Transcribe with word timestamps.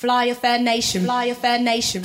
Fly 0.00 0.24
a 0.24 0.34
Fair 0.34 0.58
Nation. 0.58 1.04
Fly 1.04 1.26
a 1.26 1.34
Fair 1.34 1.58
Nation. 1.58 2.02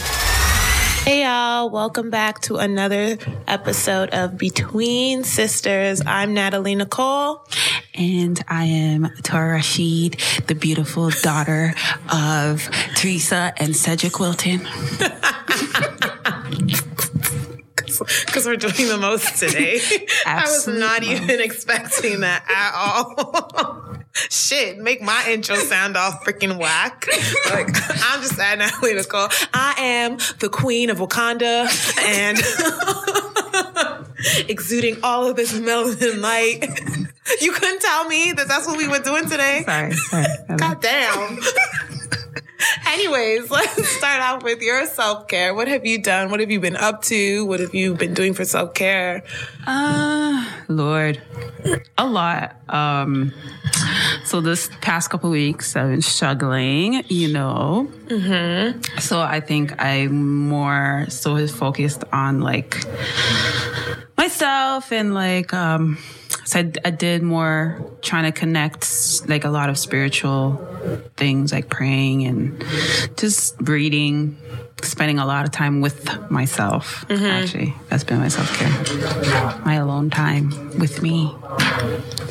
Hey 1.05 1.23
y'all, 1.23 1.69
welcome 1.69 2.09
back 2.09 2.41
to 2.41 2.57
another 2.57 3.17
episode 3.47 4.09
of 4.09 4.37
Between 4.37 5.23
Sisters. 5.23 6.01
I'm 6.05 6.33
Natalie 6.33 6.75
Nicole. 6.75 7.47
And 7.93 8.43
I 8.49 8.65
am 8.65 9.13
Tara 9.23 9.53
Rashid, 9.53 10.19
the 10.47 10.55
beautiful 10.55 11.09
daughter 11.21 11.73
of 12.11 12.69
Teresa 12.97 13.53
and 13.55 13.73
Cedric 13.73 14.19
Wilton. 14.19 14.67
Because 18.25 18.45
we're 18.45 18.57
doing 18.57 18.89
the 18.89 18.97
most 18.97 19.39
today. 19.39 19.79
I 20.25 20.41
was 20.41 20.67
not 20.67 21.03
even 21.03 21.39
expecting 21.39 22.19
that 22.19 22.43
at 22.49 22.73
all. 22.75 23.94
Shit, 24.29 24.77
make 24.77 25.01
my 25.01 25.25
intro 25.27 25.55
sound 25.55 25.97
all 25.97 26.11
freaking 26.11 26.57
whack. 26.57 27.05
Like, 27.49 27.67
I'm 28.03 28.21
just 28.21 28.39
at 28.39 28.57
Natalie 28.57 28.93
Nicole. 28.93 29.27
I 29.53 29.75
am 29.77 30.17
the 30.39 30.49
queen 30.49 30.89
of 30.89 30.99
Wakanda 30.99 31.67
and 32.01 32.37
exuding 34.49 34.97
all 35.03 35.27
of 35.27 35.35
this 35.35 35.51
melanin 35.53 36.21
light. 36.21 36.65
You 37.41 37.51
couldn't 37.51 37.81
tell 37.81 38.07
me 38.07 38.31
that 38.33 38.47
that's 38.47 38.67
what 38.67 38.77
we 38.77 38.87
were 38.87 38.99
doing 38.99 39.27
today? 39.27 39.63
Sorry, 39.65 39.93
sorry. 39.93 40.25
God 40.57 40.81
damn. 40.81 41.39
Anyways, 42.87 43.49
let's 43.49 43.87
start 43.89 44.21
off 44.21 44.43
with 44.43 44.61
your 44.61 44.85
self 44.85 45.27
care. 45.27 45.53
What 45.53 45.67
have 45.67 45.85
you 45.85 46.01
done? 46.01 46.31
What 46.31 46.39
have 46.39 46.51
you 46.51 46.59
been 46.59 46.75
up 46.75 47.01
to? 47.03 47.45
What 47.45 47.59
have 47.59 47.73
you 47.73 47.93
been 47.95 48.13
doing 48.13 48.33
for 48.33 48.45
self 48.45 48.73
care? 48.73 49.23
Uh, 49.67 50.45
Lord, 50.67 51.21
a 51.97 52.05
lot. 52.05 52.55
Um, 52.69 53.33
so 54.23 54.41
this 54.41 54.69
past 54.81 55.09
couple 55.09 55.29
weeks, 55.29 55.75
I've 55.75 55.89
been 55.89 56.01
struggling, 56.01 57.03
you 57.07 57.31
know. 57.31 57.89
Mm-hmm. 58.07 58.99
So 58.99 59.19
I 59.19 59.39
think 59.39 59.81
I'm 59.81 60.47
more 60.47 61.05
so 61.09 61.45
focused 61.47 62.03
on 62.11 62.41
like 62.41 62.77
myself 64.17 64.91
and 64.91 65.13
like 65.13 65.53
um 65.53 65.97
so 66.45 66.59
I, 66.59 66.71
I, 66.85 66.89
did 66.91 67.23
more 67.23 67.91
trying 68.01 68.23
to 68.23 68.31
connect 68.31 69.27
like 69.27 69.43
a 69.43 69.49
lot 69.49 69.69
of 69.69 69.77
spiritual 69.77 70.55
things 71.17 71.51
like 71.51 71.69
praying 71.69 72.25
and 72.25 72.63
just 73.17 73.55
reading 73.61 74.37
spending 74.83 75.19
a 75.19 75.25
lot 75.25 75.45
of 75.45 75.51
time 75.51 75.81
with 75.81 76.29
myself 76.29 77.05
mm-hmm. 77.07 77.25
actually. 77.25 77.73
That's 77.89 78.03
been 78.03 78.19
my 78.19 78.27
self-care. 78.27 79.61
My 79.65 79.75
alone 79.75 80.09
time 80.09 80.77
with 80.77 81.01
me. 81.01 81.33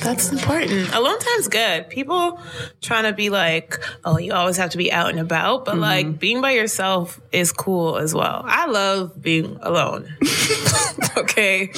That's 0.01 0.31
important. 0.31 0.95
Alone 0.95 1.19
time's 1.19 1.49
good. 1.49 1.89
People 1.89 2.41
trying 2.83 3.05
to 3.05 3.13
be 3.13 3.31
like 3.31 3.79
oh 4.05 4.19
you 4.19 4.33
always 4.33 4.57
have 4.57 4.71
to 4.71 4.79
be 4.79 4.93
out 4.93 5.11
and 5.11 5.19
about 5.19 5.65
but 5.65 5.73
mm-hmm. 5.73 5.81
like 5.81 6.19
being 6.19 6.41
by 6.41 6.53
yourself 6.53 7.21
is 7.33 7.53
cool 7.53 7.97
as 7.97 8.15
well. 8.15 8.43
I 8.45 8.67
love 8.67 9.21
being 9.21 9.59
alone. 9.61 10.17
Okay? 11.17 11.73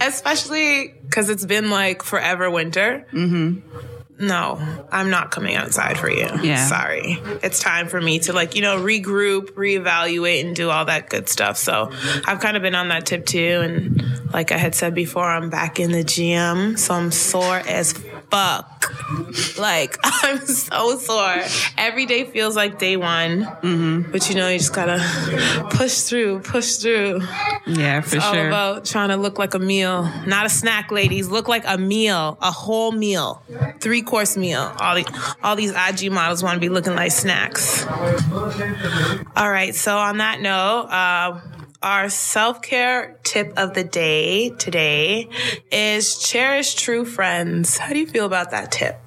Especially 0.00 0.88
because 0.88 1.30
it's 1.30 1.46
been 1.46 1.70
like 1.70 2.02
forever 2.02 2.50
winter. 2.50 3.06
Mm-hmm 3.12 3.92
no, 4.18 4.86
I'm 4.92 5.10
not 5.10 5.30
coming 5.30 5.56
outside 5.56 5.98
for 5.98 6.08
you. 6.08 6.28
Yeah. 6.42 6.66
Sorry. 6.66 7.20
It's 7.42 7.58
time 7.58 7.88
for 7.88 8.00
me 8.00 8.20
to 8.20 8.32
like, 8.32 8.54
you 8.54 8.62
know, 8.62 8.78
regroup, 8.80 9.52
reevaluate 9.52 10.44
and 10.44 10.54
do 10.54 10.70
all 10.70 10.84
that 10.84 11.10
good 11.10 11.28
stuff. 11.28 11.56
So 11.56 11.90
I've 12.24 12.40
kind 12.40 12.56
of 12.56 12.62
been 12.62 12.76
on 12.76 12.88
that 12.88 13.06
tip 13.06 13.26
too. 13.26 13.60
And 13.62 14.32
like 14.32 14.52
I 14.52 14.56
had 14.56 14.74
said 14.74 14.94
before, 14.94 15.24
I'm 15.24 15.50
back 15.50 15.80
in 15.80 15.90
the 15.90 16.04
gym. 16.04 16.76
So 16.76 16.94
I'm 16.94 17.10
sore 17.10 17.56
as 17.56 17.92
fuck. 18.30 18.73
Like 19.58 19.98
I'm 20.04 20.44
so 20.46 20.98
sore. 20.98 21.42
Every 21.76 22.06
day 22.06 22.24
feels 22.24 22.56
like 22.56 22.78
day 22.78 22.96
one. 22.96 23.44
Mm-hmm. 23.44 24.12
But 24.12 24.28
you 24.28 24.36
know, 24.36 24.48
you 24.48 24.58
just 24.58 24.74
gotta 24.74 24.98
push 25.70 26.00
through, 26.00 26.40
push 26.40 26.76
through. 26.76 27.20
Yeah, 27.66 28.00
for 28.00 28.16
it's 28.16 28.24
sure. 28.24 28.40
all 28.40 28.46
about 28.46 28.84
trying 28.84 29.10
to 29.10 29.16
look 29.16 29.38
like 29.38 29.54
a 29.54 29.58
meal. 29.58 30.04
Not 30.26 30.46
a 30.46 30.48
snack, 30.48 30.90
ladies. 30.90 31.28
Look 31.28 31.48
like 31.48 31.64
a 31.66 31.78
meal, 31.78 32.38
a 32.40 32.50
whole 32.50 32.92
meal. 32.92 33.42
Three 33.80 34.02
course 34.02 34.36
meal. 34.36 34.72
All 34.78 34.94
the 34.94 35.36
all 35.42 35.56
these 35.56 35.72
IG 35.72 36.10
models 36.10 36.42
want 36.42 36.56
to 36.56 36.60
be 36.60 36.68
looking 36.68 36.94
like 36.94 37.12
snacks. 37.12 37.86
All 37.86 39.50
right. 39.50 39.74
So 39.74 39.96
on 39.96 40.18
that 40.18 40.40
note, 40.40 40.88
uh, 40.90 41.40
our 41.84 42.08
self 42.08 42.62
care 42.62 43.20
tip 43.24 43.52
of 43.58 43.74
the 43.74 43.84
day 43.84 44.48
today 44.48 45.28
is 45.70 46.18
cherish 46.18 46.74
true 46.74 47.04
friends. 47.04 47.76
How 47.76 47.92
do 47.92 47.98
you 47.98 48.06
feel 48.06 48.24
about 48.24 48.50
that 48.52 48.72
tip? 48.72 48.98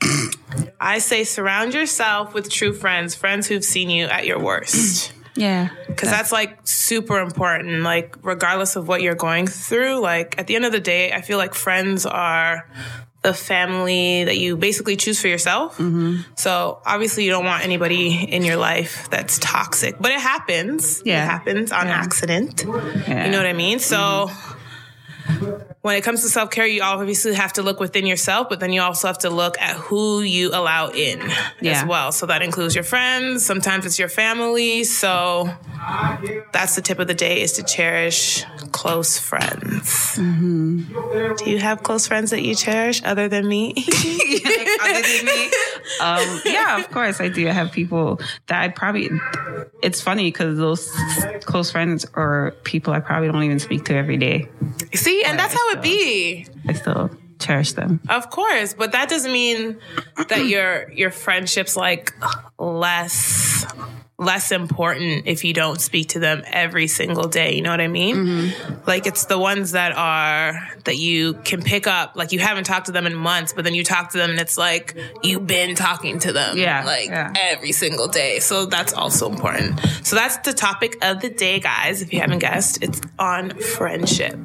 I 0.80 1.00
say 1.00 1.24
surround 1.24 1.74
yourself 1.74 2.32
with 2.32 2.48
true 2.48 2.72
friends, 2.72 3.16
friends 3.16 3.48
who've 3.48 3.64
seen 3.64 3.90
you 3.90 4.06
at 4.06 4.24
your 4.24 4.38
worst. 4.38 5.12
Yeah. 5.38 5.68
Because 5.86 6.08
that's 6.08 6.32
like 6.32 6.60
super 6.66 7.20
important. 7.20 7.82
Like, 7.82 8.16
regardless 8.22 8.74
of 8.74 8.88
what 8.88 9.02
you're 9.02 9.14
going 9.14 9.46
through, 9.46 10.00
like, 10.00 10.38
at 10.38 10.46
the 10.46 10.56
end 10.56 10.64
of 10.64 10.72
the 10.72 10.80
day, 10.80 11.12
I 11.12 11.20
feel 11.20 11.36
like 11.36 11.52
friends 11.52 12.06
are 12.06 12.66
the 13.26 13.34
family 13.34 14.22
that 14.22 14.38
you 14.38 14.56
basically 14.56 14.94
choose 14.94 15.20
for 15.20 15.26
yourself. 15.26 15.78
Mm-hmm. 15.78 16.18
So 16.36 16.80
obviously 16.86 17.24
you 17.24 17.30
don't 17.30 17.44
want 17.44 17.64
anybody 17.64 18.22
in 18.22 18.44
your 18.44 18.56
life 18.56 19.08
that's 19.10 19.40
toxic, 19.40 19.96
but 19.98 20.12
it 20.12 20.20
happens. 20.20 21.02
Yeah. 21.04 21.24
It 21.24 21.26
happens 21.26 21.72
on 21.72 21.88
yeah. 21.88 21.92
accident. 21.92 22.64
Yeah. 22.64 23.24
You 23.24 23.32
know 23.32 23.38
what 23.38 23.46
I 23.46 23.52
mean? 23.52 23.80
So 23.80 23.96
mm-hmm 23.96 24.55
when 25.82 25.96
it 25.96 26.02
comes 26.02 26.22
to 26.22 26.28
self 26.28 26.50
care, 26.50 26.66
you 26.66 26.82
obviously 26.82 27.34
have 27.34 27.52
to 27.54 27.62
look 27.62 27.80
within 27.80 28.06
yourself, 28.06 28.48
but 28.48 28.60
then 28.60 28.72
you 28.72 28.82
also 28.82 29.06
have 29.06 29.18
to 29.18 29.30
look 29.30 29.60
at 29.60 29.76
who 29.76 30.20
you 30.20 30.50
allow 30.50 30.88
in 30.88 31.20
yeah. 31.60 31.72
as 31.72 31.84
well. 31.86 32.12
So 32.12 32.26
that 32.26 32.42
includes 32.42 32.74
your 32.74 32.84
friends. 32.84 33.44
Sometimes 33.44 33.86
it's 33.86 33.98
your 33.98 34.08
family. 34.08 34.84
So 34.84 35.48
that's 36.52 36.74
the 36.74 36.82
tip 36.82 36.98
of 36.98 37.06
the 37.06 37.14
day 37.14 37.42
is 37.42 37.52
to 37.54 37.62
cherish 37.62 38.44
close 38.72 39.18
friends. 39.18 40.16
Mm-hmm. 40.16 41.34
Do 41.36 41.50
you 41.50 41.58
have 41.58 41.82
close 41.82 42.06
friends 42.06 42.30
that 42.30 42.42
you 42.42 42.54
cherish 42.54 43.02
other 43.04 43.28
than 43.28 43.46
me? 43.46 43.74
other 44.80 45.02
than 45.02 45.24
me? 45.24 45.50
Um, 46.00 46.40
yeah, 46.44 46.78
of 46.78 46.90
course 46.90 47.20
I 47.20 47.28
do. 47.28 47.48
I 47.48 47.52
have 47.52 47.72
people 47.72 48.20
that 48.46 48.60
I 48.62 48.68
probably, 48.68 49.10
it's 49.82 50.00
funny 50.00 50.24
because 50.24 50.58
those 50.58 50.90
close 51.44 51.70
friends 51.70 52.06
are 52.14 52.52
people 52.64 52.92
I 52.92 53.00
probably 53.00 53.28
don't 53.30 53.42
even 53.42 53.58
speak 53.58 53.84
to 53.86 53.94
every 53.94 54.16
day. 54.16 54.48
See, 54.94 55.22
and 55.24 55.38
that's 55.38 55.54
how 55.54 55.70
it 55.70 55.82
be. 55.82 56.46
I 56.68 56.72
still 56.72 57.10
cherish 57.38 57.72
them. 57.72 58.00
Of 58.08 58.30
course, 58.30 58.74
but 58.74 58.92
that 58.92 59.08
doesn't 59.08 59.32
mean 59.32 59.78
that 60.28 60.46
your 60.46 60.90
your 60.92 61.10
friendships 61.10 61.76
like 61.76 62.14
less 62.58 63.66
less 64.18 64.50
important 64.50 65.26
if 65.26 65.44
you 65.44 65.52
don't 65.52 65.78
speak 65.78 66.08
to 66.08 66.18
them 66.18 66.42
every 66.46 66.86
single 66.86 67.28
day. 67.28 67.54
You 67.54 67.62
know 67.62 67.70
what 67.70 67.82
I 67.82 67.88
mean? 67.88 68.16
Mm-hmm. 68.16 68.74
Like 68.86 69.06
it's 69.06 69.26
the 69.26 69.38
ones 69.38 69.72
that 69.72 69.92
are 69.94 70.58
that 70.84 70.96
you 70.96 71.34
can 71.44 71.62
pick 71.62 71.86
up. 71.86 72.16
Like 72.16 72.32
you 72.32 72.38
haven't 72.38 72.64
talked 72.64 72.86
to 72.86 72.92
them 72.92 73.06
in 73.06 73.14
months, 73.14 73.52
but 73.52 73.64
then 73.64 73.74
you 73.74 73.84
talk 73.84 74.12
to 74.12 74.18
them 74.18 74.30
and 74.30 74.40
it's 74.40 74.56
like 74.56 74.96
you've 75.22 75.46
been 75.46 75.74
talking 75.74 76.18
to 76.20 76.32
them. 76.32 76.56
Yeah. 76.56 76.84
Like 76.84 77.08
yeah. 77.08 77.32
every 77.36 77.72
single 77.72 78.08
day. 78.08 78.38
So 78.38 78.64
that's 78.64 78.94
also 78.94 79.30
important. 79.30 79.78
So 80.02 80.16
that's 80.16 80.38
the 80.38 80.54
topic 80.54 80.96
of 81.04 81.20
the 81.20 81.28
day, 81.28 81.60
guys. 81.60 82.00
If 82.00 82.12
you 82.14 82.20
haven't 82.20 82.38
guessed, 82.38 82.82
it's 82.82 83.02
on 83.18 83.50
friendship. 83.58 84.38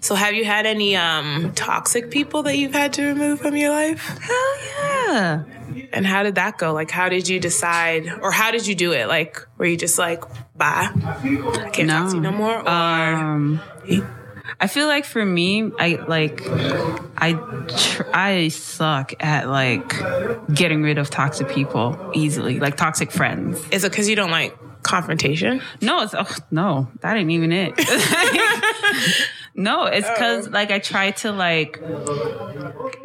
So 0.00 0.14
have 0.14 0.34
you 0.34 0.44
had 0.44 0.66
any 0.66 0.94
um 0.94 1.52
toxic 1.54 2.10
people 2.10 2.42
that 2.42 2.58
you've 2.58 2.74
had 2.74 2.92
to 2.94 3.06
remove 3.06 3.40
from 3.40 3.56
your 3.56 3.70
life? 3.70 4.06
Hell 4.20 4.56
yeah. 4.66 5.44
And 5.92 6.06
how 6.06 6.22
did 6.22 6.36
that 6.36 6.58
go? 6.58 6.72
Like, 6.72 6.90
how 6.90 7.08
did 7.08 7.28
you 7.28 7.40
decide, 7.40 8.08
or 8.20 8.30
how 8.30 8.50
did 8.50 8.66
you 8.66 8.74
do 8.74 8.92
it? 8.92 9.08
Like, 9.08 9.46
were 9.58 9.66
you 9.66 9.76
just 9.76 9.98
like, 9.98 10.22
bye, 10.56 10.90
I 10.94 11.70
can't 11.72 11.88
no. 11.88 12.00
talk 12.00 12.10
to 12.10 12.16
you 12.16 12.20
no 12.20 12.32
more, 12.32 12.58
or? 12.58 12.68
Um, 12.68 13.60
I 14.58 14.68
feel 14.68 14.86
like 14.86 15.04
for 15.04 15.24
me, 15.24 15.70
I 15.78 15.96
like, 16.06 16.42
I 17.18 17.32
tr- 17.68 18.10
I 18.14 18.48
suck 18.48 19.12
at 19.20 19.48
like 19.48 19.92
getting 20.52 20.82
rid 20.82 20.98
of 20.98 21.10
toxic 21.10 21.48
people 21.48 22.12
easily, 22.14 22.58
like 22.58 22.76
toxic 22.76 23.10
friends. 23.10 23.62
Is 23.70 23.84
it 23.84 23.90
because 23.90 24.08
you 24.08 24.16
don't 24.16 24.30
like 24.30 24.56
confrontation? 24.82 25.60
No, 25.82 26.02
it's 26.02 26.14
oh, 26.14 26.36
no, 26.50 26.88
that 27.00 27.16
ain't 27.16 27.30
even 27.30 27.52
it. 27.52 27.74
No, 29.56 29.86
it's 29.86 30.08
because 30.08 30.48
oh. 30.48 30.50
like 30.50 30.70
I 30.70 30.78
try 30.78 31.12
to 31.12 31.32
like 31.32 31.80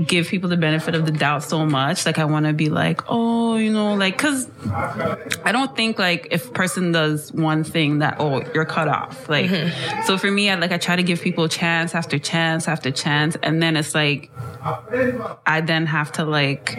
give 0.05 0.27
people 0.27 0.49
the 0.49 0.57
benefit 0.57 0.95
of 0.95 1.05
the 1.05 1.11
doubt 1.11 1.43
so 1.43 1.65
much. 1.65 2.05
Like 2.05 2.19
I 2.19 2.25
want 2.25 2.45
to 2.45 2.53
be 2.53 2.69
like, 2.69 3.01
oh, 3.07 3.55
you 3.55 3.71
know, 3.71 3.93
like 3.93 4.17
because 4.17 4.49
I 5.45 5.53
don't 5.53 5.75
think 5.75 5.97
like 5.97 6.27
if 6.31 6.53
person 6.53 6.91
does 6.91 7.31
one 7.31 7.63
thing 7.63 7.99
that 7.99 8.17
oh 8.19 8.43
you're 8.53 8.65
cut 8.65 8.89
off. 8.89 9.29
Like 9.29 9.49
mm-hmm. 9.49 10.03
so 10.03 10.17
for 10.17 10.29
me, 10.29 10.49
I 10.49 10.55
like 10.55 10.73
I 10.73 10.77
try 10.77 10.97
to 10.97 11.03
give 11.03 11.21
people 11.21 11.47
chance 11.47 11.95
after 11.95 12.19
chance 12.19 12.67
after 12.67 12.91
chance, 12.91 13.37
and 13.41 13.63
then 13.63 13.77
it's 13.77 13.95
like 13.95 14.29
I 14.63 15.61
then 15.61 15.85
have 15.85 16.11
to 16.13 16.25
like 16.25 16.77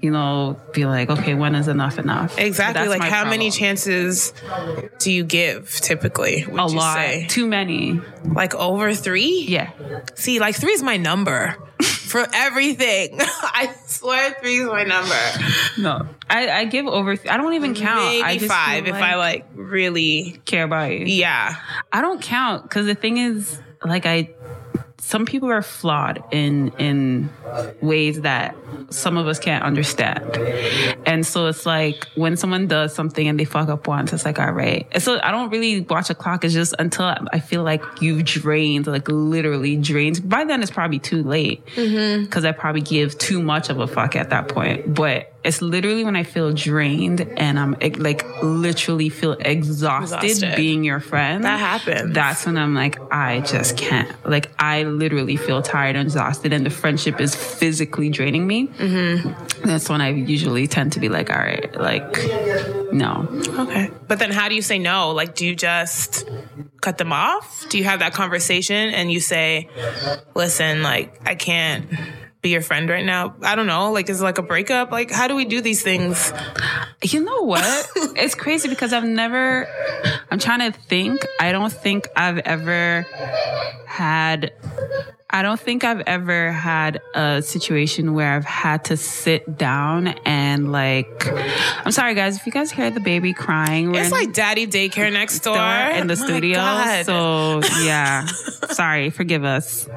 you 0.00 0.10
know 0.10 0.60
be 0.72 0.86
like, 0.86 1.10
okay, 1.10 1.34
when 1.34 1.54
is 1.54 1.68
enough 1.68 1.98
enough? 1.98 2.38
Exactly. 2.38 2.88
like 2.88 3.00
how 3.00 3.08
problem. 3.08 3.30
many 3.30 3.50
chances 3.50 4.32
do 4.98 5.12
you 5.12 5.24
give 5.24 5.70
typically? 5.80 6.42
A 6.42 6.48
lot. 6.48 6.96
Say? 6.96 7.26
Too 7.28 7.46
many. 7.46 8.00
Like 8.24 8.54
over 8.54 8.94
three? 8.94 9.44
Yeah. 9.48 9.70
See, 10.14 10.40
like 10.40 10.56
three 10.56 10.72
is 10.72 10.82
my 10.82 10.96
number 10.96 11.56
for 11.82 12.26
everything. 12.32 13.18
I 13.20 13.74
swear 13.86 14.36
three 14.40 14.60
is 14.60 14.66
my 14.66 14.84
number. 14.84 15.14
No, 15.78 16.08
I, 16.28 16.50
I 16.50 16.64
give 16.64 16.86
over. 16.86 17.16
I 17.28 17.36
don't 17.36 17.54
even 17.54 17.74
count. 17.74 18.04
Maybe 18.06 18.22
I 18.22 18.38
just 18.38 18.50
five 18.50 18.86
if 18.86 18.94
I 18.94 19.14
like 19.16 19.46
really. 19.54 20.40
care 20.44 20.64
about 20.64 20.90
you. 20.92 21.06
Yeah. 21.06 21.56
I 21.92 22.00
don't 22.00 22.20
count 22.20 22.64
because 22.64 22.86
the 22.86 22.94
thing 22.94 23.18
is, 23.18 23.60
like, 23.84 24.06
I 24.06 24.30
some 25.04 25.26
people 25.26 25.50
are 25.50 25.60
flawed 25.60 26.24
in 26.30 26.72
in 26.78 27.28
ways 27.82 28.22
that 28.22 28.56
some 28.88 29.18
of 29.18 29.26
us 29.26 29.38
can't 29.38 29.62
understand, 29.62 30.24
and 31.04 31.26
so 31.26 31.46
it's 31.46 31.66
like 31.66 32.08
when 32.14 32.38
someone 32.38 32.66
does 32.68 32.94
something 32.94 33.28
and 33.28 33.38
they 33.38 33.44
fuck 33.44 33.68
up 33.68 33.86
once, 33.86 34.14
it's 34.14 34.24
like 34.24 34.38
all 34.38 34.50
right. 34.50 34.88
And 34.92 35.02
so 35.02 35.20
I 35.22 35.30
don't 35.30 35.50
really 35.50 35.82
watch 35.82 36.08
a 36.08 36.14
clock. 36.14 36.42
It's 36.42 36.54
just 36.54 36.74
until 36.78 37.04
I 37.04 37.38
feel 37.40 37.62
like 37.62 37.84
you've 38.00 38.24
drained, 38.24 38.86
like 38.86 39.06
literally 39.08 39.76
drained. 39.76 40.26
By 40.26 40.44
then, 40.44 40.62
it's 40.62 40.70
probably 40.70 41.00
too 41.00 41.22
late 41.22 41.66
mm-hmm. 41.74 42.24
because 42.24 42.46
I 42.46 42.52
probably 42.52 42.80
give 42.80 43.18
too 43.18 43.42
much 43.42 43.68
of 43.68 43.80
a 43.80 43.86
fuck 43.86 44.16
at 44.16 44.30
that 44.30 44.48
point. 44.48 44.94
But 44.94 45.33
it's 45.44 45.60
literally 45.60 46.04
when 46.04 46.16
I 46.16 46.22
feel 46.22 46.52
drained 46.52 47.20
and 47.36 47.58
I'm 47.58 47.76
like 47.98 48.24
literally 48.42 49.10
feel 49.10 49.32
exhausted, 49.32 50.24
Exhausted. 50.24 50.56
being 50.56 50.84
your 50.84 51.00
friend. 51.00 51.44
That 51.44 51.58
happens. 51.58 52.14
That's 52.14 52.46
when 52.46 52.56
I'm 52.56 52.74
like, 52.74 52.98
I 53.12 53.40
just 53.40 53.76
can't. 53.76 54.08
Like, 54.28 54.50
I 54.58 54.84
literally 54.84 55.36
feel 55.36 55.60
tired 55.60 55.96
and 55.96 56.06
exhausted, 56.06 56.52
and 56.52 56.64
the 56.64 56.70
friendship 56.70 57.20
is 57.20 57.34
physically 57.34 58.08
draining 58.08 58.46
me. 58.46 58.68
Mm-hmm. 58.68 59.68
That's 59.68 59.88
when 59.88 60.00
I 60.00 60.10
usually 60.10 60.66
tend 60.66 60.92
to 60.92 61.00
be 61.00 61.08
like, 61.10 61.30
all 61.30 61.36
right, 61.38 61.74
like, 61.78 62.16
no. 62.92 63.28
Okay. 63.58 63.90
But 64.08 64.18
then 64.18 64.30
how 64.32 64.48
do 64.48 64.54
you 64.54 64.62
say 64.62 64.78
no? 64.78 65.10
Like, 65.12 65.34
do 65.34 65.46
you 65.46 65.54
just 65.54 66.28
cut 66.80 66.96
them 66.98 67.12
off? 67.12 67.66
Do 67.68 67.76
you 67.78 67.84
have 67.84 67.98
that 68.00 68.14
conversation 68.14 68.94
and 68.94 69.12
you 69.12 69.20
say, 69.20 69.68
listen, 70.34 70.82
like, 70.82 71.20
I 71.26 71.34
can't 71.34 71.86
be 72.44 72.50
your 72.50 72.60
friend 72.62 72.88
right 72.88 73.04
now? 73.04 73.34
I 73.42 73.56
don't 73.56 73.66
know. 73.66 73.90
Like, 73.90 74.08
is 74.08 74.20
it 74.20 74.24
like 74.24 74.38
a 74.38 74.42
breakup? 74.42 74.92
Like, 74.92 75.10
how 75.10 75.26
do 75.26 75.34
we 75.34 75.46
do 75.46 75.60
these 75.60 75.82
things? 75.82 76.32
You 77.02 77.24
know 77.24 77.40
what? 77.42 77.64
it's 78.16 78.34
crazy 78.36 78.68
because 78.68 78.92
I've 78.92 79.02
never, 79.04 79.66
I'm 80.30 80.38
trying 80.38 80.70
to 80.70 80.78
think. 80.78 81.26
I 81.40 81.50
don't 81.52 81.72
think 81.72 82.06
I've 82.14 82.38
ever 82.38 83.06
had, 83.86 84.52
I 85.30 85.40
don't 85.42 85.58
think 85.58 85.84
I've 85.84 86.00
ever 86.00 86.52
had 86.52 87.00
a 87.14 87.40
situation 87.40 88.12
where 88.12 88.34
I've 88.34 88.44
had 88.44 88.84
to 88.86 88.96
sit 88.98 89.56
down 89.56 90.08
and 90.26 90.70
like, 90.70 91.26
I'm 91.84 91.92
sorry 91.92 92.14
guys, 92.14 92.36
if 92.36 92.44
you 92.44 92.52
guys 92.52 92.70
hear 92.70 92.90
the 92.90 93.00
baby 93.00 93.32
crying, 93.32 93.94
It's 93.94 94.12
like 94.12 94.34
daddy 94.34 94.66
daycare 94.66 95.10
next 95.10 95.40
door. 95.40 95.56
in 95.56 96.08
the 96.08 96.16
My 96.20 96.26
studio. 96.26 97.02
So 97.04 97.62
yeah, 97.82 98.26
sorry, 98.70 99.08
forgive 99.08 99.44
us. 99.44 99.88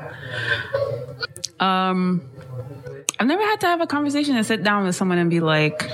Um, 1.59 2.21
I've 3.19 3.27
never 3.27 3.41
had 3.41 3.61
to 3.61 3.67
have 3.67 3.81
a 3.81 3.87
conversation 3.87 4.35
and 4.35 4.45
sit 4.45 4.63
down 4.63 4.85
with 4.85 4.95
someone 4.95 5.17
and 5.17 5.29
be 5.29 5.39
like, 5.39 5.89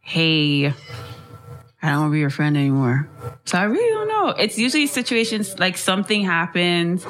"Hey, 0.00 0.66
I 0.66 1.90
don't 1.90 2.00
want 2.00 2.10
to 2.10 2.12
be 2.12 2.20
your 2.20 2.30
friend 2.30 2.56
anymore." 2.56 3.08
So 3.44 3.58
I 3.58 3.64
really 3.64 3.88
don't 3.90 4.08
know. 4.08 4.28
It's 4.28 4.56
usually 4.56 4.86
situations 4.86 5.58
like 5.58 5.76
something 5.76 6.24
happens, 6.24 7.04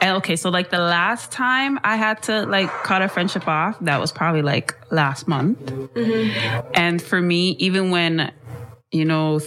and 0.00 0.16
okay, 0.18 0.36
so 0.36 0.48
like 0.48 0.70
the 0.70 0.78
last 0.78 1.30
time 1.30 1.78
I 1.84 1.96
had 1.96 2.22
to 2.24 2.46
like 2.46 2.70
cut 2.84 3.02
a 3.02 3.08
friendship 3.08 3.46
off, 3.46 3.76
that 3.82 4.00
was 4.00 4.10
probably 4.12 4.42
like 4.42 4.74
last 4.90 5.28
month. 5.28 5.60
Mm-hmm. 5.60 6.70
And 6.74 7.02
for 7.02 7.20
me, 7.20 7.50
even 7.58 7.90
when 7.90 8.32
you 8.90 9.04
know 9.04 9.40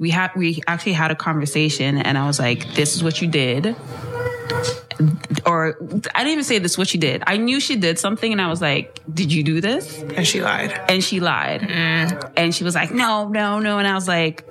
we 0.00 0.10
had 0.10 0.32
we 0.34 0.60
actually 0.66 0.94
had 0.94 1.12
a 1.12 1.14
conversation, 1.14 1.98
and 1.98 2.18
I 2.18 2.26
was 2.26 2.40
like, 2.40 2.74
"This 2.74 2.96
is 2.96 3.04
what 3.04 3.22
you 3.22 3.28
did." 3.28 3.76
Or 5.46 5.76
I 6.14 6.18
didn't 6.18 6.32
even 6.32 6.44
say 6.44 6.58
this 6.58 6.76
what 6.76 6.88
she 6.88 6.98
did. 6.98 7.22
I 7.26 7.36
knew 7.36 7.60
she 7.60 7.76
did 7.76 7.98
something, 7.98 8.32
and 8.32 8.40
I 8.40 8.48
was 8.48 8.60
like, 8.60 9.00
"Did 9.12 9.32
you 9.32 9.42
do 9.42 9.60
this?" 9.60 10.02
and 10.18 10.26
she 10.26 10.42
lied. 10.42 10.72
And 10.88 11.02
she 11.02 11.20
lied. 11.20 11.60
Mm. 11.62 12.32
And 12.36 12.54
she 12.54 12.64
was 12.64 12.74
like, 12.74 12.92
no, 12.92 13.28
no, 13.28 13.60
no. 13.60 13.78
And 13.78 13.86
I 13.86 13.94
was 13.94 14.08
like, 14.08 14.48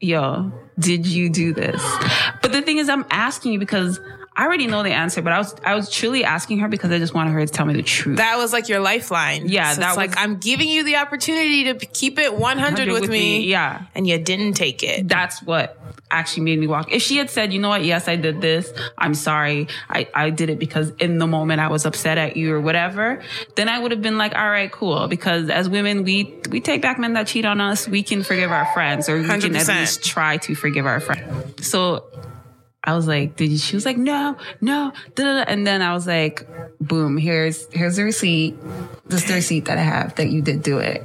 yo, 0.00 0.52
did 0.78 1.06
you 1.06 1.30
do 1.30 1.52
this? 1.52 1.82
But 2.42 2.52
the 2.52 2.62
thing 2.62 2.78
is, 2.78 2.88
I'm 2.88 3.04
asking 3.10 3.52
you 3.52 3.58
because 3.58 3.98
I 4.36 4.44
already 4.44 4.66
know 4.66 4.82
the 4.82 4.92
answer, 4.92 5.22
but 5.22 5.32
I 5.32 5.38
was, 5.38 5.54
I 5.64 5.74
was 5.74 5.90
truly 5.90 6.22
asking 6.22 6.58
her 6.58 6.68
because 6.68 6.90
I 6.90 6.98
just 6.98 7.14
wanted 7.14 7.32
her 7.32 7.46
to 7.46 7.50
tell 7.50 7.64
me 7.64 7.72
the 7.72 7.82
truth. 7.82 8.18
That 8.18 8.36
was 8.36 8.52
like 8.52 8.68
your 8.68 8.80
lifeline. 8.80 9.48
Yeah, 9.48 9.72
So 9.72 9.80
that 9.80 9.88
it's 9.88 9.96
like 9.96 10.18
I'm 10.18 10.36
giving 10.36 10.68
you 10.68 10.84
the 10.84 10.96
opportunity 10.96 11.64
to 11.72 11.74
keep 11.86 12.18
it 12.18 12.36
100 12.36 12.88
with, 12.88 13.08
me. 13.08 13.46
Yeah. 13.46 13.86
And 13.94 14.06
you 14.06 14.18
didn't 14.18 14.52
take 14.52 14.82
it. 14.82 15.08
That's 15.08 15.42
what 15.42 15.78
actually 16.10 16.42
made 16.44 16.58
me 16.58 16.66
walk. 16.66 16.92
If 16.92 17.00
she 17.00 17.16
had 17.16 17.30
said, 17.30 17.52
you 17.52 17.60
know 17.60 17.70
what, 17.70 17.82
yes, 17.82 18.08
I 18.08 18.16
did 18.16 18.42
this. 18.42 18.70
I'm 18.98 19.14
sorry. 19.14 19.68
I, 19.88 20.06
I 20.14 20.28
did 20.28 20.50
it 20.50 20.58
because 20.58 20.90
in 20.98 21.16
the 21.16 21.26
moment 21.26 21.60
I 21.62 21.68
was 21.68 21.86
upset 21.86 22.18
at 22.18 22.36
you 22.36 22.54
or 22.54 22.60
whatever. 22.60 23.22
Then 23.54 23.70
I 23.70 23.78
would 23.78 23.90
have 23.90 24.02
been 24.02 24.18
like, 24.18 24.34
all 24.34 24.50
right, 24.50 24.70
cool. 24.70 25.08
Because 25.08 25.48
as 25.48 25.66
women, 25.66 26.04
we, 26.04 26.38
we 26.50 26.60
take 26.60 26.82
back 26.82 26.98
men 26.98 27.14
that 27.14 27.26
cheat 27.26 27.46
on 27.46 27.60
us. 27.62 27.88
We 27.88 28.02
can 28.02 28.22
forgive 28.22 28.52
our 28.52 28.66
friends 28.74 29.08
or 29.08 29.16
we 29.16 29.24
can 29.24 29.56
at 29.56 29.66
least 29.66 30.04
try 30.04 30.36
to 30.38 30.54
forgive 30.54 30.84
our 30.84 31.00
friends. 31.00 31.66
So 31.66 32.04
I 32.86 32.94
was 32.94 33.06
like, 33.08 33.36
did 33.36 33.50
you? 33.50 33.58
She 33.58 33.74
was 33.76 33.84
like, 33.84 33.96
no, 33.96 34.36
no. 34.60 34.92
Da, 35.14 35.24
da, 35.24 35.34
da. 35.38 35.44
And 35.48 35.66
then 35.66 35.82
I 35.82 35.92
was 35.92 36.06
like, 36.06 36.46
boom, 36.80 37.16
here's, 37.18 37.66
here's 37.72 37.96
the 37.96 38.04
receipt. 38.04 38.56
This 39.06 39.22
is 39.22 39.28
the 39.28 39.34
receipt 39.34 39.64
that 39.66 39.76
I 39.78 39.82
have 39.82 40.14
that 40.16 40.28
you 40.30 40.40
did 40.40 40.62
do 40.62 40.78
it. 40.78 41.02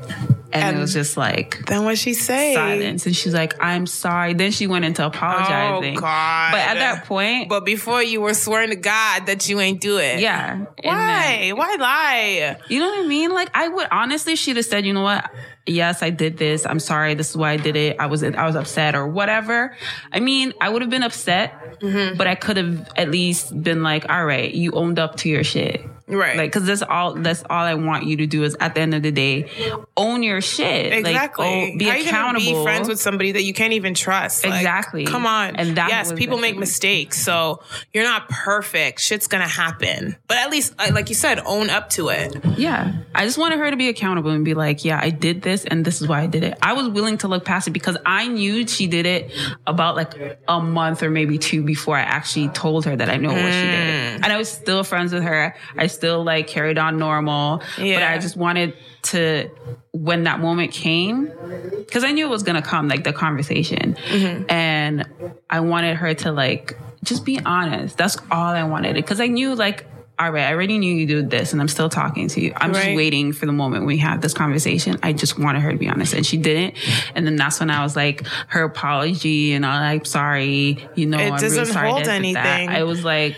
And, 0.53 0.63
And- 0.63 0.77
it 0.77 0.79
was 0.81 0.93
just 0.93 1.17
like, 1.17 1.65
Then 1.65 1.83
what 1.85 1.97
she 1.97 2.13
say? 2.13 2.53
silence 2.53 3.05
and 3.05 3.15
she's 3.15 3.33
like 3.33 3.53
i'm 3.63 3.87
sorry 3.87 4.33
then 4.33 4.51
she 4.51 4.67
went 4.67 4.83
into 4.83 5.05
apologizing 5.05 5.97
Oh, 5.97 6.01
God. 6.01 6.51
but 6.51 6.59
at 6.59 6.73
that 6.73 7.05
point 7.05 7.47
But 7.47 7.63
before 7.63 8.03
you 8.03 8.19
were 8.19 8.33
swearing 8.33 8.69
to 8.71 8.75
God 8.75 9.27
that 9.27 9.47
you 9.47 9.61
ain't 9.61 9.79
do 9.79 9.97
it. 9.97 10.19
yeah 10.19 10.51
and 10.55 10.67
then- 10.83 10.83
Why? 10.83 11.51
Why 11.55 11.75
lie? 11.79 12.57
you 12.67 12.79
know 12.81 12.89
what 12.89 13.05
i 13.05 13.07
mean 13.07 13.31
like 13.31 13.49
i 13.53 13.69
would 13.69 13.87
honestly 13.91 14.35
she'd 14.35 14.57
have 14.57 14.65
said 14.65 14.85
you 14.85 14.91
know 14.91 15.03
what 15.03 15.31
yes 15.67 16.01
i 16.03 16.09
did 16.09 16.37
this. 16.37 16.65
I'm 16.65 16.79
sorry. 16.79 17.13
This 17.13 17.29
is 17.31 17.37
why 17.37 17.51
i 17.51 17.57
did 17.57 17.75
it. 17.75 17.97
I 17.99 18.07
was 18.07 18.23
i 18.23 18.45
was 18.45 18.55
upset 18.55 18.95
or 18.95 19.07
whatever. 19.07 19.75
I 20.11 20.19
mean 20.19 20.53
i 20.61 20.69
would 20.69 20.81
have 20.81 20.91
been 20.91 21.03
upset 21.03 21.53
Mm-hmm. 21.81 22.15
but 22.15 22.27
i 22.27 22.35
could 22.35 22.57
have 22.57 22.91
at 22.95 23.09
least 23.09 23.59
been 23.63 23.81
like 23.81 24.07
all 24.07 24.23
right 24.23 24.53
you 24.53 24.71
owned 24.73 24.99
up 24.99 25.15
to 25.17 25.29
your 25.29 25.43
shit 25.43 25.81
Right. 26.11 26.37
like 26.37 26.51
because 26.51 26.65
that's 26.67 26.81
all 26.83 27.15
that's 27.15 27.43
all 27.49 27.63
i 27.63 27.73
want 27.75 28.05
you 28.05 28.17
to 28.17 28.27
do 28.27 28.43
is 28.43 28.55
at 28.59 28.75
the 28.75 28.81
end 28.81 28.93
of 28.93 29.01
the 29.01 29.11
day 29.11 29.49
own 29.97 30.23
your 30.23 30.41
shit 30.41 30.91
Exactly. 30.93 31.45
like, 31.45 31.73
oh, 31.73 31.77
be 31.77 31.85
How 31.85 31.95
you 31.95 32.05
accountable 32.07 32.45
be 32.59 32.63
friends 32.63 32.87
with 32.87 32.99
somebody 32.99 33.31
that 33.33 33.43
you 33.43 33.53
can't 33.53 33.73
even 33.73 33.93
trust? 33.93 34.43
Like, 34.43 34.55
Exactly. 34.55 35.05
come 35.05 35.25
on. 35.25 35.55
And 35.55 35.77
that 35.77 35.89
yes, 35.89 36.11
people 36.13 36.37
make 36.37 36.57
mistakes, 36.57 37.21
so 37.21 37.61
you're 37.93 38.03
not 38.03 38.27
perfect. 38.29 38.99
Shit's 38.99 39.27
gonna 39.27 39.47
happen, 39.47 40.15
but 40.27 40.37
at 40.37 40.49
least, 40.49 40.73
uh, 40.79 40.89
like 40.93 41.09
you 41.09 41.15
said, 41.15 41.39
own 41.45 41.69
up 41.69 41.89
to 41.91 42.09
it. 42.09 42.35
Yeah. 42.57 42.93
I 43.13 43.25
just 43.25 43.37
wanted 43.37 43.59
her 43.59 43.69
to 43.71 43.77
be 43.77 43.89
accountable 43.89 44.31
and 44.31 44.43
be 44.45 44.53
like, 44.53 44.83
yeah, 44.85 44.99
I 45.01 45.09
did 45.09 45.41
this 45.41 45.65
and 45.65 45.83
this 45.85 46.01
is 46.01 46.07
why 46.07 46.21
I 46.21 46.27
did 46.27 46.43
it. 46.43 46.57
I 46.61 46.73
was 46.73 46.87
willing 46.89 47.17
to 47.19 47.27
look 47.27 47.45
past 47.45 47.67
it 47.67 47.71
because 47.71 47.97
I 48.05 48.27
knew 48.27 48.67
she 48.67 48.87
did 48.87 49.05
it 49.05 49.31
about 49.67 49.95
like 49.95 50.39
a 50.47 50.59
month 50.61 51.03
or 51.03 51.09
maybe 51.09 51.37
two 51.37 51.63
before 51.63 51.97
I 51.97 52.01
actually 52.01 52.49
told 52.49 52.85
her 52.85 52.95
that 52.95 53.09
I 53.09 53.17
know 53.17 53.29
what 53.29 53.37
she 53.53 53.61
Mm. 53.61 53.71
did. 53.71 54.23
And 54.23 54.25
I 54.25 54.37
was 54.37 54.49
still 54.49 54.83
friends 54.83 55.13
with 55.13 55.23
her. 55.23 55.55
I 55.77 55.87
still 56.01 56.23
like 56.23 56.47
carried 56.47 56.79
on 56.79 56.97
normal. 56.97 57.61
But 57.77 57.85
Yeah. 57.85 58.11
I 58.11 58.17
just 58.17 58.35
wanted 58.35 58.73
to, 59.03 59.51
when 59.91 60.23
that 60.23 60.39
moment 60.39 60.71
came, 60.71 61.31
because 61.77 62.03
I 62.03 62.11
knew 62.11 62.25
it 62.25 62.29
was 62.29 62.41
going 62.41 62.59
to 62.61 62.67
come, 62.67 62.87
like 62.87 63.03
the 63.03 63.13
conversation. 63.13 63.95
Mm-hmm. 64.07 64.49
And 64.49 65.05
I 65.47 65.59
wanted 65.59 65.97
her 65.97 66.15
to 66.15 66.31
like, 66.31 66.75
just 67.03 67.23
be 67.23 67.39
honest. 67.45 67.97
That's 67.99 68.17
all 68.31 68.47
I 68.53 68.63
wanted. 68.63 68.95
Because 68.95 69.21
I 69.21 69.27
knew 69.27 69.53
like, 69.53 69.85
all 70.17 70.31
right, 70.31 70.43
I 70.43 70.53
already 70.53 70.77
knew 70.77 70.93
you 70.93 71.07
did 71.07 71.29
this 71.31 71.51
and 71.51 71.59
I'm 71.61 71.67
still 71.67 71.89
talking 71.89 72.27
to 72.27 72.41
you. 72.41 72.53
I'm 72.55 72.73
just 72.73 72.85
waiting 72.95 73.33
for 73.33 73.47
the 73.47 73.51
moment 73.51 73.87
we 73.87 73.97
have 73.97 74.21
this 74.21 74.35
conversation. 74.35 74.99
I 75.01 75.13
just 75.13 75.39
wanted 75.39 75.61
her 75.61 75.71
to 75.71 75.77
be 75.79 75.87
honest 75.87 76.13
and 76.13 76.23
she 76.23 76.37
didn't. 76.37 76.75
And 77.15 77.25
then 77.25 77.35
that's 77.37 77.59
when 77.59 77.71
I 77.71 77.81
was 77.83 77.95
like, 77.95 78.25
her 78.47 78.63
apology 78.63 79.53
and 79.53 79.65
I'm 79.65 79.97
like, 79.97 80.05
sorry, 80.05 80.87
you 80.93 81.07
know, 81.07 81.17
It 81.19 81.31
I'm 81.31 81.39
doesn't 81.39 81.65
sorry. 81.67 81.89
hold 81.89 82.05
that. 82.05 82.09
anything. 82.09 82.69
I 82.69 82.83
was 82.83 83.03
like, 83.03 83.35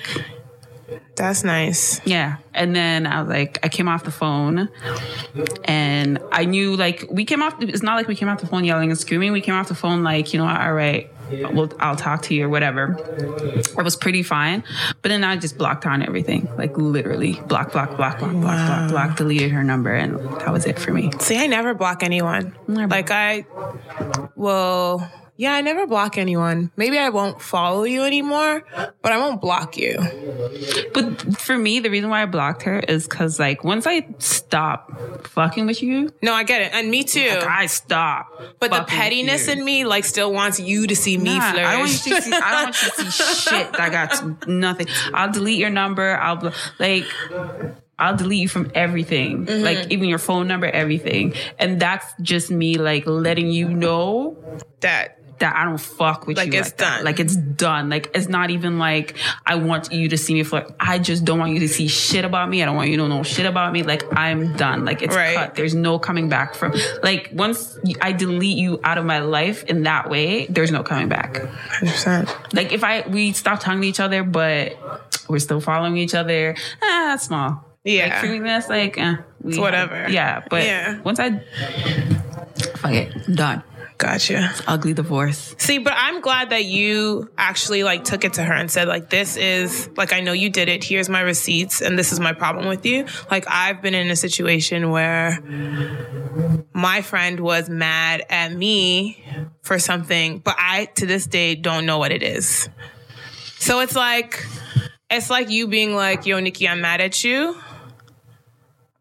That's 1.15 1.43
nice. 1.43 2.01
yeah. 2.05 2.37
And 2.55 2.75
then 2.75 3.05
I 3.05 3.21
was 3.21 3.29
like, 3.29 3.59
I 3.63 3.69
came 3.69 3.87
off 3.87 4.03
the 4.03 4.11
phone 4.11 4.69
and 5.65 6.19
I 6.31 6.45
knew 6.45 6.75
like 6.75 7.05
we 7.09 7.25
came 7.25 7.41
off, 7.41 7.55
it's 7.61 7.83
not 7.83 7.95
like 7.95 8.07
we 8.07 8.15
came 8.15 8.29
off 8.29 8.39
the 8.39 8.47
phone 8.47 8.63
yelling 8.63 8.89
and 8.89 8.99
screaming. 8.99 9.31
We 9.31 9.41
came 9.41 9.55
off 9.55 9.67
the 9.67 9.75
phone 9.75 10.03
like, 10.03 10.33
you 10.33 10.39
know, 10.39 10.47
all 10.47 10.73
right, 10.73 11.11
well, 11.51 11.71
I'll 11.79 11.95
talk 11.95 12.23
to 12.23 12.33
you 12.35 12.45
or 12.45 12.49
whatever. 12.49 12.97
It 12.99 13.83
was 13.83 13.95
pretty 13.95 14.23
fine. 14.23 14.63
But 15.01 15.09
then 15.09 15.23
I 15.23 15.35
just 15.37 15.57
blocked 15.57 15.85
on 15.85 16.03
everything, 16.03 16.47
like 16.57 16.77
literally 16.77 17.33
block, 17.47 17.71
block, 17.71 17.95
block, 17.95 18.19
block, 18.19 18.31
block, 18.31 18.41
block, 18.41 18.89
block, 18.89 19.17
deleted 19.17 19.51
her 19.51 19.63
number. 19.63 19.93
And 19.93 20.19
that 20.41 20.51
was 20.51 20.65
it 20.65 20.77
for 20.79 20.91
me. 20.91 21.11
See, 21.19 21.37
I 21.37 21.47
never 21.47 21.73
block 21.73 22.03
anyone. 22.03 22.55
Never. 22.67 22.89
Like 22.89 23.09
I, 23.11 23.45
well, 24.35 25.09
yeah, 25.35 25.53
I 25.53 25.61
never 25.61 25.87
block 25.87 26.17
anyone. 26.17 26.71
Maybe 26.77 26.97
I 26.97 27.09
won't 27.09 27.41
follow 27.41 27.83
you 27.83 28.03
anymore, 28.03 28.63
but 29.01 29.11
I 29.11 29.17
won't 29.17 29.41
block 29.41 29.77
you. 29.77 29.97
But 30.93 31.39
for 31.39 31.57
me, 31.57 31.79
the 31.79 31.89
reason 31.89 32.09
why 32.09 32.21
I 32.21 32.25
blocked 32.25 32.63
her 32.63 32.79
is 32.79 33.07
because 33.07 33.39
like 33.39 33.63
once 33.63 33.87
I 33.87 34.07
stop 34.19 35.25
fucking 35.27 35.65
with 35.65 35.81
you, 35.81 36.13
No, 36.21 36.33
I 36.33 36.43
get 36.43 36.61
it, 36.61 36.71
and 36.73 36.89
me 36.91 37.03
too. 37.03 37.39
I 37.41 37.65
stop. 37.65 38.27
but 38.59 38.71
the 38.71 38.83
pettiness 38.83 39.47
in 39.47 39.63
me, 39.65 39.85
like, 39.85 40.05
still 40.05 40.31
wants 40.31 40.59
you 40.59 40.87
to 40.87 40.95
see 40.95 41.17
me 41.17 41.37
Nah, 41.37 41.51
flourish. 41.51 41.67
I 41.67 41.71
don't 41.71 41.79
want 41.81 42.05
you 42.05 42.15
to 42.15 42.21
see. 42.21 42.33
I 42.33 42.51
don't 42.51 42.63
want 42.63 42.83
you 42.83 42.89
to 42.89 43.11
see 43.11 43.49
shit 43.49 43.73
that 43.73 43.91
got 43.91 44.47
nothing. 44.47 44.87
I'll 45.13 45.31
delete 45.31 45.59
your 45.59 45.69
number. 45.71 46.15
I'll 46.17 46.35
bl- 46.37 46.49
like. 46.79 47.05
I'll 47.99 48.17
delete 48.17 48.41
you 48.41 48.49
from 48.49 48.71
everything, 48.73 49.45
Mm-hmm. 49.45 49.63
like 49.63 49.91
even 49.91 50.09
your 50.09 50.17
phone 50.17 50.47
number, 50.47 50.65
everything. 50.65 51.35
And 51.59 51.79
that's 51.79 52.05
just 52.21 52.49
me 52.49 52.77
like 52.77 53.05
letting 53.05 53.51
you 53.51 53.69
know 53.69 54.35
That 54.81 55.19
that 55.43 55.55
I 55.55 55.65
don't 55.65 55.77
fuck 55.77 56.25
with 56.25 56.37
Like, 56.37 56.53
you. 56.53 56.59
it's 56.59 56.69
like 56.69 56.77
that. 56.77 56.95
done. 56.97 57.03
Like 57.05 57.19
it's 57.19 57.35
done. 57.35 57.89
Like 57.89 58.09
it's 58.15 58.27
not 58.29 58.49
even 58.49 58.79
like 58.79 59.15
I 59.45 59.55
want 59.55 59.91
you 59.91 60.07
to 60.09 60.17
see 60.17 60.33
me 60.33 60.43
for. 60.43 60.65
I 60.79 60.99
just 60.99 61.25
don't 61.25 61.37
want 61.37 61.51
you 61.53 61.59
to 61.59 61.67
see 61.67 61.87
shit 61.89 62.23
about 62.25 62.49
me. 62.49 62.61
I 62.63 62.65
don't 62.65 62.75
want 62.77 62.89
you 62.89 62.97
to 62.97 63.07
know 63.09 63.23
shit 63.23 63.45
about 63.45 63.73
me. 63.73 63.83
Like 63.83 64.03
I'm 64.17 64.55
done. 64.55 64.85
Like 64.85 65.01
it's 65.01 65.15
Right. 65.15 65.35
cut. 65.35 65.55
There's 65.55 65.75
no 65.75 65.99
coming 65.99 66.29
back 66.29 66.55
from. 66.55 66.73
Like 67.03 67.29
once 67.33 67.77
I 68.01 68.13
delete 68.13 68.57
you 68.57 68.79
out 68.83 68.97
of 68.97 69.05
my 69.05 69.19
life 69.19 69.63
in 69.65 69.83
that 69.83 70.09
way, 70.09 70.45
there's 70.47 70.71
no 70.71 70.81
coming 70.81 71.09
back. 71.09 71.33
100%. 71.81 72.53
Like 72.53 72.71
if 72.71 72.83
I 72.83 73.01
we 73.07 73.33
stop 73.33 73.59
talking 73.59 73.81
to 73.81 73.87
each 73.87 73.99
other, 73.99 74.23
but 74.23 74.77
we're 75.27 75.39
still 75.39 75.59
following 75.61 75.97
each 75.97 76.15
other, 76.15 76.55
ah, 76.81 77.03
that's 77.11 77.23
small. 77.25 77.65
Yeah. 77.83 78.05
like, 78.07 78.19
treating 78.19 78.43
this 78.43 78.69
like 78.69 78.97
eh, 78.97 79.15
we 79.41 79.51
It's 79.51 79.59
whatever. 79.59 80.07
yeah, 80.09 80.41
but 80.49 80.63
Yeah. 80.63 81.01
once 81.03 81.19
I 81.19 81.41
fuck 82.77 82.91
it, 82.93 83.11
I'm 83.27 83.35
done. 83.35 83.63
Gotcha. 84.03 84.53
Ugly 84.67 84.95
divorce. 84.95 85.55
See, 85.57 85.77
but 85.77 85.93
I'm 85.95 86.19
glad 86.19 86.49
that 86.49 86.65
you 86.65 87.31
actually 87.37 87.85
like 87.85 88.03
took 88.03 88.25
it 88.25 88.33
to 88.33 88.43
her 88.43 88.53
and 88.53 88.69
said 88.69 88.89
like 88.89 89.09
this 89.09 89.37
is 89.37 89.89
like 89.95 90.11
I 90.11 90.19
know 90.19 90.33
you 90.33 90.49
did 90.49 90.67
it. 90.67 90.83
Here's 90.83 91.07
my 91.07 91.21
receipts 91.21 91.81
and 91.81 91.97
this 91.97 92.11
is 92.11 92.19
my 92.19 92.33
problem 92.33 92.67
with 92.67 92.85
you. 92.85 93.05
Like 93.31 93.45
I've 93.47 93.81
been 93.81 93.95
in 93.95 94.11
a 94.11 94.17
situation 94.17 94.89
where 94.91 95.39
my 96.73 97.01
friend 97.01 97.39
was 97.39 97.69
mad 97.69 98.25
at 98.29 98.51
me 98.51 99.23
for 99.61 99.79
something, 99.79 100.39
but 100.39 100.55
I 100.57 100.89
to 100.95 101.05
this 101.05 101.25
day 101.25 101.55
don't 101.55 101.85
know 101.85 101.97
what 101.97 102.11
it 102.11 102.23
is. 102.23 102.67
So 103.57 103.79
it's 103.79 103.95
like 103.95 104.45
it's 105.09 105.29
like 105.29 105.49
you 105.49 105.67
being 105.67 105.95
like, 105.95 106.25
"Yo, 106.25 106.41
Nikki, 106.41 106.67
I'm 106.67 106.81
mad 106.81 106.99
at 106.99 107.23
you." 107.23 107.57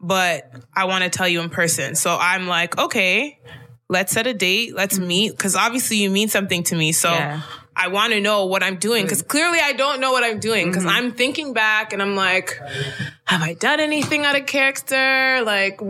But 0.01 0.49
I 0.73 0.85
want 0.85 1.03
to 1.03 1.11
tell 1.11 1.27
you 1.27 1.41
in 1.41 1.51
person. 1.51 1.97
So 1.97 2.17
I'm 2.17 2.47
like, 2.47 2.79
"Okay, 2.79 3.41
let's 3.93 4.13
set 4.13 4.27
a 4.27 4.35
date. 4.35 4.75
Let's 4.75 4.99
mm-hmm. 4.99 5.07
meet 5.07 5.39
cuz 5.39 5.55
obviously 5.55 5.99
you 5.99 6.11
mean 6.11 6.29
something 6.29 6.63
to 6.65 6.75
me." 6.75 6.93
So 6.93 7.11
Yeah. 7.11 7.43
I 7.75 7.89
want 7.89 8.13
to 8.13 8.21
know 8.21 8.47
what 8.47 8.63
I'm 8.63 8.77
doing 8.77 9.05
because 9.05 9.23
clearly 9.23 9.59
I 9.59 9.73
don't 9.73 10.01
know 10.01 10.13
what 10.13 10.25
I'm 10.25 10.41
doing 10.41 10.67
because 10.69 10.85
mm-hmm. 10.85 11.07
I'm 11.07 11.13
thinking 11.13 11.55
back 11.55 11.95
and 11.95 12.03
I'm 12.03 12.15
like, 12.17 12.61
have 13.25 13.43
I 13.43 13.55
done 13.55 13.81
anything 13.81 14.27
out 14.27 14.37
of 14.37 14.45
character? 14.45 15.43
Like, 15.43 15.81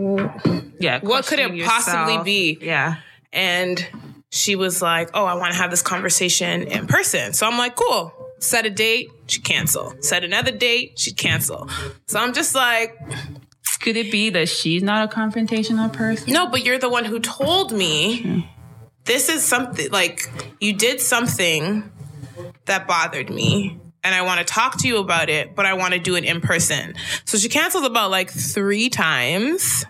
Yeah. 0.79 0.99
What 1.01 1.25
could 1.25 1.39
it 1.39 1.49
questioning 1.49 1.65
possibly 1.65 2.23
be? 2.23 2.57
Yeah. 2.61 2.97
and 3.33 3.85
she 4.33 4.55
was 4.55 4.81
like, 4.81 5.11
oh, 5.13 5.25
I 5.25 5.35
want 5.35 5.53
to 5.53 5.59
have 5.59 5.69
this 5.69 5.83
conversation 5.83 6.63
in 6.63 6.87
person. 6.87 7.33
So 7.33 7.45
I'm 7.45 7.57
like, 7.57 7.75
cool. 7.75 8.11
Set 8.39 8.65
a 8.65 8.69
date, 8.71 9.11
she'd 9.27 9.43
cancel. 9.43 9.93
Set 9.99 10.23
another 10.23 10.51
date, 10.51 10.97
she'd 10.97 11.17
cancel. 11.17 11.69
So 12.07 12.19
I'm 12.19 12.33
just 12.33 12.55
like, 12.55 12.97
Could 13.83 13.97
it 13.97 14.13
be 14.13 14.29
that 14.29 14.47
she's 14.47 14.81
not 14.81 15.11
a 15.11 15.13
confrontational 15.13 15.91
person? 15.91 16.31
no, 16.31 16.47
but 16.47 16.63
you're 16.63 16.79
the 16.79 16.87
one 16.87 17.03
who 17.03 17.19
told 17.19 17.73
me 17.73 18.49
this 19.03 19.27
is 19.27 19.43
something 19.43 19.91
like 19.91 20.31
you 20.61 20.71
did 20.71 21.01
something 21.01 21.91
that 22.63 22.87
bothered 22.87 23.29
me. 23.29 23.77
And 24.01 24.15
I 24.15 24.21
want 24.21 24.39
to 24.39 24.45
talk 24.45 24.77
to 24.79 24.87
you 24.87 24.99
about 24.99 25.29
it, 25.29 25.53
but 25.53 25.65
I 25.65 25.73
want 25.73 25.93
to 25.93 25.99
do 25.99 26.15
it 26.15 26.23
in 26.23 26.39
person. 26.39 26.93
So 27.25 27.37
she 27.37 27.49
canceled 27.49 27.83
about 27.83 28.09
like 28.09 28.31
three 28.31 28.87
times. 28.87 29.85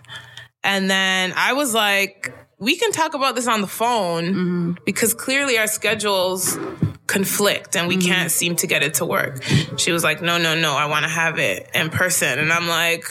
And 0.64 0.90
then 0.90 1.32
I 1.36 1.52
was 1.52 1.72
like, 1.72 2.34
we 2.58 2.76
can 2.76 2.92
talk 2.92 3.14
about 3.14 3.34
this 3.34 3.46
on 3.46 3.60
the 3.60 3.66
phone 3.66 4.24
mm-hmm. 4.24 4.72
because 4.84 5.14
clearly 5.14 5.58
our 5.58 5.66
schedules 5.66 6.58
conflict 7.06 7.76
and 7.76 7.86
we 7.86 7.96
mm-hmm. 7.96 8.08
can't 8.08 8.30
seem 8.30 8.56
to 8.56 8.66
get 8.66 8.82
it 8.82 8.94
to 8.94 9.04
work. 9.04 9.42
She 9.76 9.92
was 9.92 10.02
like, 10.02 10.22
no, 10.22 10.38
no, 10.38 10.54
no, 10.54 10.72
I 10.72 10.86
want 10.86 11.04
to 11.04 11.10
have 11.10 11.38
it 11.38 11.68
in 11.74 11.90
person. 11.90 12.38
And 12.38 12.52
I'm 12.52 12.68
like, 12.68 13.06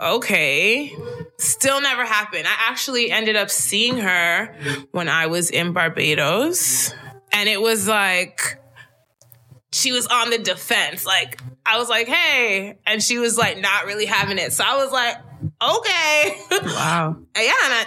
okay. 0.00 0.94
Still 1.38 1.80
never 1.80 2.04
happened. 2.04 2.46
I 2.46 2.54
actually 2.70 3.10
ended 3.10 3.36
up 3.36 3.50
seeing 3.50 3.98
her 3.98 4.54
when 4.92 5.08
I 5.08 5.26
was 5.26 5.50
in 5.50 5.72
Barbados. 5.72 6.94
And 7.32 7.48
it 7.48 7.60
was 7.60 7.88
like, 7.88 8.58
she 9.72 9.92
was 9.92 10.06
on 10.06 10.30
the 10.30 10.38
defense. 10.38 11.04
Like, 11.04 11.40
I 11.66 11.78
was 11.78 11.88
like, 11.88 12.06
hey. 12.06 12.78
And 12.86 13.02
she 13.02 13.18
was 13.18 13.36
like, 13.36 13.60
not 13.60 13.86
really 13.86 14.06
having 14.06 14.38
it. 14.38 14.52
So 14.52 14.64
I 14.64 14.76
was 14.82 14.92
like, 14.92 15.16
okay. 15.62 16.38
Wow. 16.50 17.16
yeah. 17.36 17.52
And 17.64 17.72
I, 17.72 17.86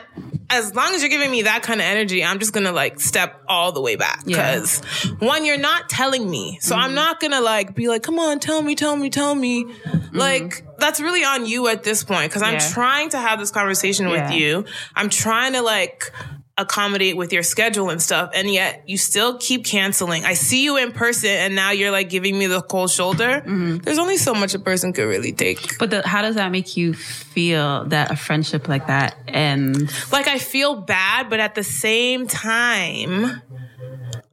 as 0.51 0.73
long 0.73 0.93
as 0.95 1.01
you're 1.01 1.09
giving 1.09 1.29
me 1.29 1.43
that 1.43 1.61
kind 1.61 1.79
of 1.79 1.85
energy, 1.85 2.23
I'm 2.23 2.39
just 2.39 2.53
gonna 2.53 2.71
like 2.71 2.99
step 2.99 3.41
all 3.47 3.71
the 3.71 3.81
way 3.81 3.95
back. 3.95 4.23
Yeah. 4.25 4.55
Cause 4.55 4.79
one, 5.19 5.45
you're 5.45 5.59
not 5.59 5.89
telling 5.89 6.27
me. 6.29 6.57
So 6.61 6.75
I'm 6.75 6.87
mm-hmm. 6.87 6.95
not 6.95 7.19
gonna 7.19 7.41
like 7.41 7.75
be 7.75 7.87
like, 7.87 8.01
come 8.01 8.17
on, 8.17 8.39
tell 8.39 8.61
me, 8.61 8.75
tell 8.75 8.95
me, 8.95 9.09
tell 9.09 9.35
me. 9.35 9.65
Mm-hmm. 9.65 10.17
Like, 10.17 10.65
that's 10.79 10.99
really 10.99 11.23
on 11.23 11.45
you 11.45 11.67
at 11.67 11.83
this 11.83 12.03
point. 12.03 12.31
Cause 12.31 12.41
I'm 12.41 12.53
Yeah. 12.53 12.69
trying 12.71 13.09
to 13.09 13.19
have 13.19 13.39
this 13.39 13.51
conversation 13.51 14.09
with 14.09 14.31
you. 14.31 14.65
I'm 14.95 15.09
trying 15.09 15.53
to 15.53 15.61
like, 15.61 16.11
accommodate 16.59 17.15
with 17.15 17.31
your 17.31 17.41
schedule 17.41 17.89
and 17.89 18.01
stuff 18.01 18.31
and 18.35 18.51
yet 18.51 18.83
you 18.85 18.97
still 18.97 19.37
keep 19.37 19.65
canceling. 19.65 20.25
I 20.25 20.33
see 20.33 20.63
you 20.63 20.77
in 20.77 20.91
person 20.91 21.29
and 21.29 21.55
now 21.55 21.71
you're 21.71 21.91
like 21.91 22.09
giving 22.09 22.37
me 22.37 22.47
the 22.47 22.61
cold 22.61 22.91
shoulder. 22.91 23.41
Mm-hmm. 23.41 23.77
There's 23.77 23.97
only 23.97 24.17
so 24.17 24.33
much 24.33 24.53
a 24.53 24.59
person 24.59 24.91
could 24.91 25.07
really 25.07 25.31
take. 25.31 25.79
But 25.79 25.89
the, 25.89 26.07
how 26.07 26.21
does 26.21 26.35
that 26.35 26.51
make 26.51 26.75
you 26.75 26.93
feel 26.93 27.85
that 27.85 28.11
a 28.11 28.15
friendship 28.15 28.67
like 28.67 28.87
that 28.87 29.15
ends? 29.27 30.11
like 30.11 30.27
I 30.27 30.37
feel 30.37 30.75
bad, 30.81 31.29
but 31.29 31.39
at 31.39 31.55
the 31.55 31.63
same 31.63 32.27
time, 32.27 33.41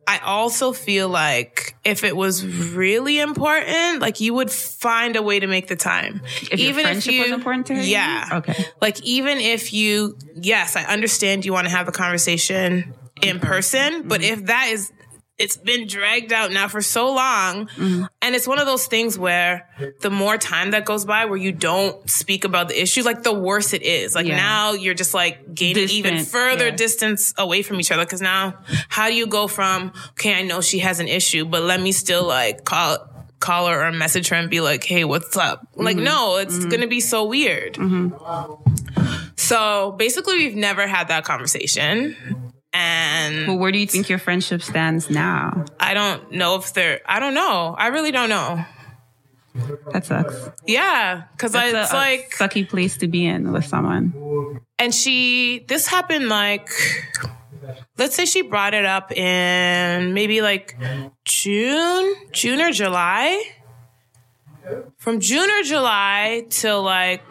I 0.09 0.19
also 0.19 0.73
feel 0.73 1.09
like 1.09 1.75
if 1.85 2.05
it 2.05 2.17
was 2.17 2.47
really 2.47 3.19
important, 3.19 4.01
like 4.01 4.21
you 4.21 4.35
would 4.35 4.51
find 4.53 5.17
a 5.17 5.23
way 5.23 5.41
to 5.41 5.47
make 5.49 5.67
the 5.67 5.75
time. 5.77 6.23
Even 6.53 6.53
if 6.53 6.61
your 6.61 6.75
friendship 6.75 7.21
was 7.21 7.31
important 7.33 7.67
to 7.67 7.75
her, 7.75 7.81
you 7.83 7.91
yeah. 7.91 8.29
Okay. 8.35 8.55
Like 8.81 9.03
even 9.03 9.39
if 9.39 9.73
you, 9.73 10.17
yes, 10.35 10.77
I 10.77 10.85
understand 10.85 11.45
you 11.45 11.53
want 11.53 11.67
to 11.67 11.71
have 11.73 11.89
a 11.89 11.93
conversation 11.93 12.95
in 13.21 13.41
person, 13.41 14.07
but 14.07 14.21
Mm-hmm. 14.21 14.41
if 14.41 14.47
that 14.47 14.69
is. 14.71 14.93
It's 15.39 15.57
been 15.59 15.87
dragged 15.87 16.33
out 16.33 16.51
now 16.51 16.67
for 16.67 16.81
so 16.81 17.13
long. 17.13 17.67
Mm-hmm. 17.67 18.05
And 18.23 18.35
it's 18.35 18.49
one 18.49 18.59
of 18.59 18.65
those 18.65 18.87
things 18.87 19.19
where 19.19 19.69
the 20.01 20.09
more 20.09 20.39
time 20.39 20.71
that 20.71 20.87
goes 20.87 21.05
by 21.05 21.27
where 21.27 21.37
you 21.37 21.53
don't 21.53 22.09
speak 22.09 22.45
about 22.45 22.69
the 22.69 22.81
issue, 22.81 23.03
like 23.03 23.23
the 23.23 23.35
worse 23.35 23.75
it 23.75 23.83
is. 23.83 24.15
Like 24.15 24.27
Yeah. 24.27 24.37
now 24.37 24.73
you're 24.73 24.95
just 24.95 25.13
like 25.13 25.55
gaining 25.55 25.91
even 25.91 26.25
further 26.25 26.69
yeah. 26.69 26.77
distance 26.77 27.35
away 27.37 27.61
from 27.61 27.79
each 27.81 27.93
other. 27.93 28.07
Cause 28.07 28.23
now 28.23 28.55
how 28.89 29.09
do 29.09 29.15
you 29.15 29.27
go 29.27 29.47
from, 29.47 29.93
okay, 30.13 30.35
I 30.35 30.43
know 30.43 30.63
she 30.63 30.79
has 30.79 31.01
an 31.01 31.09
issue, 31.09 31.45
but 31.45 31.63
let 31.63 31.83
me 31.83 31.93
still 31.93 32.27
like 32.27 32.65
call, 32.65 33.07
call 33.39 33.67
her 33.67 33.87
or 33.87 33.93
message 33.93 34.29
her 34.29 34.37
and 34.37 34.49
be 34.49 34.63
like, 34.63 34.85
hey, 34.85 35.05
what's 35.05 35.37
up? 35.37 35.69
Like, 35.75 35.97
mm-hmm. 35.97 36.05
no, 36.07 36.37
it's 36.39 36.57
mm-hmm. 36.57 36.69
going 36.71 36.81
to 36.81 36.87
be 36.87 37.01
so 37.01 37.25
weird. 37.25 37.75
Mm-hmm. 37.75 39.33
So 39.37 39.93
basically 39.93 40.39
we've 40.39 40.57
never 40.57 40.87
had 40.87 41.09
that 41.09 41.25
conversation. 41.25 42.17
And 42.79 43.49
Well, 43.49 43.59
where 43.59 43.73
do 43.73 43.79
you 43.79 43.87
think 43.87 44.09
your 44.11 44.19
friendship 44.19 44.61
stands 44.63 45.09
now? 45.09 45.65
I 45.81 45.95
don't 45.95 46.33
know 46.33 46.57
if 46.57 46.75
they're, 46.75 47.01
I 47.07 47.21
don't 47.21 47.33
know. 47.33 47.75
I 47.79 47.87
really 47.89 48.11
don't 48.13 48.29
know. 48.29 48.63
That 49.93 50.05
sucks. 50.05 50.51
Yeah. 50.67 51.23
Cause 51.39 51.55
I, 51.55 51.73
That's 51.73 51.87
it's 51.87 51.93
a, 51.93 51.97
a 51.97 51.99
like, 51.99 52.33
sucky 52.37 52.69
place 52.69 52.99
to 52.99 53.09
be 53.09 53.25
in 53.25 53.51
with 53.53 53.65
someone. 53.65 54.61
and 54.79 54.95
she, 54.95 55.65
this 55.69 55.87
happened 55.87 56.29
like, 56.29 56.69
let's 57.97 58.15
say 58.15 58.27
she 58.27 58.43
brought 58.43 58.75
it 58.75 58.85
up 58.85 59.11
in 59.13 60.13
maybe 60.13 60.43
like 60.43 60.77
June, 61.25 62.15
June 62.33 62.61
or 62.61 62.73
July. 62.73 63.43
From 64.99 65.21
June 65.21 65.49
or 65.51 65.63
July 65.63 66.45
till 66.51 66.83
like 66.83 67.23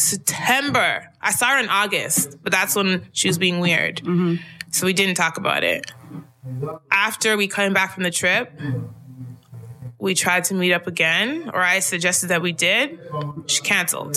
September. 0.00 1.06
I 1.20 1.32
saw 1.32 1.48
her 1.50 1.58
in 1.58 1.68
August, 1.68 2.38
but 2.42 2.52
that's 2.52 2.74
when 2.74 3.06
she 3.12 3.28
was 3.28 3.38
being 3.38 3.60
weird. 3.60 4.02
So 4.70 4.86
we 4.86 4.92
didn't 4.92 5.16
talk 5.16 5.36
about 5.36 5.64
it. 5.64 5.90
After 6.90 7.36
we 7.36 7.48
came 7.48 7.72
back 7.72 7.94
from 7.94 8.04
the 8.04 8.10
trip, 8.10 8.52
we 9.98 10.14
tried 10.14 10.44
to 10.44 10.54
meet 10.54 10.72
up 10.72 10.86
again, 10.86 11.50
or 11.52 11.60
I 11.60 11.80
suggested 11.80 12.28
that 12.28 12.40
we 12.40 12.52
did. 12.52 12.98
She 13.46 13.60
canceled. 13.62 14.16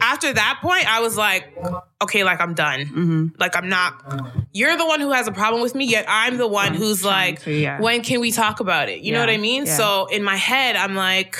After 0.00 0.32
that 0.32 0.58
point, 0.62 0.90
I 0.90 1.00
was 1.00 1.16
like, 1.16 1.54
okay, 2.02 2.24
like 2.24 2.40
I'm 2.40 2.54
done. 2.54 3.34
Like 3.38 3.54
I'm 3.54 3.68
not. 3.68 4.22
You're 4.52 4.76
the 4.76 4.86
one 4.86 5.00
who 5.00 5.12
has 5.12 5.28
a 5.28 5.32
problem 5.32 5.60
with 5.60 5.74
me, 5.74 5.84
yet 5.84 6.06
I'm 6.08 6.38
the 6.38 6.48
one 6.48 6.74
who's 6.74 7.04
like, 7.04 7.42
to, 7.42 7.52
yeah. 7.52 7.78
when 7.80 8.02
can 8.02 8.20
we 8.20 8.32
talk 8.32 8.60
about 8.60 8.88
it? 8.88 9.00
You 9.00 9.12
know 9.12 9.20
what 9.20 9.28
I 9.28 9.36
mean? 9.36 9.66
yeah. 9.66 9.76
So 9.76 10.06
in 10.06 10.22
my 10.22 10.36
head, 10.36 10.76
I'm 10.76 10.94
like, 10.94 11.36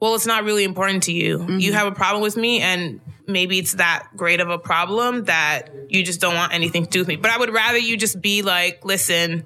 well, 0.00 0.16
it's 0.16 0.26
not 0.26 0.42
really 0.42 0.64
important 0.64 1.04
to 1.04 1.12
you. 1.12 1.38
Mm-hmm. 1.38 1.58
You 1.60 1.72
have 1.74 1.86
a 1.86 1.92
problem 1.92 2.22
with 2.22 2.36
me, 2.36 2.60
and 2.60 3.00
maybe 3.26 3.58
it's 3.58 3.72
that 3.72 4.08
great 4.16 4.40
of 4.40 4.50
a 4.50 4.58
problem 4.58 5.24
that 5.24 5.70
you 5.88 6.02
just 6.02 6.20
don't 6.20 6.34
want 6.34 6.52
anything 6.52 6.84
to 6.84 6.90
do 6.90 7.00
with 7.00 7.08
me. 7.08 7.16
But 7.16 7.30
I 7.30 7.38
would 7.38 7.52
rather 7.52 7.78
you 7.78 7.96
just 7.96 8.20
be 8.20 8.42
like, 8.42 8.84
listen, 8.84 9.44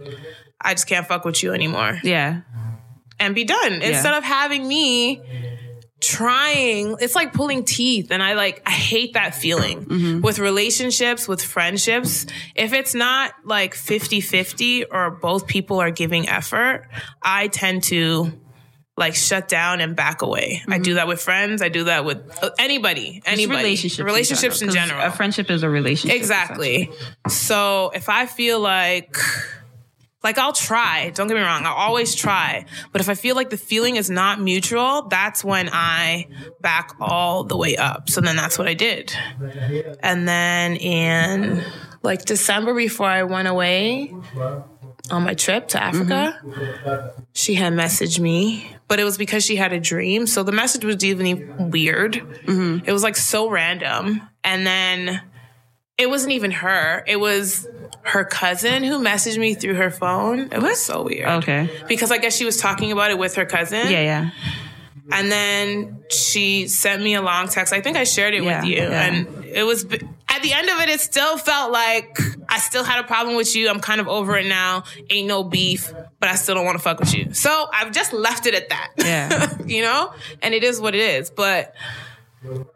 I 0.60 0.74
just 0.74 0.86
can't 0.86 1.06
fuck 1.06 1.24
with 1.24 1.42
you 1.42 1.52
anymore. 1.52 2.00
Yeah. 2.02 2.42
and 3.18 3.34
be 3.34 3.44
done. 3.44 3.74
Instead 3.74 4.14
of 4.14 4.24
having 4.24 4.66
me 4.66 5.22
trying 5.98 6.96
it's 7.00 7.14
like 7.14 7.32
pulling 7.32 7.64
teeth. 7.64 8.10
And 8.10 8.22
i 8.22 8.34
like 8.34 8.62
i 8.66 8.70
hate 8.70 9.14
that 9.14 9.34
feeling 9.34 9.86
mm-hmm. 9.86 10.20
with 10.20 10.38
relationships 10.38 11.26
with 11.26 11.42
friendships. 11.42 12.26
If 12.54 12.74
it's 12.74 12.94
not 12.94 13.32
like 13.44 13.74
50-50 13.74 14.84
or 14.90 15.10
both 15.10 15.46
people 15.46 15.80
are 15.80 15.90
giving 15.90 16.28
effort 16.28 16.86
i 17.22 17.48
tend 17.48 17.84
to 17.84 18.38
like 18.96 19.14
shut 19.14 19.46
down 19.48 19.80
and 19.80 19.94
back 19.94 20.22
away. 20.22 20.62
I 20.68 20.78
do 20.78 20.94
that 20.94 21.06
with 21.06 21.20
friends. 21.20 21.60
I 21.60 21.68
do 21.68 21.84
that 21.84 22.04
with 22.04 22.18
uh, 22.42 22.50
anybody, 22.58 23.22
anybody. 23.26 23.58
relationships, 23.58 24.04
relationships 24.04 24.62
in 24.62 24.68
'cause 24.68 24.74
general. 24.74 25.02
A 25.06 25.10
friendship 25.10 25.50
is 25.50 25.62
a 25.62 25.68
relationship. 25.68 26.16
Exactly. 26.16 26.90
So 27.28 27.90
if 27.94 28.08
I 28.08 28.26
feel 28.26 28.58
like 28.60 29.16
like 30.22 30.38
I'll 30.38 30.52
try, 30.54 31.10
don't 31.10 31.28
get 31.28 31.36
me 31.36 31.42
wrong, 31.42 31.66
I'll 31.66 31.74
always 31.74 32.14
try. 32.14 32.64
But 32.90 33.00
if 33.00 33.08
I 33.08 33.14
feel 33.14 33.36
like 33.36 33.50
the 33.50 33.58
feeling 33.58 33.94
is 33.96 34.10
not 34.10 34.40
mutual, 34.40 35.02
that's 35.08 35.44
when 35.44 35.68
I 35.72 36.26
back 36.60 36.96
all 36.98 37.44
the 37.44 37.56
way 37.56 37.76
up. 37.76 38.08
So 38.10 38.20
then 38.20 38.34
that's 38.34 38.58
what 38.58 38.66
I 38.66 38.74
did. 38.74 39.12
And 40.00 40.26
then 40.26 40.76
in 40.76 41.62
like 42.02 42.24
December 42.24 42.74
before 42.74 43.06
I 43.06 43.22
went 43.24 43.46
away 43.46 44.14
on 45.10 45.22
my 45.24 45.34
trip 45.34 45.68
to 45.68 45.82
Africa, 45.82 47.12
she 47.32 47.54
had 47.54 47.72
messaged 47.72 48.18
me, 48.18 48.70
but 48.88 48.98
it 49.00 49.04
was 49.04 49.16
because 49.18 49.44
she 49.44 49.56
had 49.56 49.72
a 49.72 49.80
dream. 49.80 50.26
So 50.26 50.42
the 50.42 50.52
message 50.52 50.84
was 50.84 51.04
even 51.04 51.70
weird. 51.70 52.16
It 52.46 52.92
was 52.92 53.02
like 53.02 53.16
so 53.16 53.48
random. 53.50 54.22
And 54.44 54.66
then 54.66 55.20
it 55.98 56.08
wasn't 56.10 56.32
even 56.32 56.50
her. 56.50 57.04
It 57.06 57.16
was 57.20 57.66
her 58.02 58.24
cousin 58.24 58.84
who 58.84 58.98
messaged 59.02 59.38
me 59.38 59.54
through 59.54 59.74
her 59.74 59.90
phone. 59.90 60.40
It 60.52 60.60
was 60.62 60.80
so 60.80 61.02
weird. 61.04 61.28
Okay. 61.42 61.68
Because 61.88 62.10
I 62.12 62.18
guess 62.18 62.36
she 62.36 62.44
was 62.44 62.56
talking 62.58 62.92
about 62.92 63.10
it 63.10 63.18
with 63.18 63.34
her 63.36 63.46
cousin. 63.46 63.88
Yeah, 63.90 64.02
yeah. 64.02 64.30
And 65.10 65.30
then 65.30 66.02
she 66.10 66.66
sent 66.68 67.00
me 67.02 67.14
a 67.14 67.22
long 67.22 67.48
text. 67.48 67.72
I 67.72 67.80
think 67.80 67.96
I 67.96 68.04
shared 68.04 68.34
it 68.34 68.42
Yeah, 68.42 68.60
with 68.60 68.68
you. 68.70 68.76
yeah. 68.78 69.02
And 69.06 69.44
it 69.44 69.62
was, 69.62 69.86
at 70.36 70.42
the 70.42 70.52
end 70.52 70.68
of 70.68 70.78
it, 70.80 70.88
it 70.90 71.00
still 71.00 71.38
felt 71.38 71.72
like 71.72 72.18
I 72.48 72.58
still 72.58 72.84
had 72.84 73.02
a 73.02 73.06
problem 73.06 73.36
with 73.36 73.56
you. 73.56 73.68
I'm 73.68 73.80
kind 73.80 74.00
of 74.00 74.08
over 74.08 74.36
it 74.36 74.46
now. 74.46 74.84
Ain't 75.10 75.26
no 75.26 75.42
beef, 75.42 75.92
but 76.20 76.28
I 76.28 76.34
still 76.34 76.54
don't 76.54 76.66
want 76.66 76.76
to 76.76 76.82
fuck 76.82 77.00
with 77.00 77.14
you. 77.14 77.32
So 77.32 77.68
I've 77.72 77.92
just 77.92 78.12
left 78.12 78.46
it 78.46 78.54
at 78.54 78.68
that. 78.68 78.92
Yeah. 78.98 79.56
you 79.66 79.82
know? 79.82 80.12
And 80.42 80.54
it 80.54 80.62
is 80.62 80.80
what 80.80 80.94
it 80.94 81.00
is. 81.00 81.30
But 81.30 81.74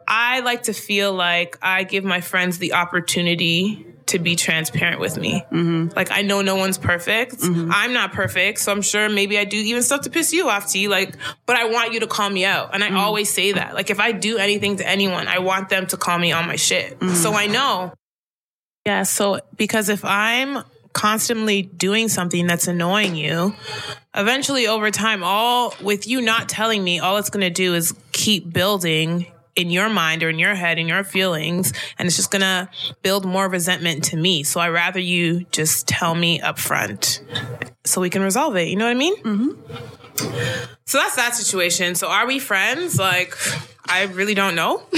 I 0.07 0.39
like 0.39 0.63
to 0.63 0.73
feel 0.73 1.13
like 1.13 1.57
I 1.61 1.83
give 1.83 2.03
my 2.03 2.19
friends 2.19 2.57
the 2.57 2.73
opportunity 2.73 3.85
to 4.11 4.19
be 4.19 4.35
transparent 4.35 4.99
with 4.99 5.17
me. 5.17 5.43
Mm-hmm. 5.51 5.89
Like 5.95 6.11
I 6.11 6.21
know 6.21 6.41
no 6.41 6.55
one's 6.55 6.77
perfect. 6.77 7.37
Mm-hmm. 7.37 7.71
I'm 7.73 7.93
not 7.93 8.13
perfect, 8.13 8.59
so 8.59 8.71
I'm 8.71 8.81
sure 8.81 9.09
maybe 9.09 9.37
I 9.37 9.45
do 9.45 9.57
even 9.57 9.81
stuff 9.83 10.01
to 10.01 10.09
piss 10.09 10.31
you 10.33 10.49
off, 10.49 10.69
T. 10.69 10.87
Like, 10.87 11.15
but 11.45 11.55
I 11.55 11.65
want 11.65 11.93
you 11.93 11.99
to 12.01 12.07
call 12.07 12.29
me 12.29 12.45
out, 12.45 12.73
and 12.73 12.83
I 12.83 12.87
mm-hmm. 12.87 12.97
always 12.97 13.31
say 13.31 13.53
that. 13.53 13.73
Like, 13.73 13.89
if 13.89 13.99
I 13.99 14.11
do 14.11 14.37
anything 14.37 14.77
to 14.77 14.87
anyone, 14.87 15.27
I 15.27 15.39
want 15.39 15.69
them 15.69 15.87
to 15.87 15.97
call 15.97 16.17
me 16.17 16.31
on 16.31 16.47
my 16.47 16.55
shit, 16.55 16.97
so 17.15 17.33
I 17.33 17.47
know. 17.47 17.93
Yeah. 18.85 19.03
So 19.03 19.39
because 19.55 19.89
if 19.89 20.03
I'm 20.03 20.63
constantly 20.93 21.61
doing 21.61 22.09
something 22.09 22.47
that's 22.47 22.67
annoying 22.67 23.15
you, 23.15 23.55
eventually 24.15 24.67
over 24.67 24.91
time, 24.91 25.23
all 25.23 25.73
with 25.81 26.07
you 26.07 26.21
not 26.21 26.49
telling 26.49 26.83
me, 26.83 26.99
all 26.99 27.17
it's 27.17 27.29
going 27.29 27.41
to 27.41 27.49
do 27.49 27.73
is 27.75 27.93
keep 28.11 28.51
building 28.51 29.27
in 29.55 29.69
your 29.69 29.89
mind 29.89 30.23
or 30.23 30.29
in 30.29 30.39
your 30.39 30.55
head 30.55 30.79
in 30.79 30.87
your 30.87 31.03
feelings 31.03 31.73
and 31.99 32.07
it's 32.07 32.15
just 32.15 32.31
gonna 32.31 32.69
build 33.01 33.25
more 33.25 33.47
resentment 33.49 34.03
to 34.05 34.17
me. 34.17 34.43
So 34.43 34.59
i 34.59 34.69
rather 34.69 34.99
you 34.99 35.45
just 35.51 35.87
tell 35.87 36.15
me 36.15 36.39
up 36.41 36.57
front 36.59 37.21
so 37.83 37.99
we 38.01 38.09
can 38.09 38.21
resolve 38.21 38.55
it. 38.55 38.67
You 38.69 38.75
know 38.77 38.85
what 38.85 38.91
i 38.91 38.95
mean? 38.95 39.15
Mm-hmm. 39.23 39.51
so 40.85 40.97
that's 40.97 41.15
that 41.15 41.35
situation. 41.35 41.95
So 41.95 42.07
are 42.07 42.27
we 42.27 42.39
friends? 42.39 42.97
Like 42.99 43.35
i 43.87 44.03
really 44.03 44.33
don't 44.35 44.55
know. 44.55 44.83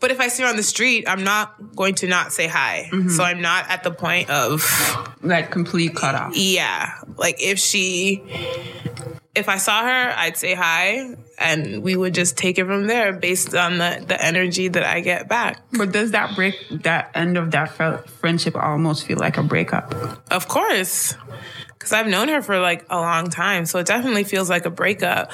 But 0.00 0.10
if 0.10 0.20
i 0.20 0.28
see 0.28 0.42
her 0.42 0.48
on 0.48 0.56
the 0.56 0.62
street 0.62 1.04
i'm 1.08 1.24
not 1.24 1.74
going 1.74 1.94
to 1.96 2.06
not 2.06 2.32
say 2.32 2.46
hi. 2.46 2.90
So 3.08 3.22
i'm 3.24 3.40
not 3.40 3.68
at 3.70 3.82
the 3.84 3.90
point 3.90 4.28
of 4.30 4.62
Like 5.22 5.50
complete 5.50 5.94
cutoff. 5.96 6.36
yeah. 6.36 6.92
Like 7.16 7.36
if 7.42 7.58
she, 7.58 8.22
if 9.36 9.48
I 9.48 9.58
saw 9.58 9.82
her, 9.82 10.14
I'd 10.16 10.36
say 10.36 10.54
hi 10.54 11.14
and 11.38 11.82
we 11.82 11.94
would 11.94 12.14
just 12.14 12.36
take 12.38 12.58
it 12.58 12.64
from 12.64 12.86
there 12.86 13.12
based 13.12 13.54
on 13.54 13.78
the, 13.78 14.04
the 14.06 14.22
energy 14.22 14.68
that 14.68 14.82
I 14.82 15.00
get 15.00 15.28
back. 15.28 15.62
But 15.72 15.92
does 15.92 16.12
that 16.12 16.34
break 16.34 16.54
that 16.70 17.10
end 17.14 17.36
of 17.36 17.50
that 17.50 17.70
fr- 17.72 18.08
friendship 18.20 18.56
almost 18.56 19.06
feel 19.06 19.18
like 19.18 19.36
a 19.36 19.42
breakup? 19.42 19.94
Of 20.30 20.48
course. 20.48 21.14
Cause 21.78 21.92
I've 21.92 22.08
known 22.08 22.28
her 22.28 22.42
for 22.42 22.58
like 22.58 22.86
a 22.90 22.98
long 22.98 23.28
time. 23.28 23.66
So 23.66 23.78
it 23.78 23.86
definitely 23.86 24.24
feels 24.24 24.50
like 24.50 24.64
a 24.64 24.70
breakup. 24.70 25.30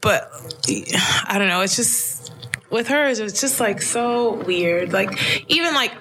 But 0.00 0.30
I 1.26 1.38
don't 1.38 1.48
know. 1.48 1.60
It's 1.62 1.76
just, 1.76 2.32
with 2.70 2.88
her, 2.88 3.08
it's 3.08 3.40
just 3.40 3.60
like 3.60 3.82
so 3.82 4.34
weird. 4.34 4.92
Like 4.92 5.50
even 5.50 5.74
like 5.74 5.92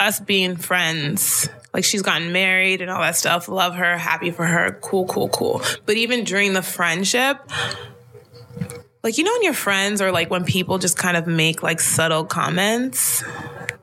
us 0.00 0.20
being 0.20 0.56
friends, 0.56 1.48
like 1.72 1.84
she's 1.84 2.02
gotten 2.02 2.32
married 2.32 2.82
and 2.82 2.90
all 2.90 3.00
that 3.00 3.16
stuff. 3.16 3.48
Love 3.48 3.74
her, 3.74 3.96
happy 3.96 4.30
for 4.30 4.44
her, 4.44 4.78
cool, 4.82 5.06
cool, 5.06 5.28
cool. 5.28 5.62
But 5.86 5.96
even 5.96 6.24
during 6.24 6.52
the 6.52 6.62
friendship, 6.62 7.38
like 9.02 9.18
you 9.18 9.24
know 9.24 9.32
when 9.32 9.42
your 9.42 9.54
friends 9.54 10.00
or 10.00 10.12
like 10.12 10.30
when 10.30 10.44
people 10.44 10.78
just 10.78 10.96
kind 10.96 11.16
of 11.16 11.26
make 11.26 11.62
like 11.62 11.80
subtle 11.80 12.24
comments 12.24 13.24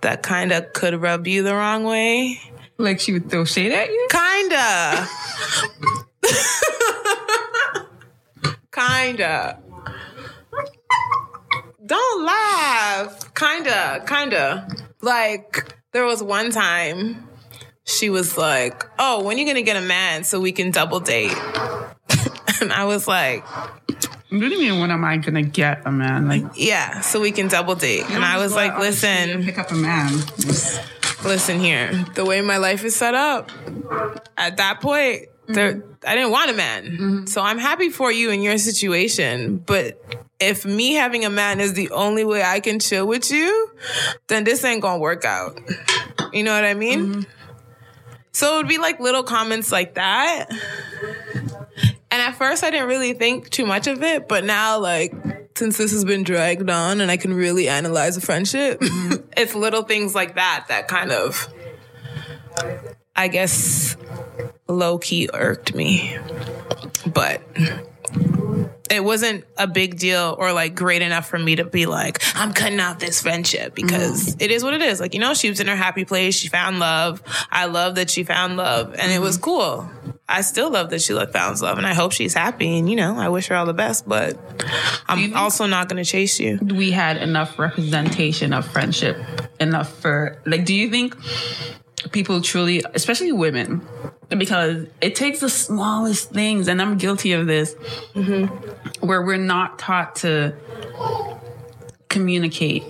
that 0.01 0.23
kind 0.23 0.51
of 0.51 0.71
could 0.73 0.99
rub 1.01 1.27
you 1.27 1.43
the 1.43 1.53
wrong 1.53 1.83
way. 1.83 2.39
Like 2.77 2.99
she 2.99 3.11
would 3.11 3.29
throw 3.29 3.43
shade 3.43 3.73
at 3.73 3.89
you? 3.89 4.07
Kinda. 4.09 5.07
kinda. 8.71 9.59
Don't 11.85 12.25
laugh. 12.25 13.33
Kinda, 13.33 14.03
kinda. 14.07 14.67
Like, 15.01 15.75
there 15.91 16.05
was 16.05 16.21
one 16.21 16.51
time 16.51 17.27
she 17.89 18.09
was 18.09 18.37
like, 18.37 18.85
Oh, 18.99 19.23
when 19.23 19.37
are 19.37 19.39
you 19.39 19.45
gonna 19.45 19.61
get 19.61 19.77
a 19.77 19.81
man 19.81 20.23
so 20.23 20.39
we 20.39 20.51
can 20.51 20.71
double 20.71 20.99
date? 20.99 21.31
and 22.61 22.71
I 22.71 22.85
was 22.85 23.07
like, 23.07 23.45
What 23.45 24.29
do 24.29 24.47
you 24.47 24.59
mean 24.59 24.79
when 24.79 24.91
am 24.91 25.03
I 25.03 25.17
gonna 25.17 25.41
get 25.41 25.85
a 25.85 25.91
man? 25.91 26.27
Like 26.27 26.43
Yeah, 26.55 27.01
so 27.01 27.19
we 27.19 27.31
can 27.31 27.47
double 27.47 27.75
date. 27.75 28.09
And 28.09 28.23
I 28.23 28.37
was 28.37 28.53
like, 28.53 28.77
Listen, 28.77 29.43
pick 29.43 29.57
up 29.57 29.71
a 29.71 29.75
man. 29.75 30.11
listen 31.23 31.59
here. 31.59 32.05
The 32.15 32.25
way 32.25 32.41
my 32.41 32.57
life 32.57 32.83
is 32.83 32.95
set 32.95 33.15
up, 33.15 33.51
at 34.37 34.57
that 34.57 34.81
point, 34.81 35.23
mm-hmm. 35.23 35.53
there, 35.53 35.83
I 36.05 36.15
didn't 36.15 36.31
want 36.31 36.51
a 36.51 36.53
man. 36.53 36.85
Mm-hmm. 36.85 37.25
So 37.25 37.41
I'm 37.41 37.57
happy 37.57 37.89
for 37.89 38.11
you 38.11 38.29
in 38.29 38.41
your 38.41 38.57
situation. 38.57 39.57
But 39.57 40.01
if 40.39 40.65
me 40.65 40.93
having 40.93 41.25
a 41.25 41.29
man 41.29 41.59
is 41.59 41.73
the 41.73 41.89
only 41.91 42.23
way 42.23 42.43
I 42.43 42.59
can 42.59 42.79
chill 42.79 43.07
with 43.07 43.31
you, 43.31 43.71
then 44.27 44.43
this 44.43 44.63
ain't 44.63 44.81
gonna 44.81 44.99
work 44.99 45.25
out. 45.25 45.59
You 46.31 46.43
know 46.43 46.53
what 46.53 46.63
I 46.63 46.75
mean? 46.75 46.99
Mm-hmm. 46.99 47.38
So 48.31 48.53
it 48.53 48.57
would 48.57 48.67
be 48.67 48.77
like 48.77 48.99
little 48.99 49.23
comments 49.23 49.71
like 49.71 49.95
that. 49.95 50.47
And 52.11 52.21
at 52.21 52.35
first, 52.35 52.63
I 52.63 52.71
didn't 52.71 52.87
really 52.87 53.13
think 53.13 53.49
too 53.49 53.65
much 53.65 53.87
of 53.87 54.01
it, 54.01 54.27
but 54.27 54.43
now, 54.43 54.79
like, 54.79 55.13
since 55.55 55.77
this 55.77 55.91
has 55.91 56.05
been 56.05 56.23
dragged 56.23 56.69
on 56.69 57.01
and 57.01 57.11
I 57.11 57.17
can 57.17 57.33
really 57.33 57.69
analyze 57.69 58.17
a 58.17 58.21
friendship, 58.21 58.79
it's 59.37 59.53
little 59.53 59.83
things 59.83 60.15
like 60.15 60.35
that 60.35 60.65
that 60.69 60.87
kind 60.87 61.11
of, 61.11 61.47
I 63.15 63.27
guess, 63.27 63.95
low 64.67 64.97
key 64.97 65.29
irked 65.33 65.75
me. 65.75 66.17
But 67.05 67.41
it 68.89 69.03
wasn't 69.03 69.45
a 69.57 69.67
big 69.67 69.97
deal 69.97 70.35
or 70.37 70.53
like 70.53 70.75
great 70.75 71.01
enough 71.01 71.27
for 71.29 71.37
me 71.37 71.55
to 71.57 71.65
be 71.65 71.85
like, 71.85 72.21
I'm 72.35 72.53
cutting 72.53 72.79
out 72.79 72.99
this 72.99 73.21
friendship 73.21 73.75
because 73.75 74.35
mm. 74.35 74.41
it 74.41 74.51
is 74.51 74.63
what 74.63 74.73
it 74.73 74.81
is. 74.81 74.99
Like, 74.99 75.13
you 75.13 75.19
know, 75.19 75.33
she 75.33 75.49
was 75.49 75.59
in 75.59 75.67
her 75.67 75.75
happy 75.75 76.05
place. 76.05 76.35
She 76.35 76.47
found 76.47 76.79
love. 76.79 77.21
I 77.51 77.65
love 77.65 77.95
that 77.95 78.09
she 78.09 78.23
found 78.23 78.57
love 78.57 78.95
and 78.97 79.11
it 79.11 79.19
was 79.19 79.37
mm-hmm. 79.37 79.45
cool. 79.45 79.89
I 80.27 80.41
still 80.41 80.69
love 80.69 80.91
that 80.91 81.01
she 81.01 81.13
found 81.13 81.59
love 81.61 81.77
and 81.77 81.87
I 81.87 81.93
hope 81.93 82.11
she's 82.11 82.33
happy 82.33 82.77
and 82.77 82.89
you 82.89 82.95
know, 82.95 83.17
I 83.17 83.29
wish 83.29 83.47
her 83.47 83.55
all 83.55 83.65
the 83.65 83.73
best, 83.73 84.07
but 84.07 84.37
I'm 85.07 85.35
also 85.35 85.65
not 85.65 85.89
going 85.89 86.03
to 86.03 86.09
chase 86.09 86.39
you. 86.39 86.59
we 86.61 86.91
had 86.91 87.17
enough 87.17 87.57
representation 87.57 88.53
of 88.53 88.65
friendship 88.65 89.17
enough 89.59 89.91
for 89.99 90.41
like 90.45 90.65
do 90.65 90.73
you 90.73 90.89
think 90.89 91.15
people 92.11 92.41
truly 92.41 92.83
especially 92.93 93.31
women 93.31 93.85
because 94.29 94.87
it 95.01 95.15
takes 95.15 95.39
the 95.39 95.49
smallest 95.49 96.31
things 96.31 96.67
and 96.67 96.81
i'm 96.81 96.97
guilty 96.97 97.33
of 97.33 97.47
this 97.47 97.73
mm-hmm. 98.13 98.45
where 99.05 99.21
we're 99.21 99.37
not 99.37 99.79
taught 99.79 100.15
to 100.15 100.53
communicate. 102.09 102.83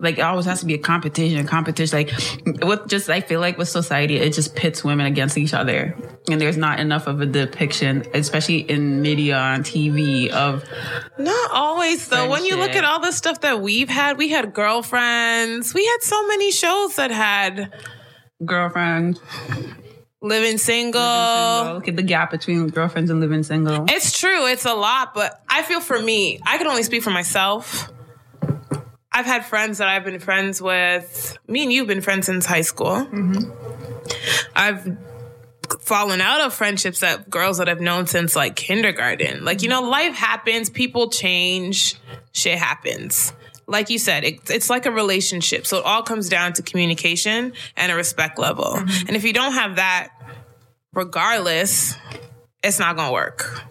Like 0.00 0.18
it 0.18 0.22
always 0.22 0.46
has 0.46 0.60
to 0.60 0.66
be 0.66 0.74
a 0.74 0.78
competition 0.78 1.38
a 1.38 1.44
competition. 1.44 1.96
Like 1.96 2.10
with 2.62 2.88
just 2.88 3.08
i 3.08 3.20
feel 3.20 3.40
like 3.40 3.56
with 3.56 3.68
society 3.68 4.16
it 4.16 4.32
just 4.32 4.56
pits 4.56 4.82
women 4.82 5.06
against 5.06 5.38
each 5.38 5.54
other. 5.54 5.96
And 6.28 6.40
there's 6.40 6.56
not 6.56 6.80
enough 6.80 7.06
of 7.06 7.20
a 7.20 7.26
depiction 7.26 8.04
especially 8.14 8.58
in 8.58 9.02
media 9.02 9.36
on 9.36 9.62
tv 9.62 10.30
of 10.30 10.64
Not 11.18 11.50
always 11.52 12.08
though. 12.08 12.28
When 12.28 12.44
you 12.44 12.56
look 12.56 12.72
at 12.72 12.84
all 12.84 13.00
the 13.00 13.12
stuff 13.12 13.42
that 13.42 13.60
we've 13.60 13.88
had, 13.88 14.18
we 14.18 14.30
had 14.30 14.54
girlfriends. 14.54 15.74
We 15.74 15.84
had 15.84 15.98
so 16.00 16.26
many 16.26 16.50
shows 16.50 16.96
that 16.96 17.10
had 17.10 17.72
girlfriend 18.44 19.20
living 20.24 20.58
single. 20.58 21.00
single. 21.00 21.74
Look 21.74 21.88
at 21.88 21.96
the 21.96 22.02
gap 22.02 22.30
between 22.30 22.68
girlfriends 22.68 23.10
and 23.10 23.20
living 23.20 23.42
single. 23.42 23.84
It's 23.88 24.18
true, 24.18 24.46
it's 24.46 24.64
a 24.64 24.74
lot, 24.74 25.14
but 25.14 25.42
I 25.48 25.62
feel 25.62 25.80
for 25.80 26.00
me, 26.00 26.40
I 26.44 26.58
can 26.58 26.66
only 26.66 26.82
speak 26.82 27.02
for 27.02 27.10
myself. 27.10 27.92
I've 29.12 29.26
had 29.26 29.44
friends 29.44 29.78
that 29.78 29.86
I've 29.86 30.04
been 30.04 30.18
friends 30.18 30.60
with. 30.60 31.38
Me 31.46 31.62
and 31.62 31.72
you've 31.72 31.86
been 31.86 32.00
friends 32.00 32.26
since 32.26 32.46
high 32.46 32.62
school. 32.62 33.06
Mm-hmm. 33.06 33.50
I've 34.56 34.98
fallen 35.80 36.20
out 36.20 36.40
of 36.40 36.52
friendships 36.52 37.00
that 37.00 37.30
girls 37.30 37.58
that 37.58 37.68
I've 37.68 37.80
known 37.80 38.06
since 38.06 38.34
like 38.34 38.56
kindergarten. 38.56 39.44
Like, 39.44 39.62
you 39.62 39.68
know, 39.68 39.82
life 39.82 40.14
happens, 40.14 40.68
people 40.68 41.10
change, 41.10 41.94
shit 42.32 42.58
happens. 42.58 43.32
Like 43.66 43.90
you 43.90 43.98
said, 43.98 44.24
it, 44.24 44.50
it's 44.50 44.70
like 44.70 44.86
a 44.86 44.90
relationship. 44.90 45.66
So 45.66 45.78
it 45.78 45.84
all 45.84 46.02
comes 46.02 46.28
down 46.28 46.52
to 46.54 46.62
communication 46.62 47.52
and 47.76 47.92
a 47.92 47.94
respect 47.94 48.38
level. 48.38 48.74
Mm-hmm. 48.74 49.08
And 49.08 49.16
if 49.16 49.24
you 49.24 49.32
don't 49.32 49.52
have 49.52 49.76
that, 49.76 50.10
regardless, 50.92 51.96
it's 52.62 52.78
not 52.78 52.96
going 52.96 53.08
to 53.08 53.12
work 53.12 53.62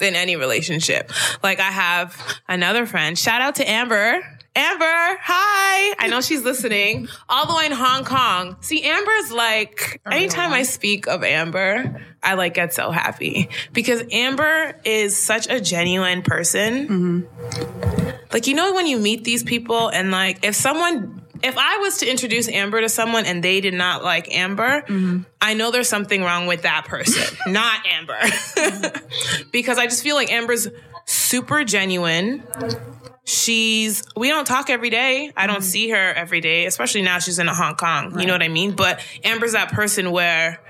in 0.00 0.14
any 0.14 0.36
relationship. 0.36 1.12
Like 1.42 1.60
I 1.60 1.70
have 1.70 2.16
another 2.48 2.86
friend. 2.86 3.18
Shout 3.18 3.40
out 3.40 3.56
to 3.56 3.68
Amber. 3.68 4.20
Amber, 4.56 5.18
hi. 5.22 5.94
I 5.98 6.08
know 6.08 6.20
she's 6.20 6.42
listening 6.42 7.08
all 7.28 7.46
the 7.46 7.54
way 7.54 7.66
in 7.66 7.72
Hong 7.72 8.04
Kong. 8.04 8.56
See, 8.60 8.82
Amber's 8.82 9.30
like, 9.30 10.00
oh, 10.04 10.10
anytime 10.10 10.52
I 10.52 10.64
speak 10.64 11.06
of 11.06 11.22
Amber, 11.22 12.04
I 12.20 12.34
like 12.34 12.54
get 12.54 12.74
so 12.74 12.90
happy 12.90 13.48
because 13.72 14.02
Amber 14.10 14.74
is 14.84 15.16
such 15.16 15.48
a 15.48 15.60
genuine 15.60 16.22
person. 16.22 16.88
Mm-hmm. 16.88 17.89
Like, 18.32 18.46
you 18.46 18.54
know, 18.54 18.72
when 18.72 18.86
you 18.86 18.98
meet 18.98 19.24
these 19.24 19.42
people 19.42 19.88
and 19.88 20.10
like, 20.10 20.44
if 20.44 20.54
someone, 20.54 21.22
if 21.42 21.56
I 21.56 21.78
was 21.78 21.98
to 21.98 22.10
introduce 22.10 22.48
Amber 22.48 22.80
to 22.80 22.88
someone 22.88 23.26
and 23.26 23.42
they 23.42 23.60
did 23.60 23.74
not 23.74 24.04
like 24.04 24.32
Amber, 24.34 24.82
mm-hmm. 24.82 25.20
I 25.40 25.54
know 25.54 25.70
there's 25.70 25.88
something 25.88 26.22
wrong 26.22 26.46
with 26.46 26.62
that 26.62 26.86
person, 26.86 27.36
not 27.52 27.80
Amber. 27.86 28.18
because 29.52 29.78
I 29.78 29.86
just 29.86 30.02
feel 30.02 30.16
like 30.16 30.30
Amber's 30.30 30.68
super 31.06 31.64
genuine. 31.64 32.42
She's, 33.24 34.02
we 34.16 34.28
don't 34.28 34.46
talk 34.46 34.70
every 34.70 34.90
day. 34.90 35.32
I 35.36 35.46
don't 35.46 35.56
mm-hmm. 35.56 35.64
see 35.64 35.90
her 35.90 36.12
every 36.14 36.40
day, 36.40 36.66
especially 36.66 37.02
now 37.02 37.18
she's 37.18 37.38
in 37.38 37.46
Hong 37.48 37.74
Kong. 37.74 38.18
You 38.18 38.26
know 38.26 38.32
what 38.32 38.42
I 38.42 38.48
mean? 38.48 38.72
But 38.72 39.00
Amber's 39.24 39.52
that 39.52 39.72
person 39.72 40.10
where, 40.10 40.60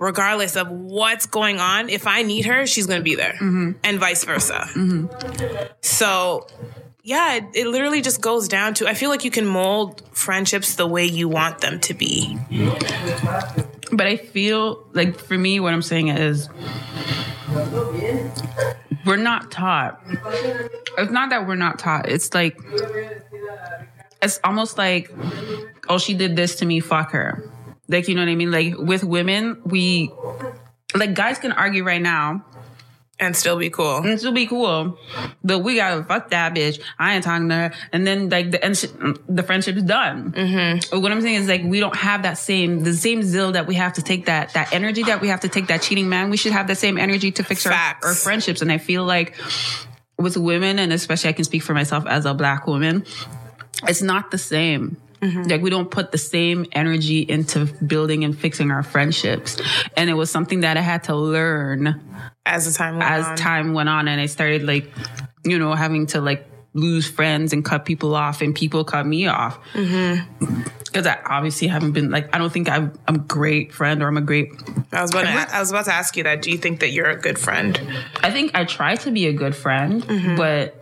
regardless 0.00 0.56
of 0.56 0.68
what's 0.70 1.26
going 1.26 1.60
on, 1.60 1.88
if 1.88 2.08
I 2.08 2.22
need 2.22 2.46
her, 2.46 2.66
she's 2.66 2.86
going 2.86 2.98
to 2.98 3.04
be 3.04 3.14
there 3.14 3.34
mm-hmm. 3.34 3.72
and 3.84 4.00
vice 4.00 4.24
versa. 4.24 4.66
Mm-hmm. 4.72 5.66
So, 5.82 6.46
yeah, 7.04 7.34
it, 7.34 7.44
it 7.54 7.66
literally 7.68 8.00
just 8.00 8.20
goes 8.20 8.48
down 8.48 8.74
to 8.74 8.88
I 8.88 8.94
feel 8.94 9.10
like 9.10 9.24
you 9.24 9.30
can 9.30 9.46
mold 9.46 10.02
friendships 10.12 10.74
the 10.74 10.86
way 10.86 11.04
you 11.04 11.28
want 11.28 11.60
them 11.60 11.78
to 11.80 11.94
be. 11.94 12.38
But 13.92 14.06
I 14.06 14.16
feel 14.16 14.86
like 14.92 15.18
for 15.18 15.36
me, 15.36 15.60
what 15.60 15.74
I'm 15.74 15.82
saying 15.82 16.08
is 16.08 16.48
we're 19.04 19.16
not 19.16 19.50
taught. 19.50 20.00
It's 20.96 21.12
not 21.12 21.30
that 21.30 21.46
we're 21.46 21.56
not 21.56 21.78
taught. 21.78 22.08
It's 22.08 22.32
like 22.32 22.58
it's 24.22 24.38
almost 24.44 24.78
like, 24.78 25.10
oh, 25.88 25.98
she 25.98 26.14
did 26.14 26.36
this 26.36 26.56
to 26.56 26.66
me. 26.66 26.80
Fuck 26.80 27.12
her. 27.12 27.49
Like 27.90 28.08
you 28.08 28.14
know 28.14 28.22
what 28.22 28.28
I 28.30 28.36
mean? 28.36 28.50
Like 28.50 28.78
with 28.78 29.04
women, 29.04 29.60
we 29.64 30.10
like 30.94 31.14
guys 31.14 31.38
can 31.38 31.52
argue 31.52 31.84
right 31.84 32.00
now 32.02 32.44
And 33.18 33.36
still 33.36 33.58
be 33.58 33.68
cool. 33.68 33.98
and 33.98 34.18
still 34.18 34.32
be 34.32 34.46
cool, 34.46 34.96
but 35.44 35.58
we 35.58 35.74
gotta 35.76 36.02
fuck 36.04 36.30
that 36.30 36.54
bitch. 36.54 36.80
I 36.98 37.14
ain't 37.14 37.24
talking 37.24 37.48
to 37.50 37.54
her, 37.54 37.72
and 37.92 38.06
then 38.06 38.28
like 38.30 38.50
the 38.52 38.64
and 38.64 38.76
sh- 38.76 38.86
the 39.28 39.42
friendship's 39.42 39.82
done. 39.82 40.32
Mm-hmm. 40.32 41.00
What 41.02 41.12
I'm 41.12 41.20
saying 41.20 41.34
is 41.42 41.48
like 41.48 41.62
we 41.64 41.80
don't 41.80 41.96
have 41.96 42.22
that 42.22 42.38
same 42.38 42.82
the 42.82 42.94
same 42.94 43.22
zeal 43.22 43.52
that 43.52 43.66
we 43.66 43.74
have 43.74 43.92
to 43.94 44.02
take 44.02 44.24
that 44.26 44.54
that 44.54 44.72
energy 44.72 45.02
that 45.02 45.20
we 45.20 45.28
have 45.28 45.40
to 45.40 45.48
take 45.48 45.66
that 45.66 45.82
cheating 45.82 46.08
man. 46.08 46.30
We 46.30 46.36
should 46.38 46.52
have 46.52 46.66
the 46.66 46.74
same 46.74 46.96
energy 46.96 47.30
to 47.32 47.42
fix 47.44 47.66
our, 47.66 47.72
our 48.02 48.14
friendships, 48.14 48.62
and 48.62 48.72
I 48.72 48.78
feel 48.78 49.04
like 49.04 49.36
with 50.16 50.36
women, 50.36 50.78
and 50.78 50.92
especially 50.92 51.30
I 51.30 51.32
can 51.34 51.44
speak 51.44 51.62
for 51.62 51.74
myself 51.74 52.06
as 52.06 52.24
a 52.24 52.34
black 52.34 52.66
woman, 52.66 53.04
it's 53.88 54.02
not 54.02 54.30
the 54.30 54.38
same. 54.38 54.96
Mm-hmm. 55.20 55.42
Like 55.42 55.62
we 55.62 55.70
don't 55.70 55.90
put 55.90 56.12
the 56.12 56.18
same 56.18 56.66
energy 56.72 57.20
into 57.20 57.66
building 57.86 58.24
and 58.24 58.36
fixing 58.36 58.70
our 58.70 58.82
friendships, 58.82 59.60
and 59.96 60.08
it 60.08 60.14
was 60.14 60.30
something 60.30 60.60
that 60.60 60.76
I 60.76 60.80
had 60.80 61.04
to 61.04 61.14
learn 61.14 62.00
As 62.46 62.66
the 62.66 62.76
time 62.76 62.98
went 62.98 63.10
as 63.10 63.26
on. 63.26 63.36
time 63.36 63.72
went 63.74 63.88
on 63.88 64.08
and 64.08 64.20
I 64.20 64.26
started 64.26 64.62
like, 64.62 64.90
you 65.44 65.58
know, 65.58 65.74
having 65.74 66.06
to 66.08 66.20
like 66.20 66.49
lose 66.72 67.08
friends 67.08 67.52
and 67.52 67.64
cut 67.64 67.84
people 67.84 68.14
off 68.14 68.42
and 68.42 68.54
people 68.54 68.84
cut 68.84 69.06
me 69.06 69.26
off. 69.26 69.58
Mm-hmm. 69.72 70.62
Because 70.84 71.06
I 71.06 71.18
obviously 71.24 71.68
haven't 71.68 71.92
been 71.92 72.10
like, 72.10 72.34
I 72.34 72.38
don't 72.38 72.52
think 72.52 72.68
I'm, 72.68 72.92
I'm 73.06 73.14
a 73.14 73.18
great 73.18 73.72
friend 73.72 74.02
or 74.02 74.08
I'm 74.08 74.16
a 74.16 74.20
great, 74.20 74.50
I 74.92 75.02
was 75.02 75.12
about 75.12 75.22
to, 75.22 75.56
I 75.56 75.60
was 75.60 75.70
about 75.70 75.84
to 75.84 75.94
ask 75.94 76.16
you 76.16 76.24
that. 76.24 76.42
Do 76.42 76.50
you 76.50 76.58
think 76.58 76.80
that 76.80 76.90
you're 76.90 77.08
a 77.08 77.16
good 77.16 77.38
friend? 77.38 77.80
I 78.22 78.32
think 78.32 78.56
I 78.56 78.64
try 78.64 78.96
to 78.96 79.10
be 79.12 79.26
a 79.26 79.32
good 79.32 79.54
friend, 79.54 80.02
mm-hmm. 80.02 80.34
but 80.34 80.76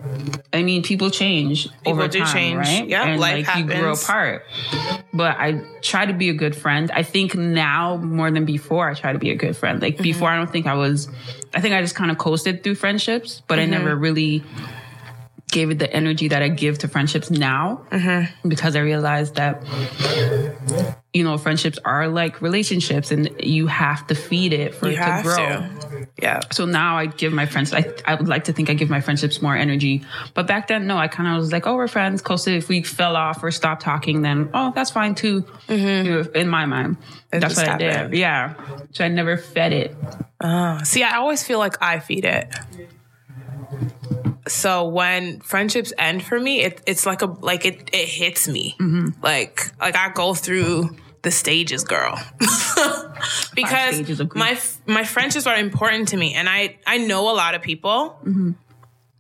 I 0.53 0.63
mean, 0.63 0.83
people 0.83 1.11
change 1.11 1.69
over 1.85 2.09
do 2.09 2.21
time, 2.21 2.33
change. 2.33 2.57
right? 2.57 2.89
Yep, 2.89 3.07
and 3.07 3.21
life 3.21 3.47
like 3.49 3.59
you 3.59 3.65
grow 3.67 3.93
apart. 3.93 4.47
But 5.13 5.37
I 5.39 5.63
try 5.83 6.07
to 6.07 6.15
be 6.15 6.31
a 6.31 6.35
good 6.35 6.57
friend. 6.57 6.91
I 6.91 7.03
think 7.03 7.35
now 7.35 7.99
more 7.99 8.31
than 8.31 8.47
before, 8.47 8.89
I 8.89 8.95
try 8.95 9.13
to 9.13 9.19
be 9.19 9.31
a 9.31 9.37
good 9.37 9.59
friend. 9.59 9.83
Like 9.83 9.95
mm-hmm. 9.95 10.03
before, 10.05 10.31
I 10.31 10.37
don't 10.37 10.51
think 10.51 10.67
I 10.67 10.75
was. 10.75 11.09
I 11.53 11.61
think 11.61 11.75
I 11.75 11.83
just 11.83 11.95
kind 11.95 12.11
of 12.11 12.17
coasted 12.17 12.65
through 12.65 12.77
friendships, 12.77 13.43
but 13.47 13.59
I 13.59 13.67
never 13.67 13.95
really 13.95 14.43
gave 15.51 15.71
it 15.71 15.79
the 15.79 15.93
energy 15.93 16.29
that 16.29 16.43
I 16.43 16.49
give 16.49 16.79
to 16.79 16.89
friendships 16.89 17.31
now 17.31 17.87
mm-hmm. 17.91 18.49
because 18.49 18.77
I 18.77 18.81
realized 18.81 19.37
that 19.37 19.65
you 21.15 21.25
know 21.25 21.39
friendships 21.39 21.79
are 21.85 22.09
like 22.09 22.43
relationships 22.43 23.11
and 23.11 23.31
you 23.41 23.67
have 23.67 24.07
to 24.09 24.15
feed 24.15 24.53
it 24.53 24.75
for 24.75 24.89
You 24.89 24.99
it 24.99 24.99
to 24.99 25.23
grow. 25.23 25.37
to. 25.37 26.09
Yeah. 26.21 26.41
So 26.51 26.65
now 26.65 26.99
I 26.99 27.07
give 27.07 27.33
my 27.33 27.47
friends, 27.47 27.73
I, 27.73 27.95
I 28.05 28.17
would 28.17 28.27
like 28.29 28.45
to 28.45 28.53
think 28.53 28.71
I 28.71 28.75
give 28.75 28.91
my 28.91 29.01
friendships 29.01 29.41
more 29.41 29.57
energy. 29.57 30.05
But 30.35 30.49
back 30.49 30.67
then, 30.67 30.87
no, 30.87 30.99
I 30.99 31.07
kind 31.07 31.29
of 31.29 31.37
was 31.37 31.53
like, 31.53 31.67
oh, 31.67 31.77
we're 31.77 31.87
friends. 31.87 32.23
Coasted. 32.23 32.55
If 32.55 32.69
we 32.69 32.83
fell 32.83 33.15
off 33.15 33.43
or 33.43 33.51
stopped 33.53 33.83
talking, 33.83 34.23
then, 34.23 34.51
oh, 34.53 34.73
that's 34.75 34.91
fine 34.91 35.15
too. 35.15 35.43
Mm-hmm. 35.69 36.07
You 36.07 36.13
know, 36.13 36.31
in 36.35 36.49
my 36.49 36.67
mind. 36.67 36.97
It 37.33 37.41
that's 37.41 37.57
what 37.57 37.69
I 37.69 37.79
did. 37.79 38.15
Yeah. 38.15 38.55
So 38.93 39.05
I 39.05 39.09
never 39.09 39.37
fed 39.37 39.73
it. 39.73 39.95
Oh, 40.41 40.81
see, 40.83 41.05
I 41.05 41.17
always 41.17 41.45
feel 41.45 41.59
like 41.59 41.81
I 41.81 42.01
feed 42.01 42.25
it. 42.25 42.53
So 44.49 44.89
when 44.89 45.41
friendships 45.41 45.93
end 45.99 46.23
for 46.23 46.39
me, 46.39 46.63
it, 46.63 46.81
it's 46.87 47.07
like 47.07 47.23
a 47.23 47.27
like 47.27 47.65
it 47.65 47.91
it 47.93 48.09
hits 48.09 48.49
me. 48.49 48.77
Like 49.23 49.73
like 49.81 49.97
I 49.97 50.11
go 50.11 50.35
through 50.35 50.97
the 51.23 51.31
stages, 51.31 51.85
girl. 51.85 52.19
because 53.55 53.95
stages 53.97 54.23
my 54.35 54.59
my 54.87 55.05
friendships 55.05 55.47
are 55.47 55.57
important 55.57 56.09
to 56.09 56.17
me, 56.17 56.35
and 56.35 56.49
I 56.49 56.79
I 56.87 56.99
know 56.99 57.31
a 57.31 57.35
lot 57.35 57.55
of 57.55 57.63
people, 57.63 58.19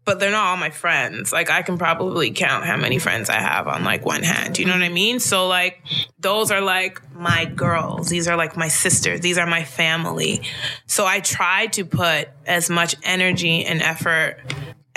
but 0.04 0.20
they're 0.20 0.30
not 0.30 0.46
all 0.46 0.56
my 0.56 0.70
friends. 0.70 1.32
Like 1.34 1.50
I 1.50 1.60
can 1.60 1.76
probably 1.76 2.30
count 2.30 2.64
how 2.64 2.78
many 2.78 2.98
friends 2.98 3.28
I 3.28 3.40
have 3.40 3.68
on 3.68 3.84
like 3.84 4.06
one 4.06 4.22
hand. 4.22 4.58
You 4.58 4.64
know 4.64 4.72
what 4.72 4.82
I 4.82 4.88
mean? 4.88 5.20
So 5.20 5.48
like 5.48 5.82
those 6.18 6.50
are 6.50 6.62
like 6.62 7.02
my 7.14 7.44
girls. 7.44 8.08
These 8.08 8.26
are 8.26 8.36
like 8.36 8.56
my 8.56 8.68
sisters. 8.68 9.20
These 9.20 9.36
are 9.36 9.46
my 9.46 9.64
family. 9.64 10.40
So 10.86 11.04
I 11.04 11.20
try 11.20 11.66
to 11.68 11.84
put 11.84 12.28
as 12.46 12.70
much 12.70 12.94
energy 13.02 13.66
and 13.66 13.82
effort 13.82 14.38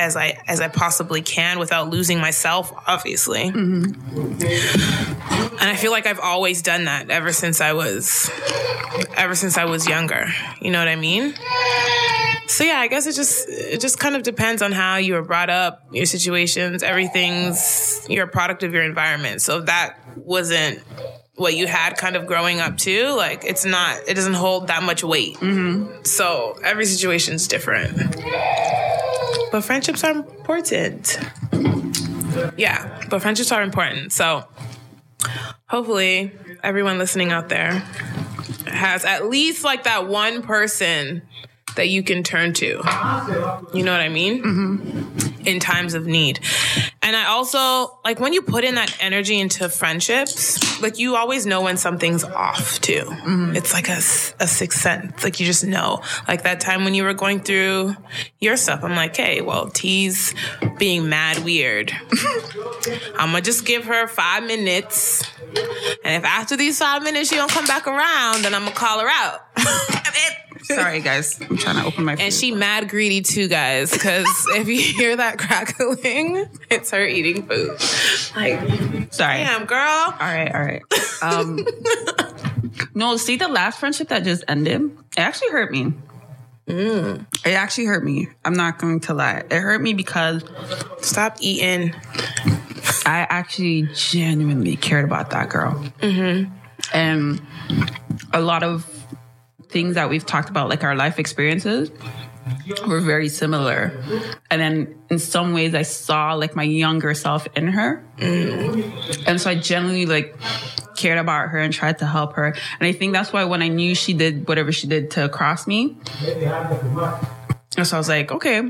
as 0.02 0.16
I 0.16 0.42
as 0.48 0.60
I 0.60 0.68
possibly 0.68 1.22
can 1.22 1.60
without 1.60 1.92
losing 1.92 2.20
myself, 2.20 2.74
obviously. 2.88 3.44
And 3.44 3.96
I 5.70 5.76
feel 5.76 5.92
like 5.92 6.08
I've 6.08 6.20
always 6.20 6.64
done 6.64 6.86
that 6.86 7.12
ever 7.12 7.32
since 7.32 7.62
I 7.62 7.74
was 7.74 8.32
ever 9.16 9.36
since 9.36 9.60
I 9.60 9.66
was 9.66 9.88
younger. 9.88 10.26
You 10.60 10.72
know 10.72 10.80
what 10.80 10.88
I 10.88 10.96
mean? 10.96 11.36
So 12.48 12.64
yeah, 12.64 12.80
I 12.80 12.88
guess 12.88 13.06
it 13.06 13.14
just 13.14 13.48
it 13.48 13.80
just 13.80 14.00
kind 14.00 14.16
of 14.16 14.24
depends 14.24 14.64
on 14.64 14.72
how 14.72 14.98
you 14.98 15.14
were 15.14 15.22
brought 15.22 15.52
up, 15.52 15.84
your 15.92 16.08
situations, 16.08 16.82
everything's 16.82 18.04
you're 18.10 18.26
a 18.26 18.28
product 18.28 18.64
of 18.64 18.74
your 18.74 18.84
environment. 18.84 19.44
So 19.44 19.60
if 19.60 19.68
that 19.68 20.00
wasn't 20.16 20.80
what 21.36 21.54
you 21.56 21.68
had 21.68 21.96
kind 21.96 22.16
of 22.16 22.26
growing 22.26 22.60
up 22.60 22.78
too, 22.78 23.14
like 23.16 23.46
it's 23.46 23.66
not 23.66 24.00
it 24.08 24.16
doesn't 24.16 24.34
hold 24.34 24.68
that 24.68 24.82
much 24.82 25.04
weight. 25.04 25.36
Mm-hmm. 25.36 26.04
So 26.06 26.58
every 26.64 26.86
situation's 26.86 27.48
different. 27.48 27.98
But 29.52 29.62
friendships 29.62 30.04
are 30.04 30.12
important. 30.12 31.20
Yeah, 32.58 33.06
but 33.10 33.22
friendships 33.22 33.52
are 33.52 33.62
important. 33.62 34.14
So 34.14 34.46
hopefully 35.68 36.32
everyone 36.64 36.98
listening 36.98 37.32
out 37.32 37.50
there 37.50 37.84
has 38.68 39.06
at 39.06 39.30
least 39.30 39.64
like 39.64 39.84
that 39.84 40.08
one 40.08 40.42
person 40.42 41.22
that 41.76 41.90
you 41.90 42.04
can 42.04 42.24
turn 42.24 42.54
to. 42.54 42.66
You 43.74 43.84
know 43.84 43.92
what 43.92 44.02
I 44.02 44.10
mean? 44.10 44.44
Mm-hmm. 44.44 45.48
In 45.48 45.60
times 45.60 45.94
of 45.94 46.06
need. 46.06 46.40
And 47.04 47.16
I 47.16 47.26
also, 47.26 47.98
like, 48.06 48.20
when 48.20 48.32
you 48.32 48.44
put 48.44 48.64
in 48.64 48.76
that 48.76 48.96
energy 49.00 49.40
into 49.40 49.68
friendships, 49.70 50.82
like, 50.82 51.00
you 51.00 51.16
always 51.16 51.48
know 51.48 51.62
when 51.62 51.78
something's 51.78 52.24
off, 52.24 52.80
too. 52.80 53.06
Mm-hmm. 53.06 53.56
It's 53.56 53.74
like 53.74 53.90
a, 53.90 53.98
a 53.98 54.48
sixth 54.48 54.82
sense. 54.82 55.24
Like, 55.24 55.40
you 55.40 55.48
just 55.48 55.66
know. 55.66 56.04
Like, 56.28 56.44
that 56.44 56.60
time 56.60 56.84
when 56.84 56.94
you 56.94 57.04
were 57.04 57.16
going 57.16 57.40
through 57.40 57.96
your 58.40 58.56
stuff, 58.56 58.84
I'm 58.84 58.96
like, 58.96 59.16
hey, 59.16 59.42
well, 59.42 59.68
T's 59.70 60.36
being 60.78 61.10
mad 61.10 61.44
weird. 61.44 61.92
I'm 63.18 63.32
gonna 63.32 63.42
just 63.42 63.66
give 63.66 63.86
her 63.86 64.08
five 64.08 64.44
minutes. 64.44 65.24
And 66.04 66.16
if 66.16 66.24
after 66.24 66.56
these 66.56 66.80
five 66.80 67.04
minutes 67.04 67.30
she 67.30 67.36
don't 67.36 67.52
come 67.52 67.66
back 67.66 67.88
around, 67.88 68.44
then 68.44 68.54
I'm 68.54 68.64
gonna 68.64 68.76
call 68.76 69.00
her 69.00 69.10
out. 69.10 69.42
Sorry, 70.64 71.02
guys. 71.02 71.40
I'm 71.42 71.58
trying 71.58 71.78
to 71.78 71.86
open 71.86 72.06
my. 72.06 72.16
And 72.16 72.34
she 72.34 72.52
mad 72.52 72.90
greedy 72.90 73.22
too, 73.22 73.48
guys. 73.48 73.92
Because 73.92 74.26
if 74.56 74.68
you 74.68 74.80
hear 74.80 75.16
that 75.16 75.38
crackling, 75.38 76.48
it's 76.70 76.92
her 76.92 77.06
eating 77.06 77.44
food. 77.48 77.72
Like, 78.36 79.14
Sorry. 79.14 79.38
damn, 79.44 79.66
girl. 79.66 79.78
All 79.80 80.14
right, 80.20 80.54
all 80.54 80.62
right. 80.62 80.82
Um, 81.22 81.66
No, 82.94 83.18
see 83.18 83.36
the 83.38 83.48
last 83.48 83.80
friendship 83.80 84.10
that 84.10 84.24
just 84.24 84.44
ended, 84.48 84.82
it 85.16 85.20
actually 85.20 85.50
hurt 85.50 85.72
me. 85.72 85.94
It 86.68 87.26
actually 87.46 87.86
hurt 87.86 88.04
me. 88.04 88.28
I'm 88.46 88.54
not 88.54 88.80
going 88.80 89.02
to 89.02 89.14
lie. 89.14 89.44
It 89.50 89.60
hurt 89.60 89.82
me 89.82 89.94
because 89.94 90.44
Stop 91.02 91.38
eating. 91.42 91.94
I 93.06 93.26
actually 93.30 93.90
genuinely 93.94 94.76
cared 94.76 95.04
about 95.06 95.32
that 95.32 95.50
girl. 95.50 95.74
Mm-hmm. 96.00 96.54
And 96.94 97.42
a 98.34 98.40
lot 98.40 98.64
of 98.64 98.86
things 99.72 99.96
that 99.96 100.10
we've 100.10 100.26
talked 100.26 100.50
about, 100.50 100.70
like 100.70 100.84
our 100.84 100.96
life 100.96 101.20
experiences, 101.20 101.92
were 102.88 103.00
very 103.00 103.30
similar. 103.30 103.94
And 104.50 104.62
then 104.62 104.96
in 105.10 105.20
some 105.20 105.54
ways, 105.54 105.74
I 105.76 105.84
saw 105.84 106.34
like 106.34 106.56
my 106.56 106.64
younger 106.64 107.14
self 107.14 107.48
in 107.56 107.68
her. 107.68 108.04
And 108.20 109.40
so 109.40 109.50
I 109.50 109.56
genuinely 109.56 110.06
like 110.06 110.36
cared 110.96 111.18
about 111.18 111.50
her 111.50 111.60
and 111.60 111.74
tried 111.74 112.00
to 112.00 112.06
help 112.06 112.34
her. 112.34 112.46
And 112.46 112.88
I 112.88 112.92
think 112.92 113.14
that's 113.14 113.34
why 113.34 113.46
when 113.46 113.62
I 113.62 113.68
knew 113.68 113.96
she 113.96 114.14
did 114.14 114.48
whatever 114.48 114.72
she 114.72 114.88
did 114.88 115.12
to 115.12 115.30
cross 115.30 115.68
me, 115.68 115.98
and 117.78 117.88
so 117.88 117.96
I 117.96 118.00
was 118.00 118.10
like, 118.10 118.32
okay, 118.32 118.70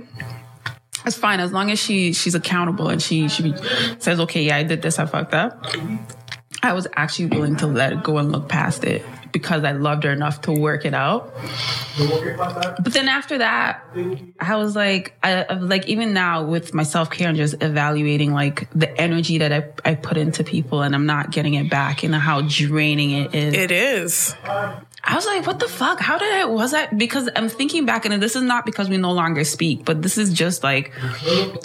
that's 1.04 1.18
fine 1.18 1.40
as 1.40 1.52
long 1.52 1.72
as 1.72 1.80
she 1.80 2.14
she's 2.14 2.36
accountable 2.36 2.90
and 2.90 3.02
she 3.02 3.28
she 3.28 3.54
says, 4.00 4.20
okay, 4.20 4.44
yeah, 4.44 4.58
I 4.58 4.64
did 4.64 4.82
this, 4.82 5.00
I 5.00 5.06
fucked 5.06 5.34
up. 5.34 5.66
I 6.64 6.74
was 6.74 6.88
actually 6.96 7.26
willing 7.28 7.56
to 7.58 7.68
let 7.68 8.04
go 8.04 8.20
and 8.20 8.32
look 8.32 8.48
past 8.48 8.84
it 8.84 9.04
because 9.32 9.63
I 9.63 9.72
loved 9.72 10.04
her 10.04 10.12
enough 10.12 10.41
to 10.41 10.52
work 10.52 10.86
it 10.86 10.94
out. 10.94 11.34
But 11.98 12.94
then 12.94 13.08
after 13.08 13.38
that, 13.39 13.84
I 14.39 14.56
was 14.56 14.76
like, 14.76 15.17
I, 15.24 15.54
like 15.54 15.88
even 15.88 16.13
now 16.13 16.44
with 16.46 16.74
my 16.74 16.84
self 16.84 17.10
care 17.10 17.28
and 17.28 17.38
just 17.38 17.62
evaluating 17.62 18.34
like 18.34 18.67
the 18.74 18.89
energy 19.00 19.39
that 19.39 19.52
I, 19.52 19.91
I 19.91 19.96
put 19.96 20.17
into 20.17 20.44
people 20.44 20.82
and 20.82 20.96
I'm 20.96 21.06
not 21.06 21.32
getting 21.32 21.54
it 21.56 21.70
back 21.70 22.04
and 22.04 22.13
how 22.13 22.41
draining 22.41 23.12
it 23.12 23.36
is. 23.36 23.54
It 23.54 23.72
is. 23.72 24.36
I 25.04 25.15
was 25.15 25.26
like, 25.26 25.48
what 25.48 25.60
the 25.60 25.67
fuck? 25.67 26.00
How 26.00 26.17
did 26.17 26.32
I, 26.32 26.46
was 26.46 26.72
that? 26.72 26.98
Because 26.98 27.28
I'm 27.36 27.50
thinking 27.50 27.86
back 27.86 28.06
and 28.06 28.22
this 28.22 28.36
is 28.36 28.44
not 28.44 28.65
because 28.65 28.88
we 28.88 28.98
no 28.98 29.12
longer 29.12 29.44
speak, 29.44 29.84
but 29.84 30.02
this 30.02 30.17
is 30.17 30.32
just 30.32 30.63
like, 30.63 30.94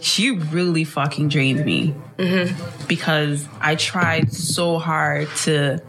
she 0.00 0.30
really 0.30 0.84
fucking 0.84 1.28
drained 1.28 1.64
me 1.64 1.94
mm-hmm. 2.16 2.86
because 2.86 3.46
I 3.60 3.74
tried 3.74 4.32
so 4.32 4.78
hard 4.78 5.28
to 5.44 5.82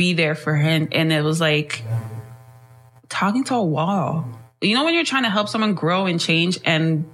be 0.00 0.14
there 0.14 0.34
for 0.34 0.56
him. 0.56 0.88
And 0.92 1.12
it 1.12 1.22
was 1.22 1.42
like 1.42 1.82
talking 3.10 3.44
to 3.44 3.54
a 3.56 3.62
wall. 3.62 4.24
You 4.62 4.74
know, 4.74 4.86
when 4.86 4.94
you're 4.94 5.04
trying 5.04 5.24
to 5.24 5.28
help 5.28 5.50
someone 5.50 5.74
grow 5.74 6.06
and 6.06 6.18
change 6.18 6.58
and 6.64 7.04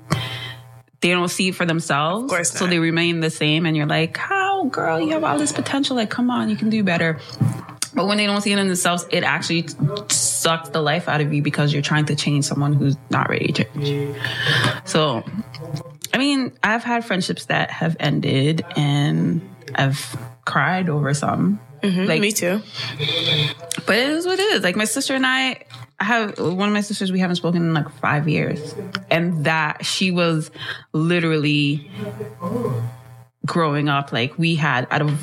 they 1.01 1.11
don't 1.11 1.29
see 1.29 1.49
it 1.49 1.57
for 1.57 1.67
themselves. 1.67 2.49
So 2.49 2.69
they 2.69 2.79
remain 2.79 3.19
the 3.19 3.31
same 3.31 3.67
and 3.67 3.77
you're 3.77 3.87
like, 3.87 4.17
how 4.17 4.67
girl, 4.67 5.01
you 5.01 5.11
have 5.11 5.25
all 5.25 5.37
this 5.37 5.51
potential. 5.51 5.97
Like, 5.97 6.11
come 6.11 6.31
on, 6.31 6.49
you 6.49 6.55
can 6.55 6.71
do 6.71 6.85
better. 6.85 7.19
But 7.93 8.07
when 8.07 8.19
they 8.19 8.27
don't 8.27 8.41
see 8.41 8.53
it 8.53 8.59
in 8.61 8.69
themselves, 8.69 9.05
it 9.11 9.25
actually 9.25 9.67
sucks 10.09 10.69
the 10.69 10.81
life 10.81 11.09
out 11.09 11.21
of 11.21 11.35
you 11.35 11.43
because 11.43 11.73
you're 11.73 11.83
trying 11.83 12.05
to 12.05 12.15
change 12.15 12.45
someone 12.45 12.73
who's 12.73 12.97
not 13.11 13.29
ready 13.29 13.51
to 13.53 13.65
change. 13.65 14.17
So, 14.85 15.25
I 16.15 16.19
mean, 16.19 16.53
I've 16.63 16.85
had 16.85 17.05
friendships 17.05 17.47
that 17.47 17.73
have 17.73 17.97
ended 17.99 18.65
and 18.77 19.41
I've 19.75 20.17
cried 20.45 20.89
over 20.89 21.13
some. 21.15 21.59
Mm-hmm. 21.87 22.05
Like, 22.05 22.21
Me 22.21 22.33
too. 22.33 22.61
but 23.87 23.97
it 23.97 24.09
is 24.09 24.27
what 24.27 24.39
it 24.39 24.53
is. 24.55 24.63
Like 24.63 24.77
my 24.77 24.85
sister 24.85 25.15
and 25.15 25.27
I, 25.27 25.65
I 25.99 26.05
have 26.05 26.39
one 26.39 26.69
of 26.69 26.75
my 26.75 26.81
sisters 26.81 27.11
we 27.13 27.21
haven't 27.21 27.37
spoken 27.37 27.63
in 27.63 27.75
like 27.75 27.89
five 28.01 28.29
years, 28.29 28.75
and 29.11 29.45
that 29.45 29.85
she 29.85 30.11
was 30.11 30.51
literally 30.93 31.91
growing 33.45 33.89
up. 33.89 34.13
Like 34.13 34.39
we 34.39 34.57
had 34.57 34.87
out 34.91 35.03
of 35.03 35.21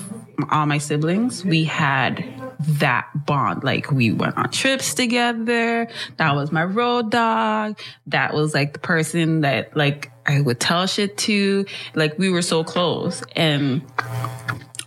all 0.52 0.66
my 0.66 0.78
siblings, 0.80 1.46
we 1.46 1.64
had 1.64 2.26
that 2.60 3.08
bond. 3.26 3.64
Like 3.64 3.92
we 3.92 4.12
went 4.12 4.38
on 4.38 4.50
trips 4.50 4.94
together. 4.94 5.88
That 6.18 6.36
was 6.36 6.52
my 6.52 6.64
road 6.64 7.12
dog. 7.12 7.80
That 8.08 8.34
was 8.34 8.54
like 8.54 8.74
the 8.74 8.80
person 8.80 9.42
that 9.42 9.76
like 9.76 10.12
I 10.26 10.42
would 10.42 10.60
tell 10.60 10.88
shit 10.88 11.18
to. 11.20 11.66
Like 11.94 12.18
we 12.18 12.30
were 12.30 12.42
so 12.42 12.64
close 12.64 13.22
and 13.36 13.82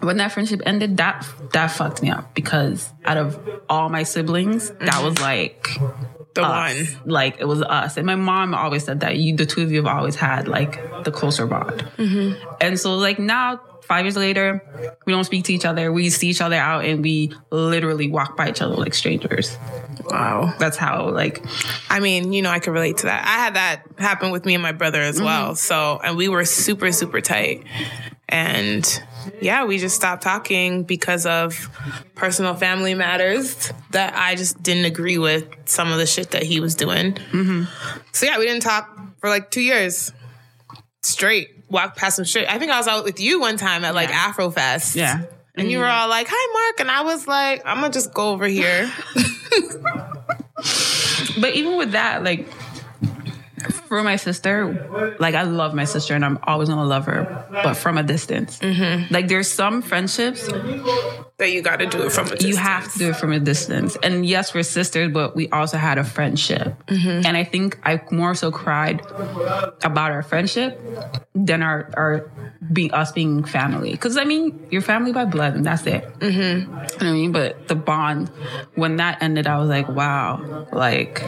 when 0.07 0.17
that 0.19 0.33
friendship 0.33 0.63
ended, 0.65 0.97
that 0.99 1.27
that 1.53 1.69
fucked 1.69 2.03
me 2.03 2.11
up 2.11 2.35
because 2.35 2.93
out 3.05 3.17
of 3.17 3.39
all 3.69 3.89
my 3.89 4.05
siblings, 4.05 4.71
that 4.71 5.03
was 5.03 5.15
mm-hmm. 5.15 5.23
like 5.23 5.69
The 6.35 6.43
us. 6.43 6.95
one. 7.01 7.11
Like 7.11 7.37
it 7.41 7.47
was 7.47 7.63
us. 7.63 7.97
And 7.97 8.07
my 8.07 8.17
mom 8.17 8.55
always 8.55 8.85
said 8.85 9.01
that 9.01 9.17
you, 9.17 9.37
the 9.37 9.47
two 9.47 9.63
of 9.63 9.73
you, 9.73 9.79
have 9.83 9.87
always 9.87 10.15
had 10.15 10.49
like 10.49 11.05
the 11.05 11.11
closer 11.11 11.47
bond. 11.47 11.81
Mm-hmm. 11.97 12.57
And 12.61 12.79
so 12.79 12.95
like 12.97 13.19
now, 13.19 13.61
five 13.83 14.05
years 14.05 14.17
later, 14.17 14.63
we 15.07 15.13
don't 15.13 15.25
speak 15.25 15.45
to 15.45 15.55
each 15.55 15.65
other. 15.65 15.93
We 15.93 16.11
see 16.11 16.29
each 16.29 16.41
other 16.41 16.57
out 16.57 16.85
and 16.85 17.03
we 17.03 17.33
literally 17.51 18.09
walk 18.09 18.37
by 18.37 18.51
each 18.51 18.61
other 18.61 18.75
like 18.75 18.95
strangers. 18.95 19.57
Wow. 20.05 20.55
That's 20.59 20.77
how 20.77 21.11
like 21.11 21.45
I 21.89 22.01
mean, 22.01 22.33
you 22.33 22.43
know, 22.43 22.51
I 22.51 22.59
can 22.59 22.73
relate 22.73 22.99
to 22.99 23.07
that. 23.07 23.25
I 23.25 23.45
had 23.45 23.55
that 23.55 23.83
happen 23.99 24.31
with 24.31 24.45
me 24.45 24.55
and 24.55 24.63
my 24.63 24.73
brother 24.73 25.01
as 25.01 25.17
mm-hmm. 25.17 25.25
well. 25.25 25.55
So, 25.55 26.01
and 26.03 26.17
we 26.17 26.29
were 26.29 26.45
super, 26.45 26.93
super 26.93 27.21
tight. 27.21 27.65
And 28.29 29.03
yeah, 29.41 29.65
we 29.65 29.79
just 29.79 29.95
stopped 29.95 30.23
talking 30.23 30.83
because 30.83 31.27
of 31.27 31.71
personal 32.15 32.55
family 32.55 32.95
matters 32.95 33.73
that 33.93 34.15
I 34.17 34.35
just 34.35 34.63
didn't 34.63 34.85
agree 34.85 35.19
with 35.19 35.47
some 35.67 35.93
of 35.93 35.99
the 35.99 36.07
shit 36.07 36.33
that 36.33 36.43
he 36.43 36.59
was 36.59 36.75
doing. 36.75 37.15
Mm-hmm. 37.15 37.65
So 38.13 38.27
yeah, 38.27 38.39
we 38.39 38.47
didn't 38.47 38.63
talk 38.63 38.99
for 39.21 39.31
like 39.31 39.51
two 39.51 39.61
years 39.61 40.13
straight. 41.03 41.51
Walked 41.71 41.97
past 41.97 42.17
some 42.17 42.25
shit. 42.25 42.49
I 42.49 42.59
think 42.59 42.71
I 42.71 42.79
was 42.79 42.89
out 42.89 43.05
with 43.05 43.21
you 43.21 43.41
one 43.41 43.57
time 43.57 43.85
at 43.85 43.95
like 43.95 44.09
Yeah. 44.09 44.33
Afrofest. 44.33 44.97
Yeah. 44.97 45.23
And 45.55 45.71
you 45.71 45.79
mm-hmm. 45.79 45.85
were 45.85 45.91
all 45.91 46.09
like, 46.09 46.27
hi, 46.29 46.53
Mark. 46.53 46.81
And 46.81 46.91
I 46.91 47.03
was 47.03 47.27
like, 47.27 47.63
I'm 47.65 47.81
going 47.81 47.91
to 47.91 47.97
just 47.97 48.13
go 48.13 48.31
over 48.31 48.47
here. 48.47 48.93
But 51.41 51.55
even 51.55 51.77
with 51.77 51.93
that, 51.93 52.25
like 52.25 52.47
for 53.87 54.03
my 54.03 54.17
sister, 54.17 55.17
like 55.19 55.35
I 55.35 55.43
love 55.43 55.75
my 55.75 55.85
sister 55.85 56.15
and 56.15 56.25
I'm 56.25 56.39
always 56.43 56.69
gonna 56.69 56.85
love 56.85 57.07
her, 57.07 57.47
but 57.51 57.75
from 57.75 57.99
a 57.99 58.03
distance. 58.03 58.59
Mm-hmm. 58.59 59.13
Like 59.13 59.29
there's 59.29 59.51
some 59.51 59.83
friendships 59.83 60.49
that 61.39 61.53
you 61.53 61.61
got 61.61 61.81
to 61.81 61.87
do 61.87 62.03
it 62.03 62.13
from 62.13 62.29
a 62.29 62.31
distance. 62.31 62.49
you 62.49 62.57
have 62.57 62.91
to 62.93 62.99
do 62.99 63.11
it 63.11 63.17
from 63.17 63.31
a 63.33 63.39
distance. 63.39 63.97
And 64.03 64.25
yes, 64.25 64.55
we're 64.55 64.63
sisters, 64.63 65.13
but 65.13 65.37
we 65.37 65.51
also 65.51 65.77
had 65.77 65.99
a 65.99 66.05
friendship. 66.05 66.83
And 66.89 67.37
I 67.37 67.45
think 67.45 67.79
I 67.85 68.01
more 68.11 68.35
so 68.35 68.51
cried 68.51 69.01
about 69.85 70.13
our 70.13 70.23
friendship 70.23 70.81
than 71.35 71.63
our 71.63 71.91
our 71.95 72.31
being 72.73 72.91
us 72.93 73.13
being 73.13 73.45
family. 73.45 73.91
Because 73.91 74.17
I 74.17 74.25
mean, 74.25 74.67
you're 74.71 74.81
family 74.81 75.13
by 75.13 75.27
blood, 75.27 75.55
and 75.55 75.65
that's 75.67 75.87
it. 75.87 76.05
Mm-hmm. 76.21 76.61
You 76.61 76.67
know 76.67 76.79
what 76.79 77.03
I 77.03 77.13
mean? 77.13 77.33
But 77.33 77.69
the 77.69 77.75
bond, 77.75 78.29
when 78.75 78.97
that 78.97 79.23
ended, 79.23 79.47
I 79.47 79.59
was 79.59 79.69
like, 79.69 79.89
wow, 79.89 80.67
like 80.73 81.23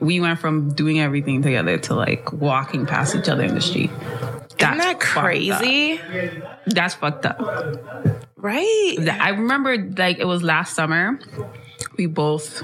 we 0.00 0.20
went 0.20 0.38
from 0.38 0.72
doing 0.74 1.00
everything 1.00 1.42
together 1.42 1.76
to 1.78 1.94
like 1.94 2.32
walking 2.32 2.86
past 2.86 3.16
each 3.16 3.28
other 3.28 3.42
in 3.42 3.54
the 3.54 3.60
street. 3.60 3.90
Isn't 3.90 4.58
That's 4.58 4.78
that 4.78 5.02
fucked 5.02 5.16
up. 5.16 5.24
crazy? 5.24 6.00
That's 6.66 6.94
fucked 6.94 7.26
up. 7.26 7.40
Right. 8.44 8.96
I 9.08 9.30
remember 9.30 9.78
like 9.96 10.18
it 10.18 10.26
was 10.26 10.42
last 10.42 10.74
summer. 10.74 11.18
We 11.96 12.04
both 12.04 12.62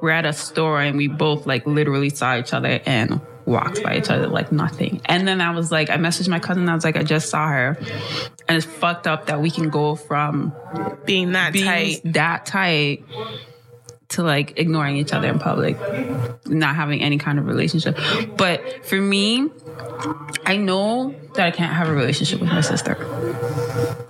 were 0.00 0.10
at 0.10 0.26
a 0.26 0.32
store 0.32 0.80
and 0.80 0.96
we 0.96 1.06
both 1.06 1.46
like 1.46 1.64
literally 1.66 2.10
saw 2.10 2.36
each 2.36 2.52
other 2.52 2.80
and 2.84 3.20
walked 3.46 3.80
by 3.84 3.96
each 3.96 4.10
other 4.10 4.26
like 4.26 4.50
nothing. 4.50 5.00
And 5.04 5.28
then 5.28 5.40
I 5.40 5.52
was 5.52 5.70
like, 5.70 5.88
I 5.88 5.98
messaged 5.98 6.28
my 6.28 6.40
cousin. 6.40 6.68
I 6.68 6.74
was 6.74 6.82
like, 6.82 6.96
I 6.96 7.04
just 7.04 7.28
saw 7.30 7.46
her, 7.46 7.78
and 8.48 8.56
it's 8.56 8.66
fucked 8.66 9.06
up 9.06 9.26
that 9.26 9.40
we 9.40 9.52
can 9.52 9.70
go 9.70 9.94
from 9.94 10.52
Being 11.04 11.30
that 11.32 11.52
being 11.52 11.64
tight. 11.64 12.00
that 12.06 12.46
tight 12.46 13.04
to 14.08 14.24
like 14.24 14.58
ignoring 14.58 14.96
each 14.96 15.12
other 15.12 15.28
in 15.28 15.38
public, 15.38 15.76
not 16.46 16.74
having 16.74 17.02
any 17.02 17.18
kind 17.18 17.38
of 17.38 17.46
relationship. 17.46 17.96
But 18.36 18.84
for 18.84 19.00
me, 19.00 19.48
I 20.44 20.56
know 20.56 21.14
that 21.34 21.46
I 21.46 21.50
can't 21.50 21.72
have 21.72 21.88
a 21.88 21.94
relationship 21.94 22.40
with 22.40 22.48
my 22.48 22.60
sister. 22.60 22.96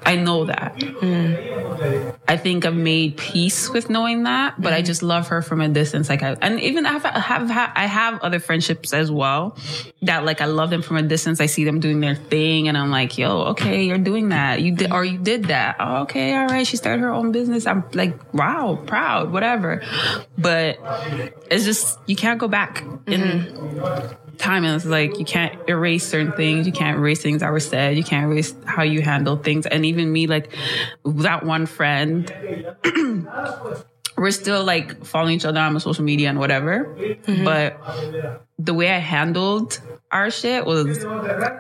I 0.05 0.17
know 0.17 0.45
that. 0.47 0.77
Mm. 0.77 2.17
I 2.29 2.37
think 2.37 2.65
I've 2.65 2.75
made 2.75 3.17
peace 3.17 3.71
with 3.71 3.91
knowing 3.91 4.25
that, 4.25 4.61
but 4.61 4.73
I 4.73 4.83
mm. 4.83 4.85
just 4.85 5.03
love 5.03 5.29
her 5.29 5.43
from 5.43 5.61
a 5.61 5.69
distance. 5.69 6.09
Like 6.09 6.23
I, 6.23 6.37
and 6.41 6.61
even 6.61 6.87
I 6.87 6.93
have, 6.93 7.05
I 7.05 7.19
have, 7.19 7.51
I 7.51 7.87
have 7.87 8.21
other 8.21 8.41
friendships 8.41 8.93
as 8.93 9.11
well 9.11 9.57
that 10.03 10.25
like 10.25 10.41
I 10.41 10.47
love 10.47 10.71
them 10.71 10.83
from 10.83 10.97
a 10.97 11.03
distance. 11.03 11.41
I 11.41 11.47
see 11.47 11.65
them 11.65 11.81
doing 11.81 12.01
their 12.01 12.15
thing 12.15 12.69
and 12.69 12.77
I'm 12.77 12.91
like, 12.91 13.17
yo, 13.19 13.43
okay, 13.53 13.85
you're 13.85 13.99
doing 13.99 14.31
that. 14.31 14.61
You 14.61 14.73
did, 14.73 14.93
or 14.93 15.05
you 15.05 15.19
did 15.19 15.45
that. 15.45 15.77
Oh, 15.81 16.03
okay. 16.03 16.35
All 16.35 16.47
right. 16.47 16.67
She 16.67 16.77
started 16.77 17.01
her 17.03 17.11
own 17.11 17.33
business. 17.33 17.67
I'm 17.67 17.85
like, 17.93 18.35
wow, 18.35 18.83
proud, 18.87 19.33
whatever. 19.33 19.83
But 20.37 20.79
it's 21.51 21.65
just, 21.65 21.99
you 22.07 22.17
can't 22.17 22.39
go 22.39 22.49
back 22.49 22.85
in 23.07 24.17
time 24.39 24.65
is 24.65 24.85
like 24.85 25.19
you 25.19 25.25
can't 25.25 25.59
erase 25.69 26.07
certain 26.07 26.33
things 26.33 26.67
you 26.67 26.73
can't 26.73 26.99
erase 26.99 27.23
things 27.23 27.41
that 27.41 27.51
were 27.51 27.61
said 27.61 27.97
you 27.97 28.05
can't 28.05 28.31
erase 28.31 28.55
how 28.65 28.83
you 28.83 29.03
handle 29.03 29.37
things. 29.37 29.67
And 29.67 29.85
even 29.85 30.13
me 30.13 30.27
like 30.27 30.55
that 31.05 31.45
one 31.45 31.67
friend 31.67 32.33
we're 34.17 34.31
still 34.31 34.65
like 34.65 35.05
following 35.05 35.35
each 35.37 35.45
other 35.45 35.61
on 35.61 35.79
social 35.81 36.05
media 36.05 36.29
and 36.29 36.39
whatever. 36.39 36.97
But 37.45 37.81
the 38.59 38.75
way 38.75 38.91
I 38.91 38.99
handled 38.99 39.81
our 40.11 40.31
shit 40.31 40.67
was 40.67 40.99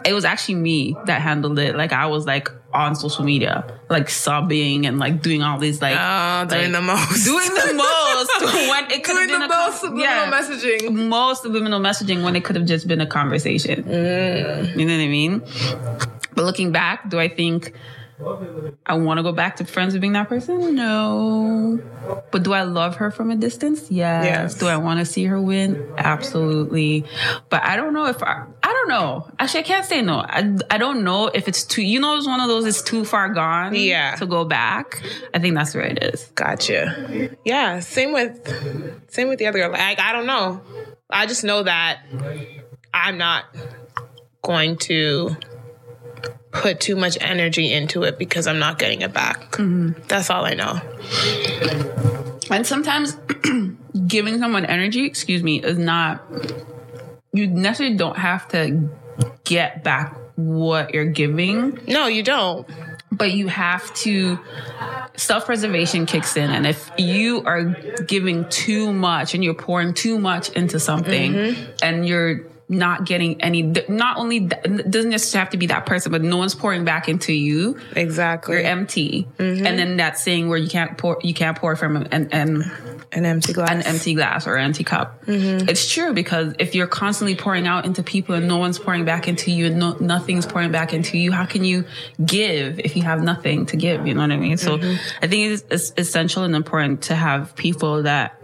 it 0.04 0.12
was 0.12 0.24
actually 0.24 0.56
me 0.56 0.96
that 1.06 1.20
handled 1.22 1.58
it. 1.58 1.74
Like 1.76 1.92
I 1.92 2.06
was 2.06 2.26
like 2.26 2.48
on 2.74 2.94
social 2.94 3.24
media, 3.24 3.78
like 3.88 4.08
sobbing 4.10 4.86
and 4.86 4.98
like 4.98 5.22
doing 5.22 5.42
all 5.42 5.58
these 5.58 5.80
like 5.82 5.96
Oh, 5.98 6.46
doing 6.48 6.72
like, 6.72 6.80
the 6.80 6.82
most. 6.82 7.24
doing 7.24 7.48
the 7.48 7.74
most 7.74 8.42
when 8.70 8.90
it 8.90 9.04
could 9.04 9.16
have 9.16 9.28
been 9.28 9.40
the 9.40 9.48
most 9.48 9.80
con- 9.80 9.90
subliminal 9.90 10.26
messaging. 10.32 11.08
most 11.08 11.42
subliminal 11.42 11.80
messaging 11.80 12.22
when 12.24 12.36
it 12.36 12.44
could 12.44 12.56
have 12.56 12.66
just 12.66 12.86
been 12.86 13.00
a 13.00 13.06
conversation. 13.06 13.84
Mm. 13.84 14.76
You 14.78 14.84
know 14.86 14.96
what 14.96 15.02
I 15.02 15.08
mean? 15.08 15.42
But 16.34 16.44
looking 16.44 16.72
back, 16.72 17.08
do 17.10 17.18
I 17.18 17.28
think 17.28 17.72
I 18.86 18.94
want 18.94 19.18
to 19.18 19.22
go 19.22 19.32
back 19.32 19.56
to 19.56 19.64
friends 19.64 19.92
with 19.94 20.00
being 20.00 20.12
that 20.14 20.28
person? 20.28 20.74
No. 20.74 21.80
But 22.30 22.42
do 22.42 22.52
I 22.52 22.62
love 22.62 22.96
her 22.96 23.10
from 23.10 23.30
a 23.30 23.36
distance? 23.36 23.90
Yes. 23.90 24.24
Yes. 24.24 24.54
Do 24.54 24.66
I 24.66 24.76
want 24.76 25.00
to 25.00 25.04
see 25.06 25.24
her 25.24 25.40
win? 25.40 25.92
Absolutely. 25.98 27.04
But 27.50 27.62
I 27.64 27.76
don't 27.76 27.92
know 27.92 28.06
if 28.06 28.22
I, 28.22 28.44
I 28.62 28.66
don't 28.72 28.88
know. 28.88 29.28
Actually, 29.38 29.60
I 29.60 29.64
can't 29.64 29.84
say 29.84 30.02
no. 30.02 30.18
I, 30.20 30.56
I 30.70 30.78
don't 30.78 31.04
know 31.04 31.28
if 31.28 31.48
it's 31.48 31.64
too, 31.64 31.82
you 31.82 32.00
know, 32.00 32.16
it's 32.16 32.26
one 32.26 32.40
of 32.40 32.48
those, 32.48 32.66
it's 32.66 32.82
too 32.82 33.04
far 33.04 33.28
gone 33.30 33.74
Yeah. 33.74 34.14
to 34.16 34.26
go 34.26 34.44
back. 34.44 35.02
I 35.34 35.38
think 35.38 35.54
that's 35.54 35.74
where 35.74 35.84
it 35.84 36.02
is. 36.02 36.24
Gotcha. 36.34 37.30
Yeah, 37.44 37.80
same 37.80 38.12
with 38.12 39.02
same 39.10 39.28
with 39.28 39.38
the 39.38 39.46
other 39.46 39.58
girl. 39.58 39.70
Like 39.72 40.00
I 40.00 40.12
don't 40.12 40.26
know. 40.26 40.60
I 41.10 41.26
just 41.26 41.44
know 41.44 41.62
that 41.62 42.00
I'm 42.94 43.18
not 43.18 43.44
going 44.42 44.76
to 44.78 45.36
put 46.52 46.80
too 46.80 46.96
much 46.96 47.18
energy 47.20 47.72
into 47.72 48.04
it 48.04 48.18
because 48.18 48.46
I'm 48.46 48.58
not 48.58 48.78
getting 48.78 49.00
it 49.02 49.12
back. 49.12 49.52
Mm-hmm. 49.52 50.02
That's 50.06 50.30
all 50.30 50.44
I 50.44 50.54
know. 50.54 50.80
And 52.50 52.66
sometimes 52.66 53.16
giving 54.06 54.38
someone 54.38 54.66
energy, 54.66 55.06
excuse 55.06 55.42
me, 55.42 55.62
is 55.62 55.78
not, 55.78 56.22
you 57.32 57.46
necessarily 57.46 57.96
don't 57.96 58.18
have 58.18 58.46
to 58.48 58.88
get 59.44 59.82
back 59.82 60.16
what 60.36 60.94
you're 60.94 61.04
giving, 61.06 61.78
No, 61.88 62.06
you 62.06 62.22
don't. 62.22 62.68
but 63.10 63.32
you 63.32 63.48
have 63.48 63.92
to, 63.94 64.38
self 65.16 65.46
preservation 65.46 66.06
kicks 66.06 66.36
in. 66.36 66.50
And 66.50 66.66
if 66.66 66.90
you 66.98 67.42
are 67.44 67.64
giving 68.06 68.48
too 68.48 68.92
much 68.92 69.34
and 69.34 69.42
you're 69.44 69.54
pouring 69.54 69.94
too 69.94 70.18
much 70.18 70.50
into 70.50 70.80
something 70.80 71.32
mm-hmm. 71.32 71.72
and 71.82 72.06
you're 72.06 72.40
not 72.72 73.04
getting 73.04 73.40
any, 73.42 73.62
not 73.88 74.16
only, 74.16 74.40
doesn't 74.40 75.10
necessarily 75.10 75.44
have 75.44 75.50
to 75.50 75.56
be 75.58 75.66
that 75.66 75.86
person, 75.86 76.10
but 76.10 76.22
no 76.22 76.38
one's 76.38 76.54
pouring 76.54 76.84
back 76.84 77.08
into 77.08 77.32
you, 77.32 77.78
Exactly. 77.94 78.56
you're 78.56 78.64
empty. 78.64 79.28
Mm-hmm. 79.38 79.66
And 79.66 79.78
then 79.78 79.96
that 79.98 80.18
saying 80.18 80.48
where 80.48 80.58
you 80.58 80.68
can't 80.68 80.96
pour, 80.98 81.18
you 81.22 81.34
can't 81.34 81.56
pour 81.56 81.76
from 81.76 81.96
an, 81.96 82.28
an, 82.32 82.70
An 83.12 83.26
empty 83.26 83.52
glass. 83.52 83.70
an 83.70 83.82
empty 83.82 84.14
glass 84.14 84.46
or 84.46 84.56
empty 84.56 84.84
cup. 84.84 85.24
Mm-hmm. 85.26 85.68
It's 85.68 85.92
true 85.92 86.14
because 86.14 86.54
if 86.58 86.74
you're 86.74 86.86
constantly 86.86 87.36
pouring 87.36 87.66
out 87.66 87.84
into 87.84 88.02
people 88.02 88.34
and 88.34 88.48
no 88.48 88.56
one's 88.56 88.78
pouring 88.78 89.04
back 89.04 89.28
into 89.28 89.52
you 89.52 89.66
and 89.66 89.78
no, 89.78 89.92
nothing's 90.00 90.46
pouring 90.46 90.72
back 90.72 90.94
into 90.94 91.18
you, 91.18 91.30
how 91.30 91.44
can 91.44 91.64
you 91.64 91.84
give 92.24 92.80
if 92.80 92.96
you 92.96 93.02
have 93.02 93.22
nothing 93.22 93.66
to 93.66 93.76
give? 93.76 94.06
You 94.06 94.14
know 94.14 94.22
what 94.22 94.32
I 94.32 94.38
mean? 94.38 94.56
So 94.56 94.78
mm-hmm. 94.78 95.24
I 95.24 95.28
think 95.28 95.52
it's, 95.52 95.64
it's 95.70 95.92
essential 95.98 96.44
and 96.44 96.56
important 96.56 97.02
to 97.02 97.14
have 97.14 97.54
people 97.54 98.04
that 98.04 98.40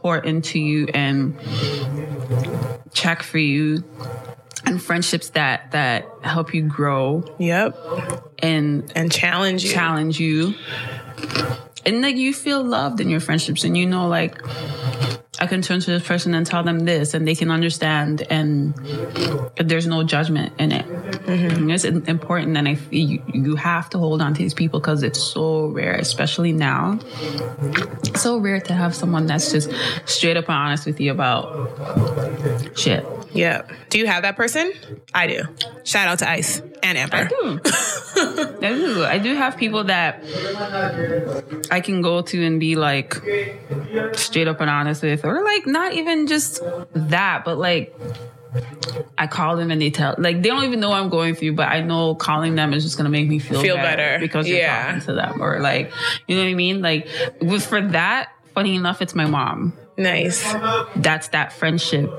pour 0.00 0.18
into 0.18 0.58
you 0.58 0.86
and 0.94 1.38
check 2.92 3.22
for 3.22 3.38
you 3.38 3.84
and 4.64 4.82
friendships 4.82 5.30
that 5.30 5.70
that 5.72 6.06
help 6.22 6.52
you 6.54 6.62
grow 6.62 7.24
Yep. 7.38 7.76
and 8.40 8.90
And 8.94 9.10
challenge 9.12 9.64
you. 9.64 9.70
challenge 9.70 10.18
you 10.20 10.54
and 11.86 12.02
like 12.02 12.16
you 12.16 12.32
feel 12.34 12.62
loved 12.62 13.00
in 13.00 13.08
your 13.08 13.20
friendships 13.20 13.64
and 13.64 13.76
you 13.76 13.86
know 13.86 14.08
like 14.08 14.38
i 15.40 15.46
can 15.46 15.62
turn 15.62 15.80
to 15.80 15.90
this 15.90 16.06
person 16.06 16.34
and 16.34 16.46
tell 16.46 16.62
them 16.62 16.80
this 16.80 17.14
and 17.14 17.26
they 17.26 17.34
can 17.34 17.50
understand 17.50 18.22
and 18.30 18.74
there's 19.56 19.86
no 19.86 20.02
judgment 20.02 20.52
in 20.58 20.72
it. 20.72 20.86
And 21.26 21.70
it's 21.70 21.84
important 21.84 22.56
and 22.56 22.68
I 22.68 22.78
you, 22.90 23.22
you 23.32 23.56
have 23.56 23.90
to 23.90 23.98
hold 23.98 24.22
on 24.22 24.34
to 24.34 24.38
these 24.38 24.54
people 24.54 24.80
because 24.80 25.02
it's 25.02 25.22
so 25.22 25.66
rare 25.66 25.94
especially 25.94 26.52
now. 26.52 26.98
So 28.16 28.38
rare 28.38 28.60
to 28.60 28.72
have 28.74 28.94
someone 28.94 29.26
that's 29.26 29.52
just 29.52 29.70
straight 30.06 30.36
up 30.36 30.48
and 30.48 30.56
honest 30.56 30.86
with 30.86 31.00
you 31.00 31.10
about 31.12 31.46
shit 32.76 33.04
Yep. 33.32 33.70
Do 33.90 33.98
you 33.98 34.06
have 34.06 34.22
that 34.22 34.36
person? 34.36 34.72
I 35.14 35.26
do. 35.26 35.42
Shout 35.84 36.08
out 36.08 36.18
to 36.20 36.28
Ice 36.30 36.60
and 36.82 36.98
Amber. 36.98 37.16
I 37.16 37.24
do. 37.24 37.60
I 38.66 38.68
do. 38.74 39.04
I 39.04 39.18
do 39.18 39.34
have 39.34 39.56
people 39.56 39.84
that 39.84 40.22
I 41.70 41.80
can 41.80 42.02
go 42.02 42.22
to 42.22 42.44
and 42.44 42.58
be 42.58 42.76
like 42.76 43.14
straight 44.14 44.48
up 44.48 44.60
and 44.60 44.68
honest 44.70 45.02
with, 45.02 45.24
or 45.24 45.42
like 45.44 45.66
not 45.66 45.92
even 45.94 46.26
just 46.26 46.62
that, 46.94 47.44
but 47.44 47.56
like 47.58 47.94
I 49.16 49.28
call 49.28 49.56
them 49.56 49.70
and 49.70 49.80
they 49.80 49.90
tell, 49.90 50.16
like 50.18 50.42
they 50.42 50.48
don't 50.48 50.64
even 50.64 50.80
know 50.80 50.88
what 50.90 51.00
I'm 51.00 51.08
going 51.08 51.34
through, 51.36 51.52
but 51.54 51.68
I 51.68 51.82
know 51.82 52.14
calling 52.16 52.56
them 52.56 52.74
is 52.74 52.82
just 52.82 52.96
gonna 52.96 53.10
make 53.10 53.28
me 53.28 53.38
feel, 53.38 53.62
Feel 53.62 53.76
better. 53.76 54.18
because 54.18 54.48
you're 54.48 54.58
Yeah. 54.58 54.86
talking 54.86 55.00
to 55.02 55.12
them, 55.14 55.40
or 55.42 55.60
like 55.60 55.92
you 56.26 56.36
know 56.36 56.42
what 56.42 56.50
I 56.50 56.54
mean. 56.54 56.82
Like 56.82 57.08
with 57.40 57.64
for 57.64 57.80
that, 57.80 58.30
funny 58.54 58.74
enough, 58.74 59.00
it's 59.02 59.14
my 59.14 59.26
mom. 59.26 59.72
Nice. 60.00 60.42
That's 60.96 61.28
that 61.28 61.52
friendship 61.52 62.10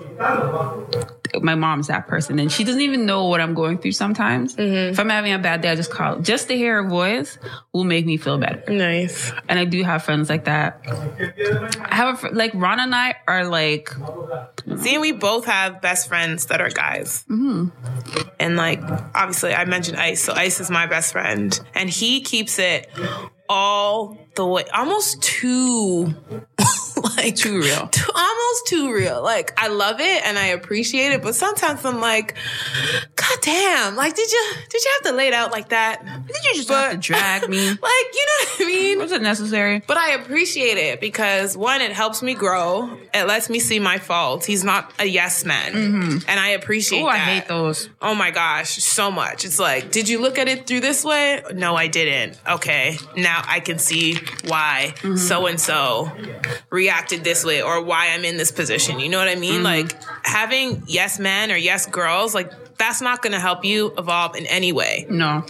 my 1.39 1.56
mom's 1.56 1.88
that 1.88 2.08
person 2.08 2.39
and 2.39 2.52
she 2.52 2.63
doesn't 2.63 2.82
even 2.82 3.06
know 3.06 3.28
what 3.28 3.39
I'm 3.39 3.54
going 3.54 3.78
through 3.78 3.94
sometimes. 3.94 4.56
If 4.58 5.00
I'm 5.00 5.10
having 5.10 5.34
a 5.34 5.39
bad 5.39 5.62
day, 5.62 5.70
I 5.70 5.76
just 5.76 5.91
call. 5.91 6.20
Just 6.20 6.50
to 6.50 6.56
hear 6.58 6.84
her 6.84 6.89
voice 6.89 7.38
will 7.72 7.84
make 7.84 8.06
me 8.06 8.17
feel 8.17 8.38
better. 8.38 8.63
Nice. 8.72 9.32
And 9.48 9.58
I 9.58 9.65
do 9.65 9.84
have 9.84 10.04
friends 10.04 10.30
like 10.30 10.46
that. 10.46 10.82
I 10.86 11.96
have 11.96 12.15
a 12.15 12.17
fr- 12.17 12.30
like 12.34 12.52
Ron 12.54 12.80
and 12.80 12.94
I 12.94 13.15
are 13.28 13.46
like 13.46 13.91
See, 14.78 14.98
we 14.98 15.12
both 15.12 15.46
have 15.46 15.82
best 15.82 16.08
friends 16.08 16.48
that 16.48 16.62
are 16.62 16.70
guys. 16.70 17.26
Mm-hmm. 17.30 17.70
And 18.39 18.56
like, 18.56 18.82
obviously, 19.15 19.54
I 19.54 19.65
mentioned 19.65 19.98
Ice. 19.98 20.24
So 20.24 20.34
Ice 20.34 20.60
is 20.60 20.70
my 20.70 20.86
best 20.86 21.12
friend, 21.12 21.60
and 21.74 21.89
he 21.89 22.22
keeps 22.22 22.60
it 22.60 22.89
all 23.50 24.17
the 24.36 24.46
way, 24.46 24.63
almost 24.74 25.22
too, 25.22 26.15
like 27.17 27.36
Too 27.36 27.60
real. 27.60 27.88
too- 27.88 28.12
almost 28.13 28.67
too 28.67 28.93
real. 28.93 29.21
Like, 29.24 29.54
I 29.58 29.67
love 29.67 30.00
it 30.00 30.26
and 30.26 30.38
I 30.38 30.47
appreciate 30.47 31.12
it, 31.13 31.21
but 31.21 31.36
sometimes 31.36 31.86
I'm 31.86 32.00
like, 32.02 32.36
God 33.15 33.38
damn! 33.41 33.95
Like, 33.95 34.15
did 34.15 34.32
you 34.32 34.43
did 34.69 34.84
you 34.84 34.91
have 35.00 35.12
to 35.12 35.17
lay 35.17 35.28
it 35.28 35.34
out 35.34 35.52
like 35.52 35.69
that? 35.69 36.04
did 36.28 36.43
you 36.43 36.56
just 36.56 36.69
have 36.69 36.91
to 36.91 36.97
drag 36.97 37.50
me? 37.50 37.62
Like, 37.82 38.13
you 38.13 38.26
know 38.26 38.45
what 38.45 38.62
I 38.62 38.65
mean? 38.65 39.00
Was 39.00 39.12
it 39.12 39.21
necessary? 39.21 39.82
But 39.88 39.97
I 39.97 40.12
appreciate 40.12 40.78
it 40.78 41.00
because 41.02 41.58
one, 41.58 41.82
it 41.82 41.91
helps 41.91 42.21
me 42.21 42.34
grow. 42.34 42.97
It 43.13 43.28
lets 43.28 43.50
me 43.50 43.60
see 43.60 43.80
my 43.80 43.97
faults. 43.97 44.45
He's 44.45 44.63
not 44.63 44.91
a 45.00 45.06
yes 45.06 45.45
man, 45.45 45.74
mm-hmm. 45.74 46.30
and 46.30 46.39
I 46.39 46.50
appreciate. 46.50 47.02
Oh, 47.02 47.08
I 47.08 47.17
hate 47.17 47.47
those. 47.47 47.89
Oh 48.02 48.13
my 48.15 48.32
gosh, 48.32 48.71
so 48.71 49.10
much. 49.12 49.45
It's 49.45 49.60
like, 49.60 49.91
did 49.91 50.10
you 50.10 50.21
look 50.21 50.38
at 50.38 50.47
it 50.47 50.67
through 50.67 50.82
this 50.82 51.04
way? 51.04 51.41
No, 51.54 51.76
I 51.76 51.88
didn't. 51.88 52.39
Okay, 52.47 52.97
now 53.15 53.41
I 53.47 53.60
can 53.60 53.80
see 53.80 54.17
why 54.47 54.93
so 55.15 55.47
and 55.47 55.60
so 55.60 56.12
reacted 57.02 57.24
this 57.24 57.44
way 57.44 57.62
or 57.62 57.84
why 57.84 58.10
I'm 58.14 58.24
in 58.26 58.38
this 58.38 58.52
position. 58.52 59.00
You 59.00 59.10
know 59.10 59.18
what 59.18 59.28
I 59.28 59.36
mean? 59.36 59.64
Like 59.64 59.96
having 60.24 60.84
yes 60.88 61.20
men 61.20 61.52
or 61.52 61.56
yes 61.58 61.86
girls, 61.88 62.36
like 62.36 62.52
that's 62.78 63.02
not 63.02 63.22
going 63.22 63.34
to 63.34 63.40
help 63.40 63.64
you 63.64 63.94
evolve 63.98 64.36
in 64.36 64.46
any 64.48 64.72
way. 64.72 65.06
No. 65.10 65.46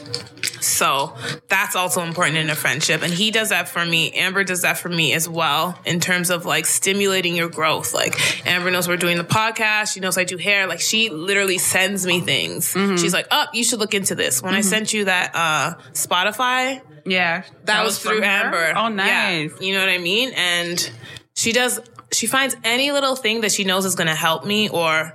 So 0.60 1.16
that's 1.48 1.76
also 1.76 2.02
important 2.04 2.38
in 2.38 2.50
a 2.50 2.56
friendship. 2.56 3.02
And 3.04 3.14
he 3.14 3.32
does 3.32 3.50
that 3.50 3.70
for 3.70 3.86
me. 3.86 4.12
Amber 4.12 4.44
does 4.44 4.62
that 4.64 4.78
for 4.78 4.90
me 4.90 5.14
as 5.14 5.28
well 5.30 5.80
in 5.86 6.00
terms 6.00 6.30
of 6.30 6.46
like 6.46 6.66
stimulating 6.66 7.36
your 7.36 7.50
growth. 7.50 7.94
Like 7.94 8.46
Amber 8.48 8.70
knows 8.72 8.88
we're 8.88 8.98
doing 8.98 9.18
the 9.18 9.24
podcast. 9.24 9.94
She 9.94 10.00
knows 10.02 10.18
I 10.18 10.24
do 10.24 10.38
hair. 10.38 10.68
Like 10.68 10.82
she 10.82 11.10
literally 11.10 11.58
sends 11.58 12.06
me 12.06 12.20
things. 12.22 12.72
She's 12.72 13.14
like, 13.14 13.28
oh, 13.32 13.46
you 13.54 13.64
should 13.64 13.80
look 13.80 13.94
into 13.94 14.16
this. 14.16 14.42
When 14.42 14.54
I 14.54 14.62
sent 14.62 14.94
you 14.94 15.06
that 15.06 15.32
uh 15.34 15.76
Spotify, 15.94 16.82
Yeah. 17.06 17.44
that, 17.66 17.84
was, 17.86 17.98
through? 18.00 18.22
Amber. 18.24 18.74
Oh, 18.76 18.84
Yeah. 18.84 18.90
nice. 18.90 19.52
you 19.62 19.74
know 19.74 19.80
what 19.80 19.90
I 19.90 19.98
mean? 20.00 20.34
And 20.36 20.92
she 21.36 21.52
does 21.52 21.80
she 22.12 22.28
finds 22.28 22.56
any 22.64 22.92
little 22.92 23.16
thing 23.16 23.42
that 23.42 23.52
she 23.52 23.64
knows 23.64 23.86
is 23.86 23.96
going 23.96 24.08
to 24.08 24.16
help 24.16 24.46
me 24.46 24.68
or 24.68 25.14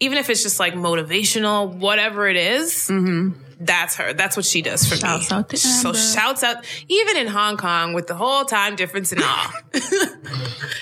even 0.00 0.16
if 0.16 0.30
it's 0.30 0.42
just 0.42 0.58
like 0.58 0.74
motivational, 0.74 1.70
whatever 1.74 2.26
it 2.26 2.36
is, 2.36 2.88
mm-hmm. 2.88 3.30
That's 3.60 3.96
her. 3.96 4.12
That's 4.12 4.36
what 4.36 4.46
she 4.46 4.62
does 4.62 4.86
for 4.86 4.96
Shouts 4.96 5.30
me. 5.30 5.36
out 5.36 5.56
so 5.58 5.92
shouts 5.92 6.44
out, 6.44 6.64
even 6.86 7.16
in 7.16 7.26
Hong 7.26 7.56
Kong 7.56 7.92
with 7.92 8.06
the 8.06 8.14
whole 8.14 8.44
time 8.44 8.76
difference 8.76 9.10
and 9.10 9.20
all. 9.22 9.50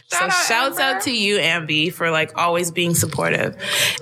so 0.09 0.25
out, 0.25 0.33
shouts 0.46 0.79
Amber. 0.79 0.96
out 0.96 1.03
to 1.03 1.16
you, 1.16 1.38
Ambi, 1.38 1.90
for 1.90 2.11
like 2.11 2.37
always 2.37 2.70
being 2.70 2.94
supportive. 2.94 3.57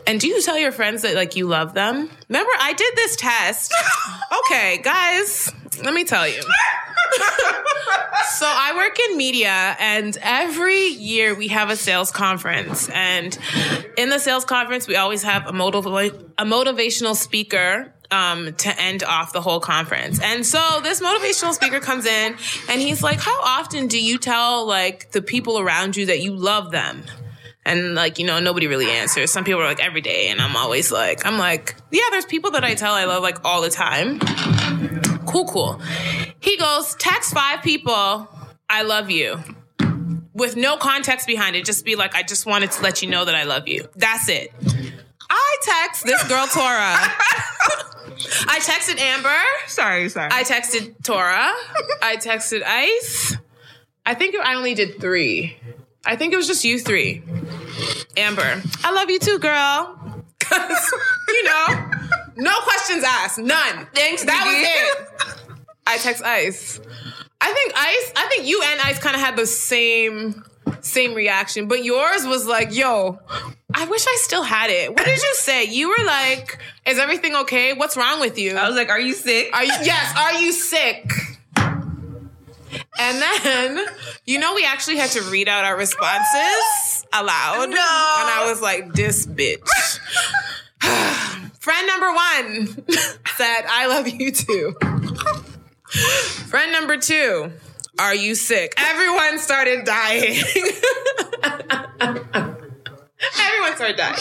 And 0.08 0.20
do 0.20 0.26
you 0.26 0.42
tell 0.42 0.58
your 0.58 0.72
friends 0.72 1.02
that 1.02 1.14
like 1.14 1.36
you 1.36 1.46
love 1.46 1.74
them? 1.74 2.10
Remember, 2.28 2.50
I 2.60 2.72
did 2.72 2.96
this 2.96 3.14
test. 3.14 3.72
okay, 4.44 4.78
guys, 4.82 5.52
let 5.82 5.94
me 5.94 6.04
tell 6.04 6.28
you. 6.28 6.42
So 8.38 8.46
I 8.48 8.74
work 8.74 8.98
in 9.10 9.16
media 9.16 9.76
and 9.78 10.16
every 10.20 10.88
year 10.88 11.36
we 11.36 11.48
have 11.48 11.70
a 11.70 11.76
sales 11.76 12.10
conference 12.10 12.88
and 12.88 13.38
in 13.96 14.08
the 14.08 14.18
sales 14.18 14.44
conference 14.44 14.88
we 14.88 14.96
always 14.96 15.22
have 15.22 15.46
a 15.46 15.52
motiv- 15.52 15.86
a 15.86 16.44
motivational 16.44 17.14
speaker 17.14 17.94
um, 18.10 18.52
to 18.54 18.80
end 18.80 19.04
off 19.04 19.32
the 19.32 19.40
whole 19.40 19.60
conference. 19.60 20.20
And 20.20 20.44
so 20.44 20.80
this 20.82 21.00
motivational 21.00 21.52
speaker 21.52 21.80
comes 21.80 22.06
in 22.06 22.36
and 22.68 22.80
he's 22.80 23.02
like, 23.02 23.20
How 23.20 23.40
often 23.40 23.86
do 23.86 24.02
you 24.02 24.18
tell 24.18 24.66
like 24.66 25.12
the 25.12 25.22
people 25.22 25.58
around 25.58 25.96
you 25.96 26.06
that 26.06 26.20
you 26.20 26.34
love 26.34 26.70
them? 26.70 27.04
And 27.66 27.94
like, 27.94 28.18
you 28.18 28.26
know, 28.26 28.40
nobody 28.40 28.66
really 28.66 28.90
answers. 28.90 29.30
Some 29.30 29.44
people 29.44 29.62
are 29.62 29.66
like 29.66 29.82
every 29.82 30.02
day. 30.02 30.28
And 30.28 30.40
I'm 30.40 30.54
always 30.54 30.92
like, 30.92 31.24
I'm 31.24 31.38
like, 31.38 31.74
yeah, 31.90 32.02
there's 32.10 32.26
people 32.26 32.50
that 32.50 32.64
I 32.64 32.74
tell 32.74 32.92
I 32.92 33.04
love 33.04 33.22
like 33.22 33.42
all 33.44 33.62
the 33.62 33.70
time. 33.70 34.20
Cool, 35.34 35.46
cool. 35.46 35.80
He 36.38 36.56
goes, 36.56 36.94
text 36.94 37.34
five 37.34 37.60
people, 37.60 38.28
I 38.70 38.82
love 38.82 39.10
you. 39.10 39.40
With 40.32 40.54
no 40.54 40.76
context 40.76 41.26
behind 41.26 41.56
it. 41.56 41.64
Just 41.64 41.84
be 41.84 41.96
like, 41.96 42.14
I 42.14 42.22
just 42.22 42.46
wanted 42.46 42.70
to 42.70 42.82
let 42.84 43.02
you 43.02 43.10
know 43.10 43.24
that 43.24 43.34
I 43.34 43.42
love 43.42 43.66
you. 43.66 43.88
That's 43.96 44.28
it. 44.28 44.52
I 45.28 45.56
text 45.62 46.04
this 46.06 46.22
girl, 46.28 46.46
Tora. 46.46 46.62
I 48.46 48.60
texted 48.60 49.00
Amber. 49.00 49.34
Sorry, 49.66 50.08
sorry. 50.08 50.30
I 50.30 50.44
texted 50.44 51.02
Tora. 51.02 51.52
I 52.00 52.16
texted 52.16 52.62
Ice. 52.64 53.36
I 54.06 54.14
think 54.14 54.36
I 54.36 54.54
only 54.54 54.74
did 54.74 55.00
three. 55.00 55.56
I 56.06 56.14
think 56.14 56.32
it 56.32 56.36
was 56.36 56.46
just 56.46 56.64
you 56.64 56.78
three. 56.78 57.24
Amber, 58.16 58.62
I 58.84 58.92
love 58.92 59.10
you 59.10 59.18
too, 59.18 59.40
girl. 59.40 60.00
Cause 60.38 60.92
you 61.26 61.44
know, 61.44 61.90
no 62.36 62.60
questions 62.60 63.02
asked, 63.02 63.38
none. 63.38 63.88
Thanks, 63.94 64.24
That 64.24 64.44
was 64.44 65.00
it. 65.08 65.13
I 65.86 65.98
text 65.98 66.22
Ice. 66.22 66.80
I 67.40 67.52
think 67.52 67.72
Ice. 67.76 68.12
I 68.16 68.28
think 68.28 68.46
you 68.46 68.62
and 68.64 68.80
Ice 68.80 68.98
kind 68.98 69.14
of 69.14 69.20
had 69.20 69.36
the 69.36 69.46
same 69.46 70.44
same 70.80 71.14
reaction, 71.14 71.68
but 71.68 71.84
yours 71.84 72.24
was 72.24 72.46
like, 72.46 72.74
"Yo, 72.74 73.18
I 73.74 73.84
wish 73.86 74.06
I 74.06 74.16
still 74.20 74.42
had 74.42 74.70
it." 74.70 74.90
What 74.90 75.04
did 75.04 75.22
you 75.22 75.34
say? 75.38 75.64
You 75.64 75.88
were 75.88 76.04
like, 76.04 76.58
"Is 76.86 76.98
everything 76.98 77.34
okay? 77.36 77.74
What's 77.74 77.96
wrong 77.96 78.20
with 78.20 78.38
you?" 78.38 78.56
I 78.56 78.66
was 78.66 78.76
like, 78.76 78.88
"Are 78.88 79.00
you 79.00 79.14
sick?" 79.14 79.50
Are 79.52 79.64
you 79.64 79.72
yes, 79.82 80.16
are 80.16 80.40
you 80.40 80.52
sick? 80.52 81.12
And 82.98 83.20
then, 83.20 83.86
you 84.24 84.38
know, 84.38 84.54
we 84.54 84.64
actually 84.64 84.98
had 84.98 85.10
to 85.10 85.22
read 85.22 85.48
out 85.48 85.64
our 85.64 85.76
responses 85.76 87.06
aloud. 87.12 87.70
No. 87.70 87.74
And 87.74 87.76
I 87.76 88.46
was 88.48 88.60
like, 88.62 88.92
this 88.92 89.26
bitch. 89.26 89.68
Friend 91.58 91.86
number 91.86 92.12
one 92.12 92.84
said, 93.36 93.64
I 93.68 93.86
love 93.88 94.06
you 94.06 94.30
too. 94.30 94.74
Friend 96.48 96.72
number 96.72 96.96
two, 96.96 97.52
are 97.98 98.14
you 98.14 98.34
sick? 98.34 98.74
Everyone 98.76 99.38
started 99.38 99.84
dying. 99.84 100.36
Everyone 103.40 103.76
started 103.76 103.96
dying. 103.96 104.14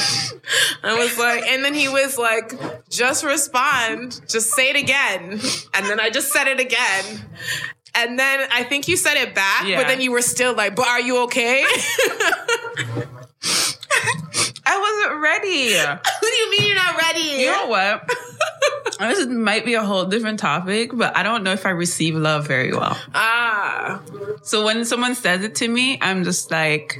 I 0.83 0.95
was 0.97 1.17
like, 1.17 1.43
and 1.47 1.63
then 1.63 1.73
he 1.73 1.87
was 1.89 2.17
like, 2.17 2.53
just 2.89 3.23
respond, 3.23 4.21
just 4.27 4.51
say 4.51 4.69
it 4.69 4.75
again. 4.75 5.39
And 5.73 5.85
then 5.87 5.99
I 5.99 6.09
just 6.09 6.31
said 6.31 6.47
it 6.47 6.59
again. 6.59 7.21
And 7.95 8.17
then 8.17 8.47
I 8.51 8.63
think 8.63 8.87
you 8.87 8.95
said 8.97 9.15
it 9.17 9.35
back, 9.35 9.65
Yeah. 9.67 9.77
but 9.81 9.87
then 9.87 10.01
you 10.01 10.11
were 10.11 10.21
still 10.21 10.55
like, 10.55 10.75
but 10.75 10.87
are 10.87 11.01
you 11.01 11.23
okay? 11.23 11.63
I 14.73 14.79
wasn't 14.79 15.21
ready. 15.21 15.73
what 16.03 16.21
do 16.21 16.27
you 16.41 16.51
mean 16.51 16.63
you're 16.67 16.75
not 16.75 16.97
ready? 16.97 17.19
You 17.43 17.51
know 17.51 17.67
what? 17.67 18.09
this 18.99 19.27
might 19.27 19.65
be 19.65 19.73
a 19.75 19.83
whole 19.83 20.05
different 20.05 20.39
topic, 20.39 20.91
but 20.93 21.15
I 21.15 21.23
don't 21.23 21.43
know 21.43 21.51
if 21.53 21.65
I 21.65 21.69
receive 21.71 22.15
love 22.15 22.47
very 22.47 22.71
well. 22.73 22.97
ah, 23.13 24.01
So 24.43 24.65
when 24.65 24.85
someone 24.85 25.15
says 25.15 25.43
it 25.43 25.55
to 25.55 25.67
me, 25.67 25.97
I'm 26.01 26.23
just 26.23 26.51
like, 26.51 26.99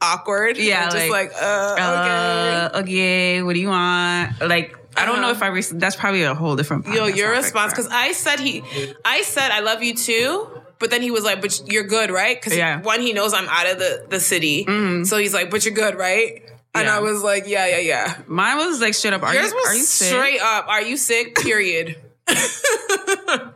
awkward. 0.00 0.56
Yeah, 0.56 0.82
You're 0.82 0.90
just 0.92 1.10
like, 1.10 1.32
like, 1.32 1.42
uh, 1.42 1.72
okay. 1.72 2.68
uh, 2.74 2.80
okay, 2.82 3.42
what 3.42 3.54
do 3.54 3.60
you 3.60 3.68
want? 3.68 4.40
Like, 4.40 4.76
I 4.96 5.04
don't 5.06 5.16
know 5.20 5.28
Uh-huh. 5.30 5.32
if 5.36 5.42
I 5.42 5.46
receive. 5.48 5.78
That's 5.80 5.96
probably 5.96 6.22
a 6.24 6.34
whole 6.34 6.56
different. 6.56 6.86
Yo, 6.88 7.06
your 7.06 7.30
response, 7.30 7.72
because 7.72 7.88
I 7.88 8.12
said 8.12 8.40
he, 8.40 8.62
I 9.04 9.22
said 9.22 9.50
I 9.50 9.60
love 9.60 9.82
you 9.82 9.94
too, 9.94 10.48
but 10.78 10.90
then 10.90 11.00
he 11.02 11.10
was 11.10 11.22
like, 11.24 11.40
but 11.40 11.62
you're 11.70 11.84
good, 11.84 12.10
right? 12.10 12.36
Because 12.36 12.56
Yeah. 12.56 12.76
Mm-hmm. 12.78 12.84
one, 12.86 13.00
he 13.00 13.12
knows 13.12 13.32
I'm 13.32 13.48
out 13.48 13.66
of 13.70 13.78
the 13.78 14.06
the 14.08 14.18
city, 14.20 14.64
so 15.04 15.16
he's 15.18 15.32
like, 15.32 15.48
but 15.50 15.64
you're 15.64 15.74
good, 15.74 15.94
right? 15.96 16.42
And 16.74 16.86
Yeah. 16.86 16.96
I 16.96 17.00
was 17.00 17.22
like, 17.22 17.44
yeah, 17.46 17.66
yeah, 17.66 17.78
yeah. 17.78 18.16
mine 18.26 18.56
was 18.58 18.80
like 18.80 18.94
straight 18.94 19.12
up. 19.14 19.22
Are 19.22 19.34
Yours 19.34 19.50
you, 19.50 19.56
was 19.56 19.66
are 19.68 19.74
you 19.74 19.82
sick? 19.82 20.08
straight 20.08 20.40
up. 20.40 20.68
Are 20.68 20.82
you 20.82 20.96
sick? 20.96 21.34
Period. 21.36 21.96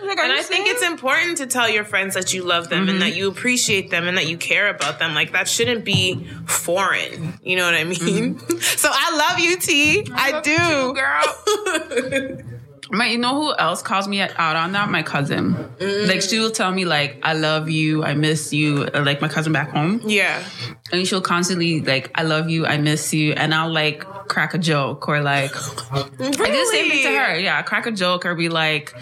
Like, 0.00 0.18
And 0.20 0.32
you 0.32 0.38
I 0.38 0.42
think 0.42 0.68
it's 0.68 0.82
important 0.82 1.38
to 1.38 1.46
tell 1.46 1.68
your 1.68 1.84
friends 1.84 2.14
that 2.14 2.32
you 2.32 2.42
love 2.42 2.68
them 2.70 2.82
Mm-hmm. 2.82 2.88
and 2.90 3.02
that 3.02 3.14
you 3.16 3.28
appreciate 3.28 3.90
them 3.90 4.06
and 4.06 4.16
that 4.16 4.26
you 4.26 4.38
care 4.38 4.68
about 4.70 4.98
them. 4.98 5.12
Like 5.12 5.32
that 5.32 5.48
shouldn't 5.48 5.84
be 5.84 6.24
foreign. 6.46 7.38
You 7.42 7.56
know 7.56 7.64
what 7.64 7.74
I 7.74 7.84
mean? 7.84 8.38
so 8.60 8.88
I 8.90 9.16
love 9.28 9.38
you, 9.40 9.58
T. 9.58 10.06
I, 10.14 10.30
love 10.30 10.44
do, 10.44 10.50
you 10.52 10.58
too, 10.58 10.94
girl. 10.94 12.42
My, 12.90 13.06
you 13.06 13.18
know 13.18 13.34
who 13.34 13.54
else 13.56 13.82
calls 13.82 14.08
me 14.08 14.20
out 14.20 14.56
on 14.56 14.72
that? 14.72 14.90
My 14.90 15.02
cousin. 15.02 15.54
Mm. 15.54 16.08
Like 16.08 16.22
she 16.22 16.38
will 16.38 16.50
tell 16.50 16.72
me 16.72 16.84
like, 16.84 17.18
"I 17.22 17.34
love 17.34 17.68
you, 17.68 18.04
I 18.04 18.14
miss 18.14 18.52
you." 18.52 18.84
Like 18.86 19.20
my 19.20 19.28
cousin 19.28 19.52
back 19.52 19.70
home, 19.70 20.00
yeah. 20.04 20.42
and 20.92 21.06
she'll 21.06 21.20
constantly 21.20 21.80
like, 21.80 22.10
"I 22.14 22.22
love 22.22 22.48
you, 22.48 22.66
I 22.66 22.78
miss 22.78 23.12
you," 23.12 23.32
and 23.32 23.54
I'll 23.54 23.72
like 23.72 24.04
crack 24.28 24.54
a 24.54 24.58
joke 24.58 25.08
or 25.08 25.20
like 25.20 25.54
I 25.54 26.02
do 26.02 26.28
the 26.28 26.68
same 26.72 26.90
thing 26.90 27.02
to 27.04 27.18
her. 27.18 27.38
Yeah, 27.38 27.62
crack 27.62 27.86
a 27.86 27.92
joke 27.92 28.24
or 28.24 28.34
be 28.34 28.48
like, 28.48 28.94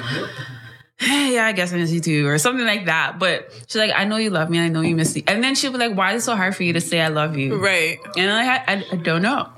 hey, 0.98 1.34
yeah, 1.34 1.46
I 1.46 1.52
guess 1.52 1.72
I 1.72 1.76
miss 1.76 1.92
you 1.92 2.00
too, 2.00 2.26
or 2.26 2.38
something 2.38 2.66
like 2.66 2.86
that. 2.86 3.18
But 3.18 3.50
she's 3.66 3.76
like, 3.76 3.92
I 3.94 4.04
know 4.04 4.16
you 4.16 4.30
love 4.30 4.50
me, 4.50 4.58
I 4.58 4.68
know 4.68 4.80
you 4.80 4.96
miss 4.96 5.14
me. 5.14 5.24
And 5.26 5.42
then 5.42 5.54
she'll 5.54 5.72
be 5.72 5.78
like, 5.78 5.96
why 5.96 6.14
is 6.14 6.22
it 6.22 6.24
so 6.24 6.36
hard 6.36 6.56
for 6.56 6.62
you 6.62 6.72
to 6.74 6.80
say 6.80 7.00
I 7.00 7.08
love 7.08 7.36
you? 7.36 7.56
Right. 7.56 7.98
And 8.16 8.30
I, 8.30 8.56
I, 8.56 8.84
I 8.92 8.96
don't 8.96 9.22
know. 9.22 9.50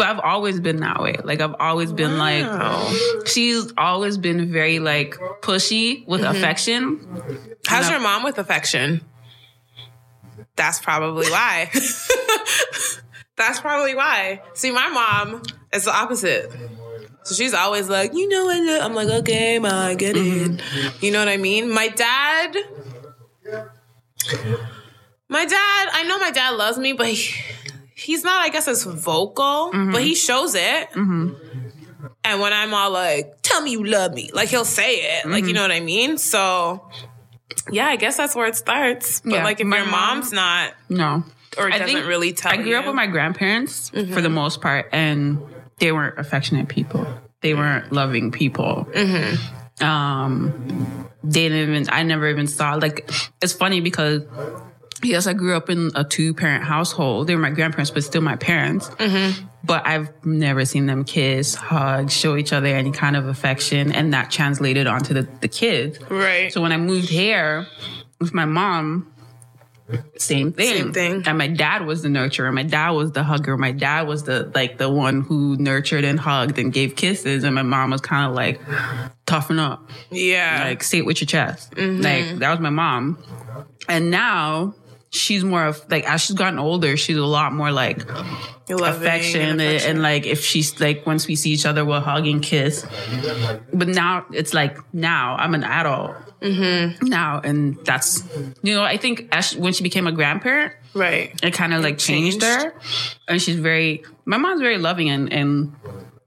But 0.00 0.08
I've 0.08 0.20
always 0.20 0.58
been 0.60 0.78
that 0.78 1.02
way. 1.02 1.16
Like 1.22 1.42
I've 1.42 1.56
always 1.60 1.92
been 1.92 2.16
like, 2.16 2.46
she's 3.26 3.70
always 3.76 4.16
been 4.16 4.50
very 4.50 4.78
like 4.78 5.18
pushy 5.42 6.06
with 6.06 6.22
mm-hmm. 6.22 6.34
affection. 6.34 7.58
How's 7.66 7.84
No. 7.84 7.90
your 7.96 8.00
mom 8.00 8.22
with 8.22 8.38
affection? 8.38 9.02
That's 10.56 10.78
probably 10.80 11.28
why. 11.30 11.68
That's 13.36 13.60
probably 13.60 13.94
why. 13.94 14.40
See, 14.54 14.70
my 14.70 14.88
mom 14.88 15.42
is 15.70 15.84
the 15.84 15.94
opposite. 15.94 16.50
So 17.24 17.34
she's 17.34 17.52
always 17.52 17.90
like, 17.90 18.14
you 18.14 18.26
know 18.26 18.46
what? 18.46 18.82
I'm 18.82 18.94
like, 18.94 19.08
okay, 19.08 19.58
ma, 19.58 19.68
I 19.68 19.94
get 19.96 20.16
it. 20.16 20.22
Mm-hmm. 20.22 21.04
You 21.04 21.12
know 21.12 21.18
what 21.18 21.28
I 21.28 21.36
mean? 21.36 21.70
My 21.70 21.88
dad, 21.88 22.56
my 25.28 25.44
dad, 25.44 25.88
I 25.92 26.04
know 26.08 26.18
my 26.18 26.30
dad 26.30 26.52
loves 26.56 26.78
me, 26.78 26.94
but 26.94 27.08
he, 27.08 27.34
he's 28.00 28.24
not, 28.24 28.40
I 28.40 28.48
guess, 28.48 28.66
as 28.68 28.84
vocal, 28.84 29.70
but 29.72 30.02
he 30.02 30.14
shows 30.14 30.54
it. 30.54 30.88
And 32.22 32.40
when 32.40 32.52
I'm 32.52 32.72
all 32.74 32.90
like, 32.90 33.40
tell 33.42 33.60
me 33.62 33.72
you 33.72 33.84
love 33.84 34.12
me, 34.14 34.30
like 34.32 34.48
he'll 34.48 34.64
say 34.64 34.96
it, 34.96 35.26
like, 35.28 35.44
you 35.44 35.52
know 35.52 35.62
what 35.62 35.70
I 35.72 35.80
mean? 35.80 36.18
So, 36.18 36.88
yeah, 37.70 37.86
I 37.86 37.96
guess 37.96 38.16
that's 38.16 38.34
where 38.34 38.46
it 38.46 38.56
starts. 38.56 39.20
But 39.20 39.32
Yeah, 39.34 39.44
like, 39.44 39.60
if 39.60 39.66
my 39.66 39.78
your 39.78 39.86
mom- 39.86 40.18
mom's 40.18 40.32
not, 40.32 40.74
No. 40.88 41.24
or 41.58 41.72
I 41.72 41.78
doesn't 41.78 42.06
really 42.06 42.32
tell 42.32 42.52
I 42.52 42.56
grew 42.56 42.64
up 42.64 42.66
you. 42.66 42.74
Mm-hmm. 42.78 42.86
with 42.88 42.96
my 42.96 43.06
grandparents 43.06 43.90
for 43.90 44.20
the 44.20 44.28
most 44.30 44.60
part, 44.60 44.88
and 44.92 45.38
they 45.78 45.92
weren't 45.92 46.18
affectionate 46.18 46.68
people. 46.68 47.06
They 47.42 47.54
weren't 47.54 47.90
loving 47.92 48.30
people. 48.32 48.86
Mm-hmm. 48.92 49.84
Um, 49.84 51.08
they 51.24 51.48
didn't 51.48 51.70
even. 51.70 51.86
I 51.90 52.02
never 52.02 52.28
even 52.28 52.46
saw. 52.46 52.74
Like, 52.74 53.10
it's 53.42 53.52
funny 53.54 53.80
because 53.80 54.22
yes, 55.02 55.26
I 55.26 55.32
grew 55.32 55.56
up 55.56 55.70
in 55.70 55.90
a 55.94 56.04
two 56.04 56.34
parent 56.34 56.64
household. 56.64 57.26
They 57.26 57.34
were 57.34 57.42
my 57.42 57.50
grandparents, 57.50 57.90
but 57.90 58.04
still 58.04 58.22
my 58.22 58.36
parents. 58.36 58.88
Mm-hmm. 58.88 59.46
But 59.62 59.86
I've 59.86 60.24
never 60.24 60.64
seen 60.64 60.86
them 60.86 61.04
kiss, 61.04 61.54
hug, 61.54 62.10
show 62.10 62.36
each 62.36 62.52
other 62.52 62.68
any 62.68 62.92
kind 62.92 63.16
of 63.16 63.26
affection, 63.26 63.92
and 63.92 64.14
that 64.14 64.30
translated 64.30 64.86
onto 64.86 65.14
the, 65.14 65.28
the 65.40 65.48
kids. 65.48 65.98
Right. 66.10 66.52
So 66.52 66.60
when 66.62 66.72
I 66.72 66.78
moved 66.78 67.08
here 67.08 67.66
with 68.18 68.32
my 68.32 68.46
mom, 68.46 69.12
same 70.16 70.52
thing. 70.52 70.76
Same 70.76 70.92
thing. 70.92 71.22
And 71.26 71.36
my 71.36 71.48
dad 71.48 71.84
was 71.84 72.02
the 72.02 72.08
nurturer. 72.08 72.52
My 72.54 72.62
dad 72.62 72.90
was 72.90 73.12
the 73.12 73.24
hugger. 73.24 73.56
My 73.56 73.72
dad 73.72 74.06
was 74.06 74.22
the 74.22 74.50
like 74.54 74.78
the 74.78 74.88
one 74.88 75.22
who 75.22 75.56
nurtured 75.56 76.04
and 76.04 76.18
hugged 76.18 76.58
and 76.58 76.72
gave 76.72 76.94
kisses. 76.94 77.42
And 77.44 77.54
my 77.54 77.62
mom 77.62 77.90
was 77.90 78.00
kind 78.00 78.30
of 78.30 78.36
like, 78.36 78.60
toughen 79.26 79.60
up, 79.60 79.88
yeah. 80.10 80.64
like 80.64 80.82
say 80.82 80.98
it 80.98 81.06
with 81.06 81.20
your 81.20 81.26
chest. 81.26 81.70
Mm-hmm. 81.72 82.02
Like 82.02 82.38
that 82.40 82.50
was 82.50 82.60
my 82.60 82.70
mom. 82.70 83.18
And 83.88 84.10
now 84.10 84.74
she's 85.10 85.42
more 85.44 85.64
of 85.66 85.84
like 85.90 86.08
as 86.08 86.20
she's 86.22 86.36
gotten 86.36 86.58
older, 86.58 86.96
she's 86.96 87.16
a 87.16 87.24
lot 87.24 87.52
more 87.52 87.70
like 87.72 88.08
Loving 88.70 88.84
affection 89.02 89.60
and, 89.60 89.82
and, 89.82 90.02
like 90.02 90.26
if 90.26 90.44
she's 90.44 90.78
like 90.80 91.04
once 91.04 91.26
we 91.26 91.34
see 91.34 91.50
each 91.50 91.66
other 91.66 91.84
we'll 91.84 92.00
hug 92.00 92.24
and 92.28 92.40
kiss 92.40 92.86
but 93.72 93.88
now 93.88 94.24
it's 94.32 94.54
like 94.54 94.78
now 94.94 95.34
i'm 95.36 95.54
an 95.54 95.64
adult 95.64 96.14
Mm-hmm. 96.40 97.06
now 97.08 97.40
and 97.42 97.76
that's 97.84 98.22
you 98.62 98.72
know 98.74 98.82
i 98.82 98.96
think 98.96 99.28
as 99.32 99.48
she, 99.48 99.58
when 99.58 99.72
she 99.74 99.82
became 99.82 100.06
a 100.06 100.12
grandparent 100.12 100.72
right. 100.94 101.38
it 101.42 101.52
kind 101.52 101.74
of 101.74 101.82
like 101.82 101.98
changed, 101.98 102.40
changed. 102.40 102.64
her 102.64 102.74
and 103.28 103.42
she's 103.42 103.58
very 103.58 104.04
my 104.24 104.36
mom's 104.38 104.60
very 104.62 104.78
loving 104.78 105.10
and 105.10 105.30
and 105.32 105.74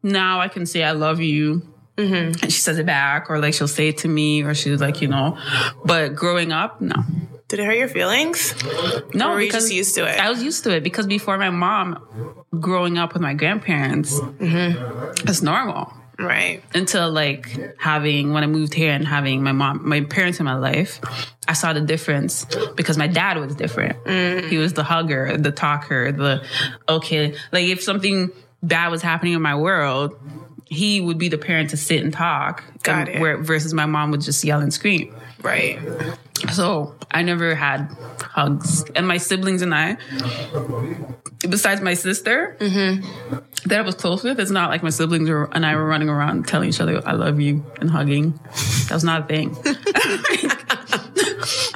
now 0.03 0.39
i 0.41 0.47
can 0.49 0.65
say 0.65 0.83
i 0.83 0.91
love 0.91 1.19
you 1.21 1.61
Mm-hmm. 1.95 2.13
and 2.43 2.51
she 2.51 2.59
says 2.59 2.77
it 2.79 2.85
back 2.87 3.29
or 3.29 3.39
like 3.39 3.53
she'll 3.53 3.67
say 3.67 3.87
it 3.87 3.99
to 3.99 4.07
me 4.07 4.43
or 4.43 4.53
she's 4.53 4.81
like 4.81 5.01
you 5.01 5.07
know 5.07 5.37
but 5.85 6.13
growing 6.15 6.51
up 6.51 6.81
no 6.81 6.95
Did 7.47 7.59
it 7.59 7.65
hurt 7.65 7.77
your 7.77 7.87
feelings? 7.87 8.53
no, 9.13 9.29
Or 9.29 9.33
were 9.35 9.41
you 9.41 9.47
because 9.47 9.63
just 9.65 9.73
used 9.73 9.95
to 9.95 10.05
it? 10.05 10.19
I 10.19 10.29
was 10.29 10.41
used 10.41 10.63
to 10.63 10.75
it 10.75 10.83
because 10.83 11.05
before 11.07 11.37
my 11.37 11.49
mom, 11.51 12.03
growing 12.59 12.97
up 12.97 13.13
with 13.13 13.21
my 13.21 13.33
grandparents, 13.33 14.19
Mm-hmm. 14.19 15.27
it's 15.29 15.41
normal. 15.41 15.93
Right. 16.19 16.61
until 16.75 17.09
like 17.11 17.75
having 17.79 18.33
when 18.33 18.43
I 18.43 18.47
moved 18.47 18.73
here 18.75 18.91
and 18.91 19.05
having 19.05 19.43
my 19.43 19.51
mom, 19.51 19.87
my 19.87 20.01
parents 20.01 20.39
in 20.39 20.45
my 20.45 20.53
life, 20.55 20.99
I 21.47 21.53
saw 21.53 21.73
the 21.73 21.81
difference 21.81 22.45
because 22.75 22.97
my 22.99 23.07
dad 23.07 23.37
was 23.37 23.55
different. 23.55 24.01
Mm. 24.05 24.47
He 24.47 24.57
was 24.57 24.73
the 24.73 24.83
hugger, 24.83 25.35
the 25.37 25.51
talker, 25.51 26.11
the 26.11 26.45
okay. 26.87 27.35
Like 27.51 27.65
if 27.65 27.81
something 27.81 28.31
bad 28.61 28.89
was 28.91 29.01
happening 29.01 29.33
in 29.33 29.41
my 29.41 29.55
world, 29.55 30.15
he 30.67 31.01
would 31.01 31.17
be 31.17 31.29
the 31.29 31.37
parent 31.39 31.71
to 31.71 31.77
sit 31.77 32.03
and 32.03 32.13
talk. 32.13 32.63
Got 32.83 33.07
and 33.07 33.09
it. 33.09 33.19
Where, 33.19 33.37
versus 33.37 33.73
my 33.73 33.87
mom 33.87 34.11
would 34.11 34.21
just 34.21 34.43
yell 34.43 34.61
and 34.61 34.71
scream. 34.73 35.13
Right. 35.43 35.79
So 36.53 36.95
I 37.11 37.21
never 37.21 37.53
had 37.55 37.87
hugs, 38.21 38.83
and 38.95 39.07
my 39.07 39.17
siblings 39.17 39.61
and 39.61 39.73
I, 39.75 39.97
besides 41.47 41.81
my 41.81 41.93
sister, 41.93 42.55
that 42.59 43.79
I 43.79 43.81
was 43.81 43.95
close 43.95 44.23
with, 44.23 44.39
it's 44.39 44.51
not 44.51 44.69
like 44.69 44.83
my 44.83 44.89
siblings 44.89 45.29
were, 45.29 45.49
and 45.53 45.65
I 45.65 45.75
were 45.75 45.85
running 45.85 46.09
around 46.09 46.47
telling 46.47 46.69
each 46.69 46.79
other 46.81 47.01
"I 47.05 47.13
love 47.13 47.39
you" 47.39 47.65
and 47.79 47.89
hugging. 47.89 48.39
That 48.87 48.95
was 48.95 49.03
not 49.03 49.23
a 49.23 49.25
thing. 49.25 49.55
it's 49.63 49.79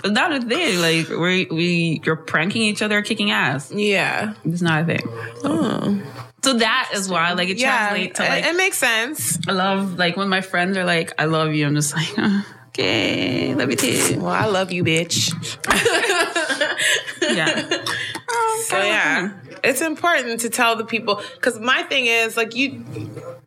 not 0.06 0.32
a 0.34 0.42
thing. 0.42 0.80
Like 0.82 1.10
we 1.10 1.46
we 1.46 2.02
you're 2.06 2.16
pranking 2.16 2.62
each 2.64 2.82
other, 2.82 3.02
kicking 3.02 3.32
ass. 3.32 3.72
Yeah. 3.72 4.34
It's 4.46 4.62
not 4.62 4.84
a 4.84 4.86
thing. 4.86 6.04
So 6.44 6.54
that 6.54 6.92
is 6.94 7.10
why, 7.10 7.34
like, 7.34 7.50
it 7.50 7.58
Yeah. 7.58 7.90
translates 7.90 8.18
to 8.20 8.24
like 8.24 8.46
it, 8.46 8.50
it 8.52 8.56
makes 8.58 8.78
sense. 8.78 9.38
I 9.48 9.52
love 9.52 9.98
like 9.98 10.16
when 10.16 10.30
my 10.30 10.42
friends 10.42 10.78
are 10.78 10.86
like, 10.86 11.14
"I 11.20 11.26
love 11.26 11.54
you," 11.54 11.66
I'm 11.66 11.76
just 11.76 11.94
like, 11.94 12.08
"Uh, 12.18 12.42
okay, 12.78 13.56
love 13.56 13.70
you 13.70 13.76
too. 13.76 14.20
Well, 14.20 14.28
I 14.28 14.46
love 14.46 14.72
you, 14.72 14.84
bitch. 14.84 15.34
Yeah. 17.20 17.46
Um, 17.48 18.62
so 18.64 18.78
yeah, 18.78 19.32
it's 19.64 19.82
important 19.82 20.42
to 20.42 20.50
tell 20.50 20.76
the 20.76 20.86
people 20.86 21.22
because 21.36 21.60
my 21.60 21.84
thing 21.84 22.06
is 22.06 22.38
like 22.38 22.56
you, 22.56 22.86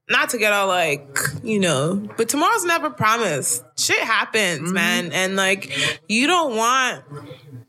not 0.08 0.30
to 0.30 0.38
get 0.38 0.52
all 0.52 0.66
like 0.66 1.18
you 1.42 1.60
know, 1.60 2.06
but 2.16 2.28
tomorrow's 2.28 2.64
never 2.64 2.90
promised. 2.90 3.64
Shit 3.78 4.00
happens, 4.00 4.62
mm-hmm. 4.62 4.74
man, 4.74 5.12
and 5.12 5.36
like 5.36 5.72
you 6.08 6.26
don't 6.26 6.56
want 6.56 7.04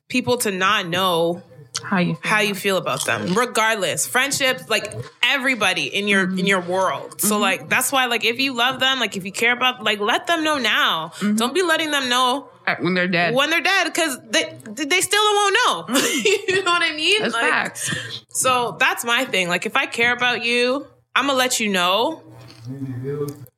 people 0.10 0.38
to 0.38 0.52
not 0.52 0.88
know 0.88 1.42
How 1.84 2.00
you 2.00 2.16
feel? 2.16 2.30
how 2.30 2.40
you 2.42 2.54
feel 2.54 2.78
about 2.78 3.06
them. 3.06 3.34
Regardless 3.34 4.06
friendships 4.06 4.70
like 4.70 4.94
everybody 5.24 5.86
in 5.86 6.08
your 6.08 6.24
in 6.24 6.30
mm-hmm. 6.32 6.46
your 6.46 6.62
world. 6.62 7.22
So 7.22 7.34
mm-hmm. 7.34 7.42
like 7.42 7.70
that's 7.70 7.92
why 7.92 8.06
like 8.06 8.26
if 8.26 8.40
you 8.40 8.54
love 8.54 8.80
them 8.80 9.00
like 9.00 9.16
if 9.16 9.26
you 9.26 9.32
care 9.32 9.54
about 9.54 9.84
like 9.84 10.00
let 10.00 10.28
them 10.28 10.44
know 10.44 10.58
now. 10.58 11.12
Mm-hmm. 11.16 11.36
Don't 11.36 11.54
be 11.54 11.64
letting 11.64 11.92
them 11.92 12.10
know 12.10 12.50
when 12.80 12.94
they're 12.94 13.08
dead. 13.08 13.34
when 13.34 13.50
they're 13.50 13.62
dead 13.62 13.86
because 13.86 14.20
they 14.30 14.58
they 14.66 15.02
still 15.02 15.24
won't 15.24 15.58
know. 15.66 15.86
You 16.48 16.64
know 16.64 16.72
what 16.72 16.84
i 16.84 16.94
mean? 16.96 17.22
That's 17.22 17.34
Like, 17.34 17.50
facts. 17.50 18.24
so 18.30 18.76
that's 18.80 19.06
my 19.06 19.26
thing. 19.26 19.48
Like 19.48 19.66
if 19.66 19.76
i 19.76 19.86
care 19.86 20.14
about 20.14 20.44
you 20.44 20.86
i'm 21.16 21.28
gonna 21.28 21.38
let 21.38 21.60
you 21.60 21.70
know 21.70 22.22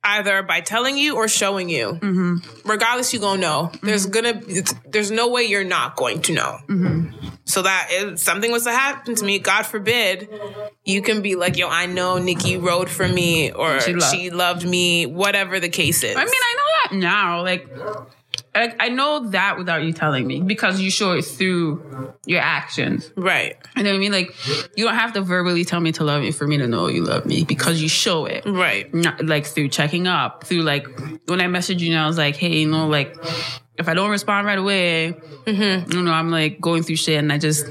either 0.04 0.44
by 0.44 0.62
telling 0.62 0.98
you 0.98 1.16
or 1.16 1.28
showing 1.28 1.70
you. 1.70 2.00
Regardless 2.64 3.14
you 3.14 3.20
gonna 3.20 3.42
know. 3.42 3.72
There's 3.82 4.06
gonna 4.06 4.42
there's 4.86 5.12
no 5.12 5.30
way 5.30 5.44
you're 5.44 5.64
not 5.64 5.96
going 5.96 6.22
to 6.24 6.34
know 6.34 6.60
so 7.46 7.62
that 7.62 7.88
if 7.92 8.20
something 8.20 8.52
was 8.52 8.64
to 8.64 8.72
happen 8.72 9.16
to 9.16 9.26
me 9.26 9.38
god 9.40 9.64
forbid 9.66 10.30
you 10.86 11.02
can 11.02 11.22
be 11.22 11.36
like 11.36 11.58
yo 11.58 11.68
i 11.70 11.86
know 11.86 12.18
nikki 12.18 12.58
rode 12.58 12.90
for 12.90 13.08
me 13.08 13.52
or 13.52 13.80
She 13.82 14.00
she, 14.00 14.30
loved- 14.30 14.64
loved 14.64 14.68
me 14.70 15.06
whatever 15.06 15.60
the 15.60 15.70
case 15.70 16.04
is 16.04 16.16
I 16.16 16.24
mean, 16.24 16.34
I 16.34 16.56
know 16.58 17.00
that 17.00 17.06
now. 17.06 17.42
Like, 17.44 17.68
like, 18.56 18.76
I 18.80 18.90
know 18.90 19.30
that 19.30 19.58
without 19.58 19.84
you 19.84 19.94
telling 19.94 20.28
me 20.28 20.42
because 20.42 20.80
you 20.80 20.92
show 20.92 21.14
it 21.14 21.24
through 21.24 22.14
your 22.26 22.42
actions. 22.42 23.12
right 23.16 23.56
You 23.76 23.84
know 23.84 23.92
what 23.92 23.96
I 23.96 24.00
mean? 24.00 24.12
Like, 24.12 24.36
you 24.76 24.86
don't 24.86 24.96
have 24.96 25.14
to 25.14 25.22
verbally 25.22 25.66
tell 25.66 25.80
me 25.80 25.92
to 25.94 26.04
love 26.04 26.24
you 26.24 26.32
for 26.32 26.48
me 26.48 26.58
to 26.58 26.68
know 26.68 26.88
you 26.88 27.04
love 27.04 27.26
me 27.26 27.44
because 27.44 27.82
you 27.82 27.90
show 27.90 28.26
it. 28.26 28.44
right 28.46 28.94
Not 28.94 29.26
like 29.26 29.46
through 29.46 29.70
checking 29.70 30.08
up, 30.08 30.44
through 30.44 30.62
like 30.62 30.88
when 31.28 31.42
I 31.42 31.46
messaged 31.46 31.80
you, 31.80 31.92
and 31.92 32.00
I 32.00 32.08
was 32.08 32.18
like, 32.18 32.36
hey, 32.36 32.60
you 32.60 32.68
know, 32.68 32.88
like 32.88 33.18
if 33.78 33.90
I 33.90 33.96
don't 33.96 34.12
respond 34.12 34.46
right 34.46 34.60
away, 34.60 35.16
mm-hmm. 35.46 35.92
you 35.92 36.04
know, 36.04 36.12
I'm 36.12 36.30
like 36.30 36.62
going 36.62 36.84
through 36.84 36.98
shit, 36.98 37.18
and 37.18 37.34
I 37.34 37.40
just 37.40 37.66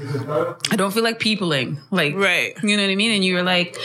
I 0.69 0.75
don't 0.75 0.93
feel 0.93 1.03
like 1.03 1.19
peopling, 1.19 1.79
like 1.91 2.15
Right. 2.15 2.53
You 2.61 2.75
know 2.75 2.83
what 2.83 2.89
I 2.89 2.95
mean? 2.95 3.11
And 3.11 3.23
you 3.23 3.35
were 3.35 3.43
like, 3.43 3.77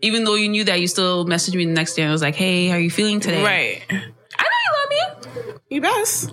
even 0.00 0.24
though 0.24 0.36
you 0.36 0.48
knew 0.48 0.64
that, 0.64 0.80
you 0.80 0.86
still 0.86 1.26
messaged 1.26 1.54
me 1.56 1.64
the 1.64 1.72
next 1.72 1.94
day, 1.94 2.02
and 2.02 2.10
I 2.10 2.12
was 2.12 2.22
like, 2.22 2.36
hey, 2.36 2.68
how 2.68 2.76
are 2.76 2.80
you 2.80 2.90
feeling 2.90 3.20
today? 3.20 3.42
right 3.42 3.82
I 3.90 4.42
know 4.42 4.58
you 4.64 4.72
love 4.78 4.88
me. 4.90 5.54
You 5.74 5.80
best 5.80 6.30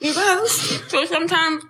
you 0.00 0.12
best 0.14 0.90
So 0.90 1.04
sometimes, 1.06 1.64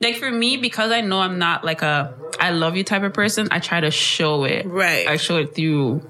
like 0.00 0.16
for 0.16 0.30
me, 0.30 0.56
because 0.56 0.90
I 0.92 1.00
know 1.00 1.20
I'm 1.20 1.38
not 1.38 1.64
like 1.64 1.82
a 1.82 2.14
I 2.40 2.50
love 2.50 2.76
you 2.76 2.82
type 2.84 3.02
of 3.02 3.14
person, 3.14 3.48
I 3.50 3.60
try 3.60 3.80
to 3.80 3.90
show 3.90 4.44
it. 4.44 4.66
Right. 4.66 5.06
I 5.06 5.16
show 5.16 5.36
it 5.38 5.54
through 5.54 6.02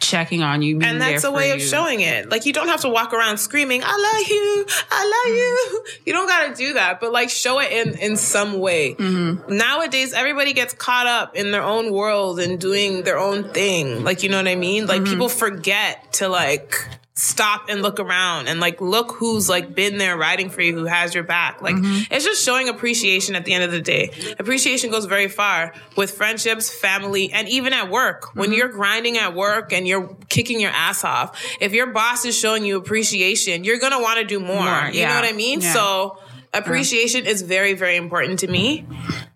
checking 0.00 0.42
on 0.42 0.60
you, 0.62 0.78
being 0.78 0.90
and 0.90 1.00
that's 1.00 1.24
a 1.24 1.30
way 1.30 1.52
of 1.52 1.62
showing 1.62 2.00
it. 2.00 2.28
Like 2.30 2.46
you 2.46 2.52
don't 2.52 2.68
have 2.68 2.80
to 2.80 2.88
walk 2.88 3.12
around 3.12 3.38
screaming, 3.38 3.82
"I 3.84 3.96
love 3.96 4.28
you, 4.28 4.66
I 4.90 5.04
love 5.04 5.36
you." 5.36 5.84
You 6.06 6.12
don't 6.12 6.26
got 6.26 6.48
to 6.48 6.54
do 6.54 6.72
that, 6.74 7.00
but 7.00 7.12
like 7.12 7.30
show 7.30 7.60
it 7.60 7.70
in 7.72 7.96
in 7.98 8.16
some 8.16 8.58
way. 8.58 8.94
Mm-hmm. 8.94 9.56
Nowadays, 9.56 10.12
everybody 10.12 10.52
gets 10.52 10.74
caught 10.74 11.06
up 11.06 11.36
in 11.36 11.52
their 11.52 11.62
own 11.62 11.92
world 11.92 12.40
and 12.40 12.60
doing 12.60 13.02
their 13.02 13.18
own 13.18 13.44
thing. 13.50 14.02
Like 14.04 14.22
you 14.22 14.28
know 14.30 14.38
what 14.38 14.48
I 14.48 14.56
mean? 14.56 14.86
Like 14.86 15.02
Mm-hmm. 15.02 15.12
people 15.12 15.28
forget 15.28 16.12
to 16.14 16.28
like 16.28 16.86
stop 17.14 17.68
and 17.68 17.82
look 17.82 18.00
around 18.00 18.48
and 18.48 18.58
like 18.58 18.80
look 18.80 19.12
who's 19.12 19.46
like 19.48 19.74
been 19.74 19.98
there 19.98 20.16
riding 20.16 20.48
for 20.48 20.62
you 20.62 20.72
who 20.74 20.86
has 20.86 21.14
your 21.14 21.22
back 21.24 21.60
like 21.60 21.74
Mm-hmm. 21.74 22.10
it's 22.14 22.24
just 22.24 22.42
showing 22.42 22.70
appreciation 22.70 23.34
at 23.36 23.44
the 23.44 23.52
end 23.52 23.64
of 23.64 23.70
the 23.70 23.82
day 23.82 24.10
appreciation 24.38 24.90
goes 24.90 25.04
very 25.04 25.28
far 25.28 25.74
with 25.94 26.10
friendships 26.12 26.70
family 26.72 27.30
and 27.30 27.48
even 27.50 27.74
at 27.74 27.90
work 27.90 28.34
when 28.34 28.48
Mm-hmm. 28.48 28.54
you're 28.58 28.68
grinding 28.68 29.18
at 29.18 29.34
work 29.34 29.74
and 29.74 29.86
you're 29.86 30.16
kicking 30.30 30.58
your 30.58 30.70
ass 30.70 31.04
off 31.04 31.38
if 31.60 31.72
your 31.74 31.88
boss 31.88 32.24
is 32.24 32.36
showing 32.38 32.64
you 32.64 32.78
appreciation 32.78 33.62
you're 33.62 33.78
gonna 33.78 34.00
want 34.00 34.18
to 34.18 34.24
do 34.24 34.40
more, 34.40 34.62
More, 34.64 34.86
you 34.90 35.00
yeah. 35.00 35.08
know 35.10 35.14
what 35.16 35.24
i 35.24 35.32
mean 35.32 35.60
Yeah. 35.60 35.74
so 35.74 36.18
appreciation 36.54 37.26
is 37.26 37.42
very 37.42 37.74
very 37.74 37.96
important 37.96 38.38
to 38.40 38.46
me 38.48 38.86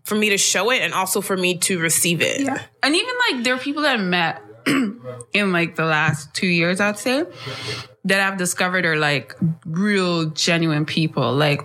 for 0.04 0.14
me 0.14 0.30
to 0.30 0.38
show 0.38 0.70
it 0.70 0.80
and 0.82 0.94
also 0.94 1.20
for 1.20 1.36
me 1.36 1.58
to 1.58 1.78
receive 1.78 2.20
it 2.22 2.40
Yeah. 2.40 2.62
And 2.82 2.94
even 2.94 3.14
like 3.32 3.44
there 3.44 3.54
are 3.54 3.58
people 3.58 3.82
that 3.82 3.98
I 3.98 4.02
met 4.02 4.40
in 5.32 5.52
like 5.52 5.76
the 5.76 5.84
last 5.84 6.34
two 6.34 6.46
years, 6.46 6.80
I'd 6.80 6.98
say, 6.98 7.24
that 8.04 8.20
I've 8.20 8.38
discovered 8.38 8.84
are 8.84 8.96
like 8.96 9.34
real 9.64 10.26
genuine 10.30 10.86
people. 10.86 11.32
Like 11.32 11.62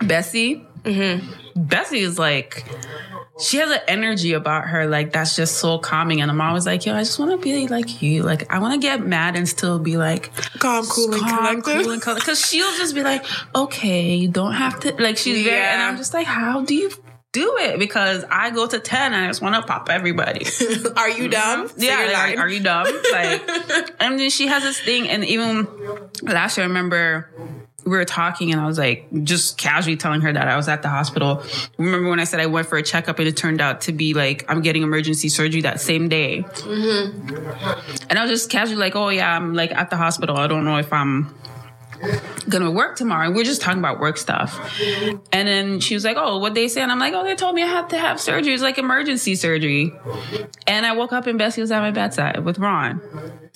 Bessie. 0.00 0.66
Mm-hmm. 0.84 1.62
Bessie 1.62 2.00
is 2.00 2.18
like 2.18 2.64
she 3.40 3.56
has 3.56 3.70
an 3.70 3.80
energy 3.88 4.32
about 4.32 4.68
her 4.68 4.86
like 4.86 5.12
that's 5.12 5.34
just 5.34 5.56
so 5.56 5.78
calming 5.78 6.20
and 6.20 6.30
I'm 6.30 6.40
always 6.40 6.66
like, 6.66 6.86
yo, 6.86 6.94
I 6.94 7.00
just 7.00 7.18
wanna 7.18 7.38
be 7.38 7.66
like 7.68 8.00
you. 8.02 8.22
Like 8.22 8.52
I 8.52 8.58
wanna 8.58 8.78
get 8.78 9.04
mad 9.04 9.34
and 9.36 9.48
still 9.48 9.78
be 9.78 9.96
like 9.96 10.30
calm 10.58 10.84
cool 10.86 11.12
and 11.12 11.22
calm, 11.22 11.62
collected 11.62 11.84
cool 11.84 11.92
and. 11.92 12.02
Cause 12.02 12.40
she'll 12.46 12.76
just 12.76 12.94
be 12.94 13.02
like, 13.02 13.24
okay, 13.54 14.14
you 14.14 14.28
don't 14.28 14.52
have 14.52 14.78
to 14.80 14.94
like 15.02 15.16
she's 15.16 15.44
there, 15.44 15.70
and 15.70 15.82
I'm 15.82 15.96
just 15.96 16.14
like, 16.14 16.26
how 16.26 16.62
do 16.62 16.74
you 16.74 16.90
do 17.34 17.56
it? 17.58 17.78
Because 17.78 18.24
I 18.30 18.50
go 18.50 18.66
to 18.66 18.78
10 18.78 19.12
and 19.12 19.24
I 19.24 19.26
just 19.26 19.42
want 19.42 19.56
to 19.56 19.62
pop 19.62 19.90
everybody. 19.90 20.46
are 20.96 21.10
you 21.10 21.28
dumb 21.28 21.68
Say 21.68 21.88
yeah, 21.88 22.12
like, 22.12 22.38
are, 22.38 22.44
are 22.44 22.48
you 22.48 22.60
dumb? 22.60 22.86
Like, 23.12 23.42
and 24.00 24.18
then 24.18 24.30
she 24.30 24.46
has 24.46 24.62
this 24.62 24.80
thing, 24.80 25.08
and 25.08 25.24
even 25.24 25.68
last 26.22 26.56
year, 26.56 26.64
I 26.64 26.68
remember 26.68 27.28
we 27.84 27.90
were 27.90 28.04
talking, 28.04 28.52
and 28.52 28.60
I 28.60 28.66
was 28.66 28.78
like, 28.78 29.06
just 29.24 29.58
casually 29.58 29.96
telling 29.96 30.22
her 30.22 30.32
that 30.32 30.48
I 30.48 30.56
was 30.56 30.68
at 30.68 30.82
the 30.82 30.88
hospital. 30.88 31.42
Remember 31.76 32.08
when 32.08 32.20
I 32.20 32.24
said 32.24 32.40
I 32.40 32.46
went 32.46 32.68
for 32.68 32.78
a 32.78 32.82
checkup, 32.82 33.18
and 33.18 33.28
it 33.28 33.36
turned 33.36 33.60
out 33.60 33.82
to 33.82 33.92
be 33.92 34.14
like 34.14 34.44
I'm 34.48 34.62
getting 34.62 34.82
emergency 34.82 35.28
surgery 35.28 35.60
that 35.62 35.80
same 35.80 36.08
day. 36.08 36.42
Mm-hmm. 36.42 38.08
And 38.08 38.18
I 38.18 38.22
was 38.22 38.30
just 38.30 38.50
casually 38.50 38.78
like, 38.78 38.96
oh 38.96 39.10
yeah, 39.10 39.36
I'm 39.36 39.54
like 39.54 39.72
at 39.72 39.90
the 39.90 39.96
hospital. 39.96 40.36
I 40.36 40.46
don't 40.46 40.64
know 40.64 40.78
if 40.78 40.92
I'm 40.92 41.34
gonna 42.48 42.70
work 42.70 42.96
tomorrow. 42.96 43.26
And 43.26 43.34
we 43.34 43.42
are 43.42 43.44
just 43.44 43.60
talking 43.60 43.78
about 43.78 44.00
work 44.00 44.16
stuff. 44.16 44.58
And 45.32 45.48
then 45.48 45.80
she 45.80 45.94
was 45.94 46.04
like, 46.04 46.16
Oh, 46.18 46.38
what 46.38 46.54
they 46.54 46.68
say? 46.68 46.82
And 46.82 46.92
I'm 46.92 46.98
like, 46.98 47.14
Oh, 47.14 47.24
they 47.24 47.34
told 47.34 47.54
me 47.54 47.62
I 47.62 47.66
have 47.66 47.88
to 47.88 47.98
have 47.98 48.20
surgery. 48.20 48.54
It's 48.54 48.62
like 48.62 48.78
emergency 48.78 49.34
surgery. 49.34 49.92
And 50.66 50.86
I 50.86 50.92
woke 50.92 51.12
up 51.12 51.26
and 51.26 51.38
Bessie 51.38 51.60
was 51.60 51.70
at 51.70 51.80
my 51.80 51.90
bedside 51.90 52.44
with 52.44 52.58
Ron. 52.58 53.00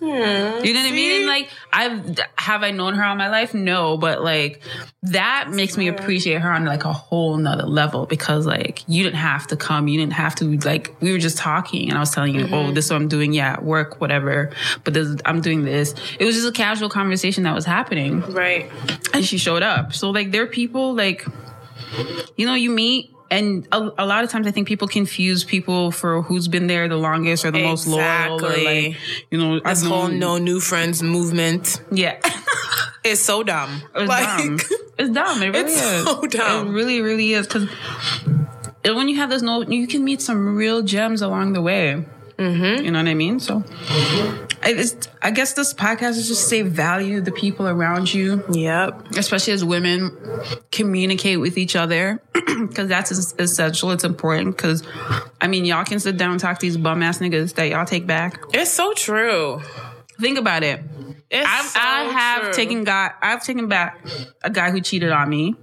You 0.01 0.09
know 0.09 0.61
what 0.61 0.64
I 0.64 0.92
mean? 0.92 1.26
Like, 1.26 1.51
I've 1.72 2.18
have 2.36 2.62
I 2.62 2.70
known 2.70 2.94
her 2.94 3.03
all 3.03 3.16
my 3.16 3.28
life? 3.28 3.53
No, 3.53 3.96
but 3.96 4.22
like 4.22 4.62
that 5.03 5.51
makes 5.51 5.76
me 5.76 5.88
appreciate 5.88 6.40
her 6.40 6.51
on 6.51 6.64
like 6.64 6.84
a 6.84 6.92
whole 6.92 7.36
nother 7.36 7.66
level 7.66 8.07
because 8.07 8.46
like 8.46 8.84
you 8.88 9.03
didn't 9.03 9.16
have 9.16 9.49
to 9.49 9.57
come, 9.57 9.88
you 9.88 9.99
didn't 9.99 10.12
have 10.12 10.36
to 10.36 10.57
like 10.59 10.94
we 11.01 11.11
were 11.11 11.18
just 11.18 11.36
talking 11.36 11.88
and 11.88 11.96
I 11.96 12.01
was 12.01 12.12
telling 12.12 12.34
you, 12.34 12.44
oh, 12.44 12.46
mm-hmm. 12.46 12.74
this 12.74 12.86
is 12.86 12.90
what 12.92 12.99
I'm 12.99 13.09
doing, 13.09 13.32
yeah, 13.32 13.55
at 13.55 13.64
work, 13.64 14.01
whatever. 14.01 14.51
But 14.84 14.94
this 14.94 15.20
I'm 15.24 15.40
doing 15.40 15.64
this. 15.64 15.94
It 16.20 16.24
was 16.24 16.36
just 16.36 16.49
a 16.49 16.53
casual 16.53 16.88
conversation 16.88 17.42
that 17.42 17.55
was 17.55 17.64
happening 17.64 18.20
right 18.32 18.70
and 19.12 19.24
she 19.24 19.36
showed 19.36 19.62
up. 19.62 19.94
So 19.94 20.11
like 20.11 20.30
there 20.30 20.42
are 20.44 20.46
people 20.46 20.94
like 20.94 21.26
you 22.36 22.46
know 22.46 22.55
you 22.55 22.70
meet 22.70 23.12
and 23.31 23.68
a, 23.72 23.91
a 23.99 24.07
lot 24.07 24.24
of 24.24 24.31
times 24.31 24.47
I 24.47 24.51
think 24.51 24.66
people 24.68 24.89
confuse 24.89 25.45
people 25.45 25.91
for 25.91 26.22
who's 26.22 26.49
been 26.49 26.66
there 26.66 26.89
the 26.89 26.97
longest 26.97 27.45
or 27.45 27.51
the 27.51 27.62
most 27.62 27.87
loyal 27.87 28.45
or 28.45 28.53
Exactly. 28.53 28.64
like 28.89 28.97
you 29.31 29.39
know 29.39 29.61
this 29.61 29.83
I've 29.83 29.89
whole 29.89 30.09
no 30.09 30.39
new 30.39 30.61
friends 30.61 31.03
movement 31.03 31.81
yeah 31.93 32.18
it's 33.05 33.20
so 33.20 33.43
dumb 33.43 33.83
it's 33.95 34.09
dumb 34.09 34.59
it's 34.99 35.11
dumb 35.11 35.43
it 35.43 35.49
really 35.51 35.72
It's 35.72 35.81
is 35.83 36.05
so 36.05 36.22
dumb. 36.22 36.68
it 36.68 36.70
really 36.72 37.01
really 37.03 37.33
is 37.35 37.47
because 37.47 37.68
when 38.85 39.09
you 39.09 39.16
have 39.16 39.31
this 39.31 39.43
no 39.43 39.62
you 39.62 39.87
can 39.87 40.05
meet 40.05 40.20
some 40.22 40.57
real 40.57 40.83
gems 40.83 41.20
along 41.22 41.53
the 41.53 41.62
way 41.62 42.05
Mm-hmm. 42.39 42.85
You 42.85 42.93
know 42.93 43.01
what 43.01 43.09
I 43.09 43.14
mean? 43.14 43.41
So, 43.41 43.64
I, 44.69 44.85
I 45.23 45.31
guess 45.31 45.55
this 45.55 45.73
podcast 45.73 46.11
is 46.11 46.29
just 46.29 46.43
to 46.43 46.47
say 46.49 46.62
value 46.62 47.21
the 47.21 47.33
people 47.33 47.66
around 47.66 48.12
you. 48.12 48.45
Yep. 48.53 49.12
Especially 49.16 49.55
as 49.55 49.64
women, 49.64 50.16
communicate 50.71 51.41
with 51.41 51.57
each 51.57 51.75
other 51.75 52.23
because 52.33 52.89
that's 52.89 53.11
essential. 53.11 53.93
It's 53.93 54.05
important 54.05 54.57
because, 54.57 54.83
I 55.41 55.47
mean, 55.47 55.64
y'all 55.64 55.85
can 55.85 56.01
sit 56.01 56.19
down 56.19 56.33
and 56.33 56.41
talk 56.41 56.59
to 56.59 56.66
these 56.66 56.77
bum 56.77 57.03
ass 57.03 57.19
niggas 57.19 57.55
that 57.55 57.71
y'all 57.71 57.87
take 57.87 58.07
back. 58.07 58.43
It's 58.53 58.71
so 58.71 58.93
true. 58.93 59.62
Think 60.21 60.39
about 60.39 60.62
it. 60.62 60.83
It's 61.31 61.73
so 61.73 61.81
I 61.81 62.05
have 62.05 62.43
true. 62.43 62.53
taken 62.53 62.85
guy. 62.85 63.12
I've 63.23 63.43
taken 63.43 63.69
back 63.69 64.05
a 64.43 64.51
guy 64.51 64.71
who 64.71 64.81
cheated 64.81 65.11
on 65.11 65.29
me. 65.29 65.55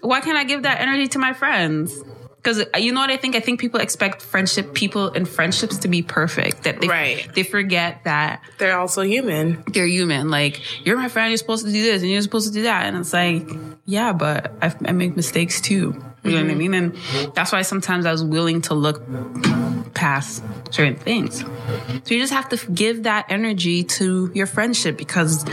Why 0.00 0.20
can't 0.20 0.38
I 0.38 0.44
give 0.44 0.62
that 0.62 0.80
energy 0.80 1.08
to 1.08 1.18
my 1.18 1.32
friends? 1.32 2.02
Because 2.46 2.60
uh, 2.60 2.78
you 2.78 2.92
know 2.92 3.00
what 3.00 3.10
I 3.10 3.16
think. 3.16 3.34
I 3.34 3.40
think 3.40 3.58
people 3.58 3.80
expect 3.80 4.22
friendship, 4.22 4.72
people 4.72 5.08
in 5.08 5.24
friendships 5.24 5.78
to 5.78 5.88
be 5.88 6.02
perfect. 6.02 6.62
That 6.62 6.80
they 6.80 6.86
Right. 6.86 7.28
they 7.34 7.42
forget 7.42 8.04
that 8.04 8.40
They're 8.58 8.78
also 8.78 9.02
human. 9.02 9.64
They're 9.66 9.88
human. 9.88 10.30
Like 10.30 10.62
you're 10.86 10.96
my 10.96 11.08
friend. 11.08 11.30
You're 11.30 11.38
supposed 11.38 11.66
to 11.66 11.72
do 11.72 11.82
this 11.82 12.02
and 12.02 12.10
you're 12.10 12.22
supposed 12.22 12.46
to 12.46 12.54
do 12.54 12.62
that. 12.62 12.86
And 12.86 12.96
it's 12.98 13.12
like, 13.12 13.50
yeah, 13.84 14.12
but 14.12 14.52
I, 14.62 14.72
I 14.84 14.92
make 14.92 15.16
mistakes 15.16 15.60
too. 15.60 16.00
You 16.30 16.36
know 16.36 16.42
what 16.42 16.50
I 16.50 16.54
mm-hmm. 16.54 16.58
mean? 16.58 16.74
And 16.74 17.34
that's 17.34 17.52
why 17.52 17.62
sometimes 17.62 18.06
I 18.06 18.12
was 18.12 18.24
willing 18.24 18.62
to 18.62 18.74
look 18.74 19.02
past 19.94 20.42
certain 20.70 20.96
things. 20.96 21.40
So 21.40 22.14
you 22.14 22.20
just 22.20 22.32
have 22.32 22.48
to 22.50 22.70
give 22.70 23.04
that 23.04 23.26
energy 23.30 23.84
to 23.84 24.30
your 24.34 24.46
friendship 24.46 24.96
because 24.96 25.44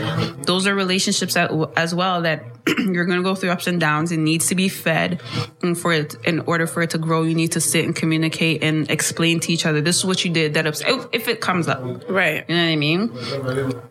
those 0.42 0.66
are 0.66 0.74
relationships 0.74 1.34
that, 1.34 1.50
as 1.76 1.94
well 1.94 2.22
that 2.22 2.44
you're 2.78 3.04
going 3.04 3.18
to 3.18 3.22
go 3.22 3.34
through 3.34 3.50
ups 3.50 3.66
and 3.66 3.78
downs. 3.78 4.10
It 4.10 4.18
needs 4.18 4.46
to 4.48 4.54
be 4.54 4.68
fed, 4.68 5.20
and 5.62 5.78
for 5.78 5.92
it, 5.92 6.14
in 6.24 6.40
order 6.40 6.66
for 6.66 6.82
it 6.82 6.90
to 6.90 6.98
grow, 6.98 7.22
you 7.22 7.34
need 7.34 7.52
to 7.52 7.60
sit 7.60 7.84
and 7.84 7.94
communicate 7.94 8.62
and 8.62 8.90
explain 8.90 9.40
to 9.40 9.52
each 9.52 9.66
other. 9.66 9.82
This 9.82 9.98
is 9.98 10.04
what 10.04 10.24
you 10.24 10.32
did 10.32 10.54
that 10.54 10.66
upset. 10.66 11.08
If 11.12 11.28
it 11.28 11.40
comes 11.40 11.68
up, 11.68 11.82
Right. 12.08 12.44
you 12.48 12.54
know 12.54 12.64
what 12.64 12.70
I 12.70 12.76
mean? 12.76 13.12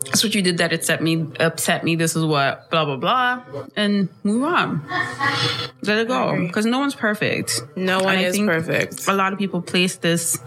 That's 0.06 0.24
what 0.24 0.34
you 0.34 0.42
did 0.42 0.58
that 0.58 0.74
upset 0.74 1.04
me. 1.04 1.28
Upset 1.40 1.84
me. 1.84 1.96
This 1.96 2.16
is 2.16 2.26
what 2.26 2.70
blah 2.72 2.86
blah 2.86 2.98
blah, 2.98 3.44
and 3.76 4.10
move 4.24 4.44
on. 4.44 4.84
Let 5.84 6.00
it 6.00 6.08
go 6.08 6.36
because 6.48 6.66
no 6.74 6.80
one's 6.80 6.96
perfect. 6.96 7.62
No 7.76 8.00
one 8.00 8.16
And 8.16 8.26
is 8.26 8.40
perfect. 8.40 9.08
A 9.08 9.14
lot 9.14 9.32
of 9.32 9.38
people 9.38 9.62
place 9.62 9.98
this 9.98 10.40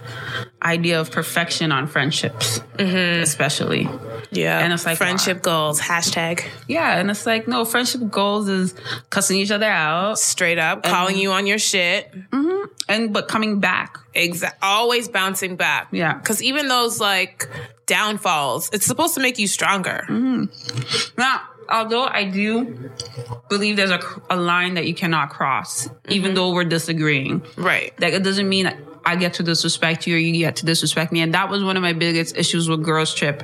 idea 0.61 1.01
of 1.01 1.12
perfection 1.12 1.70
on 1.70 1.87
friendships, 1.87 2.59
mm-hmm. 2.74 3.22
especially. 3.22 3.89
Yeah. 4.33 4.59
And 4.59 4.72
it's 4.72 4.85
like, 4.85 4.99
friendship 4.99 5.41
goals. 5.41 5.81
Hashtag. 5.81 6.45
Yeah, 6.66 6.99
and 6.99 7.12
it's 7.12 7.27
like 7.27 7.47
no 7.47 7.64
friendship 7.64 8.11
goals 8.11 8.49
is 8.49 8.74
cussing 9.09 9.39
each 9.39 9.53
other 9.53 9.68
out 9.68 10.18
Straight 10.18 10.59
up. 10.59 10.83
Calling 10.83 11.16
you 11.16 11.31
on 11.31 11.47
your 11.47 11.59
shit. 11.59 12.12
Mm-hmm. 12.33 12.64
and 12.89 13.12
but 13.12 13.29
coming 13.29 13.61
back. 13.61 13.97
Exact. 14.12 14.59
Always 14.62 15.09
bouncing 15.09 15.55
back. 15.55 15.89
Yeah. 15.93 16.14
Because 16.14 16.43
even 16.43 16.66
those 16.66 16.99
like 16.99 17.49
downfalls, 17.87 18.70
it's 18.72 18.85
supposed 18.85 19.14
to 19.14 19.20
make 19.20 19.39
you 19.39 19.47
stronger. 19.47 20.05
Mm-hmm. 20.09 21.20
Now, 21.20 21.43
although 21.68 22.04
I 22.04 22.24
do 22.24 22.90
believe 23.48 23.76
there's 23.76 23.90
a, 23.90 24.00
a 24.30 24.36
line 24.36 24.74
that 24.74 24.86
you 24.86 24.94
cannot 24.94 25.30
cross, 25.30 25.88
even 26.08 26.28
mm-hmm. 26.28 26.34
though 26.34 26.52
we're 26.52 26.64
disagreeing. 26.64 27.42
Right. 27.56 27.92
Like 28.00 28.12
it 28.14 28.22
doesn't 28.22 28.48
mean 28.48 28.72
I 29.04 29.16
get 29.16 29.34
to 29.34 29.42
disrespect 29.42 30.06
you 30.06 30.16
or 30.16 30.18
you 30.18 30.32
get 30.32 30.56
to 30.56 30.66
disrespect 30.66 31.12
me. 31.12 31.20
And 31.20 31.34
that 31.34 31.48
was 31.48 31.62
one 31.62 31.76
of 31.76 31.82
my 31.82 31.92
biggest 31.92 32.36
issues 32.36 32.68
with 32.68 32.82
Girls 32.82 33.14
Trip. 33.14 33.42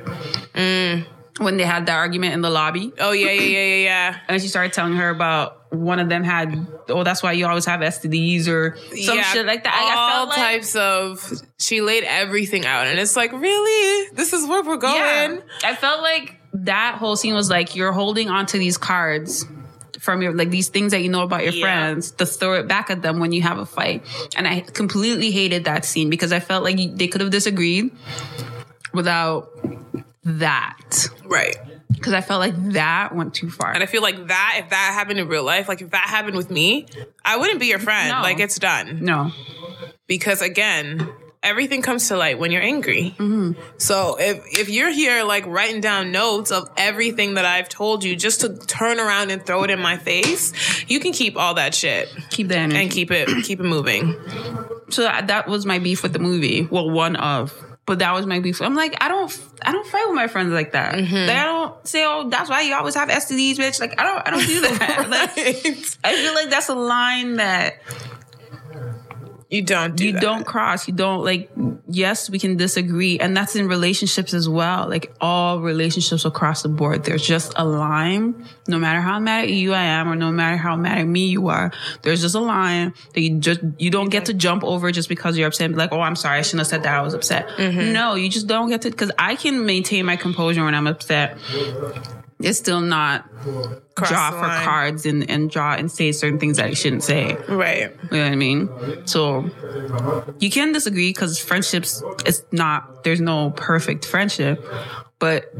Mm. 0.53 1.05
When 1.39 1.57
they 1.57 1.63
had 1.63 1.87
that 1.87 1.95
argument 1.95 2.35
in 2.35 2.41
the 2.41 2.49
lobby. 2.51 2.93
Oh 2.99 3.11
yeah, 3.11 3.31
yeah, 3.31 3.41
yeah, 3.41 3.59
yeah, 3.59 3.83
yeah. 3.83 4.19
And 4.27 4.39
she 4.39 4.47
started 4.47 4.71
telling 4.71 4.93
her 4.93 5.09
about 5.09 5.73
one 5.73 5.99
of 5.99 6.07
them 6.07 6.23
had, 6.23 6.67
oh, 6.89 7.03
that's 7.03 7.23
why 7.23 7.31
you 7.31 7.47
always 7.47 7.65
have 7.65 7.79
STDs 7.79 8.47
or 8.47 8.77
some 8.77 9.17
yeah, 9.17 9.23
shit 9.23 9.45
like 9.45 9.63
that. 9.63 9.73
I- 9.73 9.99
All 9.99 10.09
felt 10.11 10.29
like- 10.29 10.37
types 10.37 10.75
of. 10.75 11.41
She 11.57 11.81
laid 11.81 12.03
everything 12.03 12.65
out, 12.65 12.87
and 12.87 12.99
it's 12.99 13.15
like, 13.15 13.31
really, 13.31 14.09
this 14.13 14.33
is 14.33 14.47
where 14.47 14.61
we're 14.63 14.77
going. 14.77 14.95
Yeah. 14.97 15.39
I 15.63 15.75
felt 15.75 16.01
like 16.01 16.37
that 16.53 16.95
whole 16.99 17.15
scene 17.15 17.33
was 17.33 17.49
like 17.49 17.75
you're 17.75 17.91
holding 17.91 18.29
onto 18.29 18.57
these 18.59 18.77
cards 18.77 19.45
from 19.99 20.21
your 20.21 20.33
like 20.33 20.49
these 20.49 20.67
things 20.69 20.91
that 20.91 21.01
you 21.01 21.09
know 21.09 21.21
about 21.23 21.43
your 21.43 21.53
Yeah. 21.53 21.61
friends 21.63 22.11
to 22.11 22.25
throw 22.25 22.53
it 22.55 22.67
back 22.67 22.89
at 22.89 23.01
them 23.01 23.19
when 23.19 23.31
you 23.31 23.41
have 23.41 23.57
a 23.57 23.65
fight. 23.65 24.03
And 24.35 24.47
I 24.47 24.59
completely 24.61 25.31
hated 25.31 25.63
that 25.65 25.85
scene 25.85 26.09
because 26.09 26.31
I 26.33 26.39
felt 26.39 26.63
like 26.63 26.77
you- 26.77 26.93
they 26.93 27.07
could 27.07 27.21
have 27.21 27.29
disagreed 27.31 27.91
without 28.93 29.49
that. 30.23 31.07
Right. 31.25 31.55
Because 31.91 32.13
I 32.13 32.21
felt 32.21 32.39
like 32.39 32.71
that 32.73 33.15
went 33.15 33.33
too 33.33 33.49
far. 33.49 33.71
And 33.71 33.81
I 33.81 33.85
feel 33.85 34.01
like 34.01 34.27
that, 34.27 34.55
if 34.63 34.69
that 34.71 34.91
happened 34.93 35.19
in 35.19 35.27
real 35.27 35.43
life, 35.43 35.67
like 35.69 35.81
if 35.81 35.91
that 35.91 36.05
happened 36.07 36.35
with 36.35 36.49
me, 36.49 36.85
I 37.23 37.37
wouldn't 37.37 37.59
be 37.59 37.67
your 37.67 37.79
friend. 37.79 38.09
No. 38.09 38.21
Like 38.21 38.39
it's 38.39 38.59
done. 38.59 38.99
no. 39.01 39.31
Because 40.07 40.41
again, 40.41 41.07
everything 41.43 41.81
comes 41.81 42.07
to 42.07 42.17
light 42.17 42.39
when 42.39 42.51
you're 42.51 42.61
angry. 42.61 43.13
Mm-hmm. 43.17 43.59
So 43.77 44.17
if 44.19 44.43
if 44.59 44.69
you're 44.69 44.89
here 44.91 45.23
like 45.23 45.45
writing 45.45 45.81
down 45.81 46.11
notes 46.11 46.51
of 46.51 46.69
everything 46.77 47.35
that 47.35 47.45
I've 47.45 47.69
told 47.69 48.03
you 48.03 48.15
just 48.15 48.41
to 48.41 48.55
turn 48.57 48.99
around 48.99 49.29
and 49.31 49.45
throw 49.45 49.63
it 49.63 49.69
in 49.69 49.79
my 49.79 49.97
face, 49.97 50.53
you 50.89 50.99
can 50.99 51.11
keep 51.11 51.37
all 51.37 51.55
that 51.55 51.75
shit 51.75 52.09
Keep 52.29 52.47
the 52.47 52.57
energy. 52.57 52.81
and 52.81 52.91
keep 52.91 53.11
it 53.11 53.27
keep 53.43 53.59
it 53.59 53.63
moving. 53.63 54.15
so 54.89 55.03
that 55.03 55.27
that 55.27 55.47
was 55.47 55.65
my 55.65 55.79
beef 55.79 56.01
with 56.03 56.13
the 56.13 56.19
movie. 56.19 56.67
Well, 56.69 56.89
one 56.89 57.15
of. 57.17 57.53
But 57.85 57.99
that 57.99 58.13
was 58.13 58.25
my 58.25 58.39
beef. 58.39 58.61
I'm 58.61 58.75
like, 58.75 58.95
I 59.03 59.09
don't, 59.09 59.29
I 59.61 59.73
don't 59.73 59.85
fight 59.85 60.05
with 60.07 60.15
my 60.15 60.27
friends 60.27 60.53
like 60.53 60.71
that. 60.71 60.95
Like, 60.95 61.11
I 61.11 61.43
don't 61.43 61.85
say, 61.85 62.05
oh, 62.05 62.29
that's 62.29 62.49
why 62.49 62.61
you 62.61 62.73
always 62.75 62.95
have 62.95 63.09
STDs, 63.09 63.55
bitch. 63.57 63.81
Like, 63.81 63.99
I 63.99 64.03
don't, 64.05 64.25
I 64.25 64.31
don't 64.31 64.45
do 64.47 64.61
that. 64.61 65.09
like, 65.09 65.37
I 66.05 66.15
feel 66.15 66.33
like 66.33 66.49
that's 66.49 66.69
a 66.69 66.75
line 66.75 67.33
that 67.33 67.81
You 69.49 69.61
don't 69.61 69.95
do 69.95 70.05
you 70.05 70.13
that. 70.13 70.21
don't 70.21 70.45
cross. 70.45 70.87
You 70.87 70.93
don't 70.93 71.23
like. 71.23 71.51
Yes, 71.87 72.29
we 72.29 72.39
can 72.39 72.57
disagree, 72.57 73.19
and 73.19 73.35
that's 73.35 73.55
in 73.55 73.67
relationships 73.67 74.33
as 74.33 74.49
well. 74.49 74.89
Like 74.89 75.13
all 75.21 75.59
relationships 75.59 76.25
across 76.25 76.63
the 76.63 76.69
board, 76.69 77.03
there's 77.03 77.25
just 77.25 77.53
a 77.55 77.65
line. 77.65 78.45
No 78.67 78.79
matter 78.79 79.01
how 79.01 79.19
mad 79.19 79.45
at 79.45 79.51
you 79.51 79.73
I 79.73 79.83
am, 79.83 80.09
or 80.09 80.15
no 80.15 80.31
matter 80.31 80.57
how 80.57 80.75
mad 80.75 80.97
at 80.97 81.07
me 81.07 81.27
you 81.27 81.49
are, 81.49 81.71
there's 82.01 82.21
just 82.21 82.35
a 82.35 82.39
line 82.39 82.93
that 83.13 83.21
you 83.21 83.37
just 83.39 83.61
you 83.77 83.89
don't 83.91 84.09
get 84.09 84.25
to 84.25 84.33
jump 84.33 84.63
over 84.63 84.91
just 84.91 85.09
because 85.09 85.37
you're 85.37 85.47
upset. 85.47 85.71
Like, 85.71 85.91
oh, 85.91 86.01
I'm 86.01 86.15
sorry, 86.15 86.39
I 86.39 86.41
shouldn't 86.41 86.61
have 86.61 86.67
said 86.67 86.83
that. 86.83 86.93
I 86.95 87.01
was 87.01 87.13
upset. 87.13 87.47
Mm-hmm. 87.49 87.93
No, 87.93 88.15
you 88.15 88.29
just 88.29 88.47
don't 88.47 88.69
get 88.69 88.81
to 88.83 88.89
because 88.89 89.11
I 89.19 89.35
can 89.35 89.65
maintain 89.65 90.05
my 90.05 90.15
composure 90.15 90.63
when 90.63 90.75
I'm 90.75 90.87
upset. 90.87 91.37
It's 92.39 92.57
still 92.57 92.81
not 92.81 93.29
Cross 93.95 94.09
draw 94.09 94.31
for 94.31 94.47
line. 94.47 94.65
cards 94.65 95.05
and, 95.05 95.29
and 95.29 95.49
draw 95.49 95.75
and 95.75 95.91
say 95.91 96.11
certain 96.11 96.39
things 96.39 96.57
that 96.57 96.65
I 96.65 96.73
shouldn't 96.73 97.03
say. 97.03 97.35
Right. 97.47 97.91
You 98.11 98.17
know 98.17 98.23
what 98.23 98.31
I 98.31 98.35
mean? 98.35 98.69
So 99.05 99.49
you 100.39 100.49
can 100.49 100.71
disagree 100.71 101.11
because 101.11 101.39
friendships, 101.39 102.01
it's 102.25 102.43
not, 102.51 103.03
there's 103.03 103.21
no 103.21 103.51
perfect 103.51 104.05
friendship, 104.05 104.65
but 105.19 105.53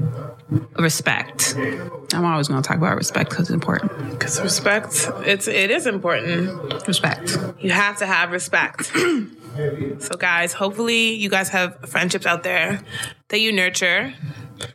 respect. 0.77 1.55
I'm 1.57 2.25
always 2.25 2.47
going 2.47 2.61
to 2.61 2.67
talk 2.67 2.77
about 2.77 2.97
respect 2.97 3.29
because 3.29 3.49
it's 3.49 3.53
important. 3.53 3.91
Because 4.09 4.41
respect, 4.41 5.09
it's 5.25 5.47
it 5.47 5.71
is 5.71 5.87
important. 5.87 6.87
Respect. 6.87 7.37
You 7.59 7.71
have 7.71 7.97
to 7.99 8.05
have 8.05 8.31
respect. 8.31 8.85
so 9.99 10.15
guys, 10.17 10.53
hopefully 10.53 11.13
you 11.13 11.29
guys 11.29 11.49
have 11.49 11.77
friendships 11.87 12.25
out 12.25 12.43
there 12.43 12.81
that 13.29 13.39
you 13.39 13.51
nurture, 13.51 14.13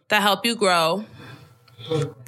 that 0.09 0.23
help 0.23 0.47
you 0.47 0.57
grow, 0.57 1.05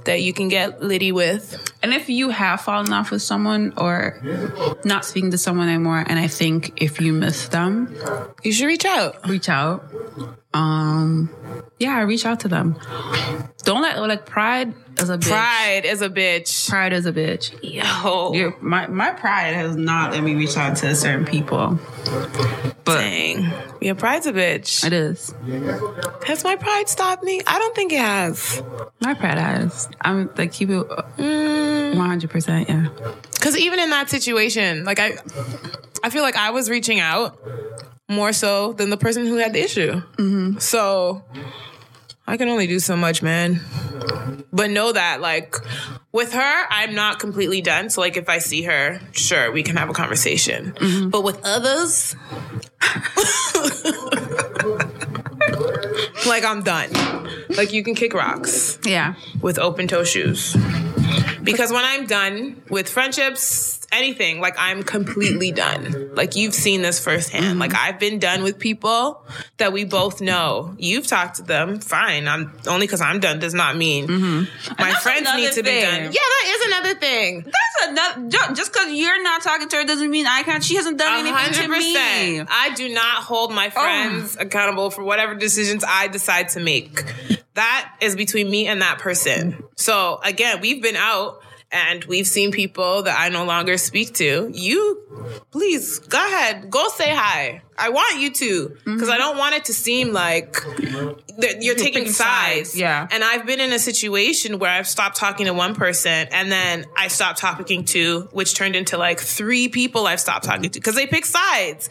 that 0.04 0.22
you 0.22 0.32
can 0.32 0.48
get 0.48 0.82
litty 0.82 1.12
with. 1.12 1.72
And 1.82 1.92
if 1.92 2.08
you 2.08 2.30
have 2.30 2.60
fallen 2.62 2.92
off 2.92 3.10
with 3.10 3.22
someone 3.22 3.72
or 3.76 4.20
not 4.84 5.04
speaking 5.04 5.30
to 5.32 5.38
someone 5.38 5.68
anymore, 5.68 6.04
and 6.06 6.18
I 6.18 6.26
think 6.26 6.72
if 6.82 7.00
you 7.00 7.12
miss 7.12 7.48
them, 7.48 7.94
You 8.42 8.52
should 8.52 8.66
reach 8.66 8.84
out. 8.84 9.28
reach 9.28 9.48
out. 9.48 9.84
Um, 10.52 11.30
yeah, 11.78 11.96
I 11.96 12.00
reach 12.00 12.26
out 12.26 12.40
to 12.40 12.48
them. 12.48 12.76
Don't 13.62 13.82
let, 13.82 13.98
like, 14.00 14.26
pride 14.26 14.74
is 14.98 15.08
a 15.08 15.16
bitch. 15.16 15.28
Pride 15.28 15.82
is 15.84 16.02
a 16.02 16.08
bitch. 16.10 16.68
Pride 16.68 16.92
is 16.92 17.06
a 17.06 17.12
bitch. 17.12 17.52
Yo. 17.62 18.32
Your, 18.32 18.56
my 18.60 18.86
my 18.88 19.10
pride 19.12 19.54
has 19.54 19.76
not 19.76 20.10
let 20.12 20.22
me 20.24 20.34
reach 20.34 20.56
out 20.56 20.76
to 20.78 20.94
certain 20.96 21.24
people, 21.24 21.78
but 22.84 22.98
Dang. 22.98 23.48
Your 23.80 23.94
pride's 23.94 24.26
a 24.26 24.32
bitch. 24.32 24.84
it 24.84 24.92
is 24.92 25.32
Has 26.26 26.42
my 26.44 26.56
pride 26.56 26.88
stopped 26.88 27.22
me? 27.22 27.40
I 27.46 27.58
don't 27.58 27.74
think 27.74 27.92
it 27.92 28.00
has. 28.00 28.62
my 29.00 29.14
pride 29.14 29.38
has. 29.38 29.88
I'm 30.00 30.28
like 30.36 30.52
keep 30.52 30.68
it 30.68 30.86
one 31.16 31.96
hundred 32.08 32.30
percent. 32.30 32.68
Yeah, 32.68 32.88
Because 33.34 33.56
even 33.56 33.78
in 33.78 33.90
that 33.90 34.10
situation, 34.10 34.84
like 34.84 34.98
I, 34.98 35.12
I 36.02 36.10
feel 36.10 36.22
like 36.22 36.36
I 36.36 36.50
was 36.50 36.68
reaching 36.68 36.98
out 37.00 37.38
more 38.10 38.32
so 38.32 38.72
than 38.74 38.90
the 38.90 38.96
person 38.96 39.26
who 39.26 39.36
had 39.36 39.52
the 39.52 39.62
issue. 39.62 40.02
So 40.60 41.22
I 42.26 42.36
can 42.36 42.48
only 42.48 42.66
do 42.66 42.78
so 42.78 42.96
much, 42.96 43.22
man. 43.22 43.60
But 44.52 44.70
know 44.70 44.92
that, 44.92 45.20
like, 45.20 45.56
with 46.12 46.32
her, 46.32 46.66
I'm 46.70 46.94
not 46.94 47.18
completely 47.18 47.60
done. 47.60 47.90
So, 47.90 48.00
like, 48.00 48.16
if 48.16 48.28
I 48.28 48.38
see 48.38 48.62
her, 48.62 49.00
sure, 49.12 49.52
we 49.52 49.62
can 49.62 49.76
have 49.76 49.90
a 49.90 49.92
conversation. 49.92 50.74
But 51.10 51.22
with 51.22 51.40
others, 51.44 52.14
like, 56.26 56.44
I'm 56.44 56.62
done. 56.62 56.90
Like, 57.48 57.72
you 57.72 57.82
can 57.82 57.94
kick 57.94 58.14
rocks 58.14 58.78
yeah. 58.84 59.14
with 59.40 59.58
open 59.58 59.88
toe 59.88 60.04
shoes. 60.04 60.56
Because 61.42 61.72
when 61.72 61.84
I'm 61.84 62.06
done 62.06 62.62
with 62.70 62.88
friendships 62.88 63.79
anything. 63.92 64.40
Like 64.40 64.54
I'm 64.58 64.82
completely 64.82 65.52
done. 65.52 66.14
Like 66.14 66.36
you've 66.36 66.54
seen 66.54 66.82
this 66.82 67.02
firsthand. 67.02 67.58
Like 67.58 67.72
mm-hmm. 67.72 67.88
I've 67.88 67.98
been 67.98 68.18
done 68.18 68.42
with 68.42 68.58
people 68.58 69.24
that 69.56 69.72
we 69.72 69.84
both 69.84 70.20
know. 70.20 70.74
You've 70.78 71.06
talked 71.06 71.36
to 71.36 71.42
them. 71.42 71.80
Fine. 71.80 72.28
I'm 72.28 72.52
only 72.66 72.86
because 72.86 73.00
I'm 73.00 73.20
done 73.20 73.38
does 73.38 73.54
not 73.54 73.76
mean 73.76 74.06
mm-hmm. 74.06 74.72
my 74.82 74.92
friends 74.92 75.28
need 75.36 75.52
to 75.52 75.62
be 75.62 75.80
done. 75.80 76.02
Yeah, 76.04 76.10
that 76.12 76.44
is 76.46 76.66
another 76.66 76.94
thing. 76.94 77.44
That's 77.44 77.90
another. 77.90 78.54
Just 78.54 78.72
because 78.72 78.92
you're 78.92 79.22
not 79.22 79.42
talking 79.42 79.68
to 79.68 79.76
her 79.76 79.84
doesn't 79.84 80.10
mean 80.10 80.26
I 80.26 80.42
can't. 80.42 80.62
She 80.62 80.76
hasn't 80.76 80.98
done 80.98 81.26
A 81.26 81.28
anything 81.28 81.62
to 81.62 81.68
me. 81.68 82.40
I 82.48 82.72
do 82.74 82.92
not 82.92 83.24
hold 83.24 83.52
my 83.52 83.66
oh. 83.66 83.70
friends 83.70 84.36
accountable 84.38 84.90
for 84.90 85.02
whatever 85.02 85.34
decisions 85.34 85.84
I 85.86 86.08
decide 86.08 86.50
to 86.50 86.60
make. 86.60 87.04
That 87.54 87.94
is 88.00 88.16
between 88.16 88.50
me 88.50 88.66
and 88.66 88.80
that 88.82 88.98
person. 88.98 89.62
So 89.76 90.20
again, 90.22 90.60
we've 90.60 90.82
been 90.82 90.96
out 90.96 91.42
and 91.72 92.04
we've 92.04 92.26
seen 92.26 92.50
people 92.50 93.02
that 93.02 93.18
I 93.18 93.28
no 93.28 93.44
longer 93.44 93.78
speak 93.78 94.14
to. 94.14 94.50
You, 94.52 95.36
please 95.50 96.00
go 96.00 96.18
ahead, 96.18 96.70
go 96.70 96.88
say 96.88 97.14
hi. 97.14 97.62
I 97.78 97.90
want 97.90 98.20
you 98.20 98.30
to 98.32 98.76
because 98.84 99.08
I 99.08 99.16
don't 99.16 99.38
want 99.38 99.54
it 99.54 99.66
to 99.66 99.74
seem 99.74 100.12
like 100.12 100.52
that 100.52 101.58
you're, 101.60 101.74
taking 101.74 102.06
sides. 102.06 102.70
sides, 102.70 102.78
yeah. 102.78 103.06
And 103.10 103.24
I've 103.24 103.46
been 103.46 103.60
in 103.60 103.72
a 103.72 103.78
situation 103.78 104.58
where 104.58 104.70
I've 104.70 104.88
stopped 104.88 105.16
talking 105.16 105.46
to 105.46 105.54
one 105.54 105.74
person 105.74 106.28
and 106.32 106.50
then 106.50 106.84
I 106.96 107.08
stopped 107.08 107.38
talking 107.38 107.84
to, 107.86 108.28
which 108.32 108.54
turned 108.54 108.76
into 108.76 108.98
like 108.98 109.20
three 109.20 109.68
people 109.68 110.06
I've 110.06 110.20
stopped 110.20 110.44
talking 110.44 110.70
to 110.70 110.78
because 110.80 110.94
they 110.94 111.06
pick 111.06 111.24
sides. 111.24 111.88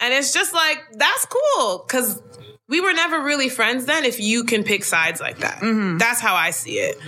And 0.00 0.14
it's 0.14 0.32
just 0.32 0.54
like, 0.54 0.78
that's 0.92 1.26
cool 1.26 1.84
because 1.86 2.22
we 2.68 2.80
were 2.80 2.92
never 2.92 3.22
really 3.22 3.48
friends 3.48 3.86
then 3.86 4.04
if 4.04 4.20
you 4.20 4.44
can 4.44 4.62
pick 4.62 4.84
sides 4.84 5.20
like 5.20 5.38
that. 5.38 5.58
Mm-hmm. 5.60 5.98
That's 5.98 6.20
how 6.20 6.34
I 6.34 6.50
see 6.50 6.78
it. 6.78 6.98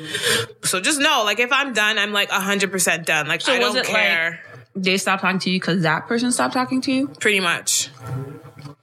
So 0.65 0.81
just 0.81 1.01
know, 1.01 1.23
like, 1.25 1.39
if 1.39 1.53
I'm 1.53 1.73
done, 1.73 1.99
I'm 1.99 2.13
like 2.13 2.31
100% 2.31 3.05
done. 3.05 3.29
Like, 3.29 3.47
I 3.49 3.59
don't 3.59 3.85
care. 3.85 4.41
They 4.75 4.97
stopped 4.97 5.23
talking 5.23 5.41
to 5.41 5.51
you 5.51 5.61
because 5.61 5.83
that 5.83 6.07
person 6.07 6.33
stopped 6.33 6.55
talking 6.55 6.81
to 6.83 6.93
you. 6.93 7.09
pretty 7.09 7.41
much. 7.41 7.91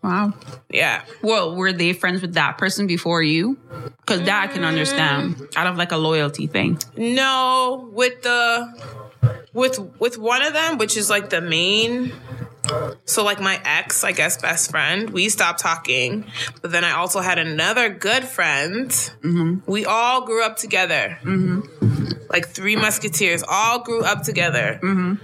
Wow. 0.03 0.33
Yeah. 0.69 1.03
Well, 1.21 1.55
were 1.55 1.73
they 1.73 1.93
friends 1.93 2.21
with 2.21 2.35
that 2.35 2.57
person 2.57 2.87
before 2.87 3.23
you? 3.23 3.57
Because 3.99 4.21
that 4.21 4.49
I 4.49 4.53
can 4.53 4.63
understand. 4.63 5.47
Out 5.55 5.67
of 5.67 5.77
like 5.77 5.91
a 5.91 5.97
loyalty 5.97 6.47
thing. 6.47 6.79
No, 6.95 7.89
with 7.91 8.21
the 8.21 8.73
with 9.53 9.79
with 9.99 10.17
one 10.17 10.43
of 10.43 10.53
them, 10.53 10.77
which 10.77 10.95
is 10.95 11.09
like 11.09 11.29
the 11.29 11.41
main. 11.41 12.13
So 13.05 13.23
like 13.23 13.39
my 13.39 13.61
ex, 13.63 14.03
I 14.03 14.11
guess 14.11 14.41
best 14.41 14.71
friend, 14.71 15.09
we 15.09 15.29
stopped 15.29 15.59
talking. 15.59 16.25
But 16.61 16.71
then 16.71 16.83
I 16.83 16.91
also 16.91 17.19
had 17.19 17.37
another 17.39 17.89
good 17.89 18.23
friend. 18.23 18.89
Mm-hmm. 18.89 19.71
We 19.71 19.85
all 19.85 20.25
grew 20.25 20.43
up 20.43 20.57
together. 20.57 21.19
Mm-hmm. 21.23 22.29
Like 22.29 22.47
three 22.49 22.75
musketeers, 22.75 23.43
all 23.47 23.79
grew 23.79 24.03
up 24.03 24.23
together. 24.23 24.79
Mm-hmm. 24.83 25.15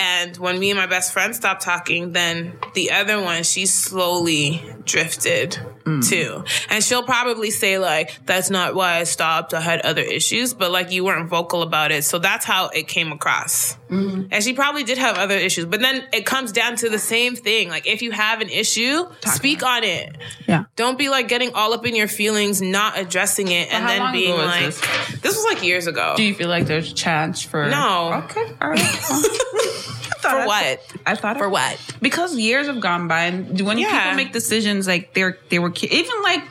And 0.00 0.34
when 0.38 0.58
me 0.58 0.70
and 0.70 0.78
my 0.78 0.86
best 0.86 1.12
friend 1.12 1.36
stopped 1.36 1.60
talking, 1.60 2.12
then 2.12 2.58
the 2.72 2.92
other 2.92 3.20
one, 3.20 3.42
she 3.42 3.66
slowly 3.66 4.62
drifted 4.84 5.58
mm. 5.84 6.08
too. 6.08 6.42
And 6.70 6.82
she'll 6.82 7.02
probably 7.02 7.50
say, 7.50 7.76
like, 7.76 8.18
that's 8.24 8.48
not 8.48 8.74
why 8.74 8.96
I 8.96 9.04
stopped. 9.04 9.52
I 9.52 9.60
had 9.60 9.82
other 9.82 10.00
issues, 10.00 10.54
but 10.54 10.70
like 10.70 10.90
you 10.90 11.04
weren't 11.04 11.28
vocal 11.28 11.60
about 11.60 11.92
it. 11.92 12.04
So 12.04 12.18
that's 12.18 12.46
how 12.46 12.68
it 12.68 12.88
came 12.88 13.12
across. 13.12 13.76
Mm-hmm. 13.90 14.28
And 14.30 14.42
she 14.42 14.54
probably 14.54 14.84
did 14.84 14.96
have 14.96 15.18
other 15.18 15.36
issues. 15.36 15.66
But 15.66 15.80
then 15.80 16.02
it 16.14 16.24
comes 16.24 16.52
down 16.52 16.76
to 16.76 16.88
the 16.88 16.98
same 16.98 17.36
thing. 17.36 17.68
Like, 17.68 17.86
if 17.86 18.00
you 18.00 18.10
have 18.10 18.40
an 18.40 18.48
issue, 18.48 19.06
speak 19.26 19.62
on 19.62 19.84
it. 19.84 20.16
Yeah. 20.48 20.64
Don't 20.76 20.96
be 20.96 21.10
like 21.10 21.28
getting 21.28 21.52
all 21.52 21.74
up 21.74 21.84
in 21.84 21.94
your 21.94 22.08
feelings, 22.08 22.62
not 22.62 22.98
addressing 22.98 23.48
it, 23.48 23.70
and 23.70 23.86
then 23.86 24.12
being 24.12 24.34
like, 24.34 24.64
this? 24.64 24.80
this 25.20 25.36
was 25.36 25.44
like 25.44 25.62
years 25.62 25.86
ago. 25.86 26.14
Do 26.16 26.22
you 26.22 26.34
feel 26.34 26.48
like 26.48 26.64
there's 26.64 26.90
a 26.90 26.94
chance 26.94 27.42
for 27.42 27.68
No. 27.68 28.24
Okay. 28.24 28.50
All 28.62 28.70
right. 28.70 29.86
For 30.22 30.46
what? 30.46 30.80
I 31.06 31.14
thought 31.14 31.38
For 31.38 31.48
what? 31.48 31.78
Because 32.02 32.36
years 32.36 32.66
have 32.66 32.80
gone 32.80 33.08
by, 33.08 33.24
and 33.24 33.60
when 33.60 33.78
Yeah. 33.78 33.88
people 34.04 34.16
make 34.16 34.32
decisions, 34.32 34.86
like 34.86 35.14
they're 35.14 35.38
they 35.48 35.58
were 35.58 35.72
even 35.82 36.22
like 36.22 36.42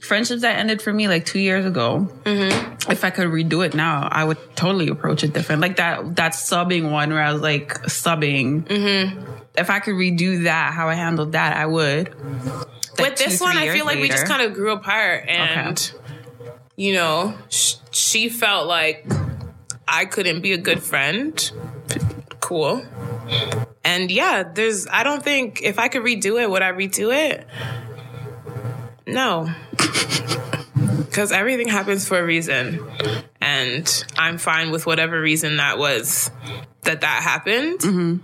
friendships 0.00 0.42
that 0.42 0.58
ended 0.58 0.82
for 0.82 0.92
me 0.92 1.08
like 1.08 1.24
two 1.24 1.38
years 1.38 1.64
ago. 1.64 2.08
Mm-hmm. 2.24 2.90
If 2.90 3.04
I 3.04 3.10
could 3.10 3.28
redo 3.28 3.64
it 3.64 3.74
now, 3.74 4.06
I 4.10 4.22
would 4.24 4.38
totally 4.56 4.88
approach 4.88 5.24
it 5.24 5.32
different. 5.32 5.62
Like 5.62 5.76
that 5.76 6.16
that 6.16 6.32
subbing 6.32 6.90
one 6.90 7.10
where 7.10 7.22
I 7.22 7.32
was 7.32 7.40
like 7.42 7.74
subbing. 7.84 8.64
Mm-hmm. 8.64 9.32
If 9.56 9.70
I 9.70 9.78
could 9.80 9.94
redo 9.94 10.44
that, 10.44 10.72
how 10.74 10.88
I 10.88 10.94
handled 10.94 11.32
that, 11.32 11.56
I 11.56 11.66
would. 11.66 12.08
Like 12.98 13.10
with 13.10 13.18
this 13.18 13.40
one, 13.40 13.56
I 13.56 13.68
feel 13.70 13.84
like 13.86 13.98
we 14.00 14.08
just 14.08 14.26
kind 14.26 14.42
of 14.42 14.52
grew 14.54 14.72
apart, 14.72 15.28
and 15.28 15.92
you 16.76 16.94
know, 16.94 17.34
sh- 17.50 17.76
she 17.92 18.28
felt 18.28 18.66
like 18.66 19.06
I 19.86 20.04
couldn't 20.06 20.40
be 20.42 20.52
a 20.52 20.58
good 20.58 20.82
friend. 20.82 21.50
Cool. 22.44 22.84
And 23.84 24.10
yeah, 24.10 24.42
there's. 24.42 24.86
I 24.86 25.02
don't 25.02 25.22
think 25.22 25.62
if 25.62 25.78
I 25.78 25.88
could 25.88 26.02
redo 26.02 26.38
it, 26.42 26.50
would 26.50 26.60
I 26.60 26.72
redo 26.72 27.10
it? 27.10 27.46
No. 29.06 29.48
Because 30.96 31.30
everything 31.30 31.68
happens 31.68 32.08
for 32.08 32.18
a 32.18 32.24
reason, 32.24 32.84
and 33.40 34.04
I'm 34.18 34.36
fine 34.36 34.72
with 34.72 34.84
whatever 34.84 35.20
reason 35.20 35.58
that 35.58 35.78
was 35.78 36.28
that 36.82 37.02
that 37.02 37.22
happened. 37.22 37.78
Mm-hmm. 37.78 38.16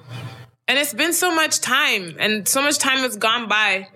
And 0.66 0.78
it's 0.78 0.92
been 0.92 1.12
so 1.12 1.32
much 1.32 1.60
time, 1.60 2.16
and 2.18 2.48
so 2.48 2.60
much 2.60 2.78
time 2.78 2.98
has 2.98 3.16
gone 3.16 3.46
by 3.48 3.86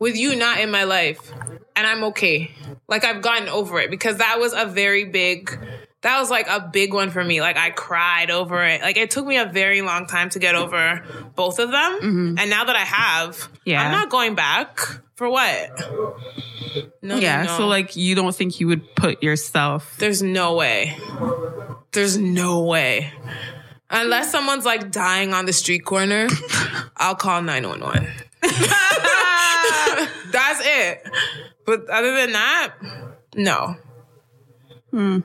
with 0.00 0.16
you 0.16 0.34
not 0.34 0.58
in 0.58 0.72
my 0.72 0.82
life. 0.82 1.32
And 1.76 1.86
I'm 1.86 2.02
okay. 2.04 2.50
Like, 2.88 3.04
I've 3.04 3.22
gotten 3.22 3.48
over 3.48 3.78
it 3.78 3.88
because 3.88 4.16
that 4.16 4.40
was 4.40 4.52
a 4.52 4.66
very 4.66 5.04
big, 5.04 5.56
that 6.02 6.18
was 6.18 6.30
like 6.30 6.46
a 6.48 6.60
big 6.72 6.94
one 6.94 7.10
for 7.10 7.22
me. 7.22 7.40
Like, 7.40 7.56
I 7.58 7.70
cried 7.70 8.30
over 8.30 8.64
it. 8.64 8.80
Like, 8.80 8.96
it 8.96 9.10
took 9.10 9.26
me 9.26 9.36
a 9.36 9.44
very 9.44 9.82
long 9.82 10.06
time 10.06 10.30
to 10.30 10.38
get 10.38 10.54
over 10.54 11.02
both 11.34 11.58
of 11.58 11.70
them. 11.70 12.00
Mm-hmm. 12.00 12.38
And 12.38 12.48
now 12.50 12.64
that 12.64 12.76
I 12.76 12.84
have, 12.84 13.48
Yeah. 13.66 13.82
I'm 13.84 13.92
not 13.92 14.08
going 14.10 14.34
back. 14.34 14.78
For 15.16 15.28
what? 15.28 15.78
No, 17.02 17.16
Yeah. 17.16 17.42
no. 17.42 17.56
So 17.58 17.66
like 17.66 17.94
you 17.96 18.14
don't 18.14 18.34
think 18.34 18.58
you 18.60 18.68
would 18.68 18.94
put 18.96 19.22
yourself 19.22 19.96
There's 19.98 20.22
no 20.22 20.54
way. 20.54 20.96
There's 21.92 22.16
no 22.16 22.62
way. 22.62 23.12
Unless 23.90 24.30
someone's 24.30 24.64
like 24.64 24.90
dying 24.90 25.34
on 25.34 25.44
the 25.44 25.52
street 25.52 25.80
corner, 25.84 26.28
I'll 26.96 27.16
call 27.16 27.42
911. 27.42 28.08
That's 30.32 30.60
it. 30.64 31.06
But 31.66 31.88
other 31.90 32.14
than 32.14 32.32
that, 32.32 32.74
no. 33.34 33.76
Hmm. 34.90 35.18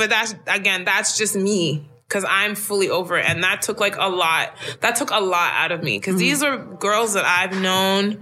But 0.00 0.08
that's, 0.10 0.34
again, 0.46 0.84
that's 0.84 1.16
just 1.18 1.36
me. 1.36 1.86
Cause 2.08 2.24
I'm 2.28 2.56
fully 2.56 2.88
over 2.90 3.16
it. 3.18 3.24
And 3.24 3.44
that 3.44 3.62
took 3.62 3.78
like 3.78 3.94
a 3.96 4.08
lot. 4.08 4.56
That 4.80 4.96
took 4.96 5.12
a 5.12 5.20
lot 5.20 5.52
out 5.54 5.70
of 5.70 5.84
me. 5.84 5.96
because 5.96 6.16
these 6.16 6.42
are 6.42 6.56
girls 6.58 7.12
that 7.14 7.24
I've 7.24 7.52
known 7.62 8.18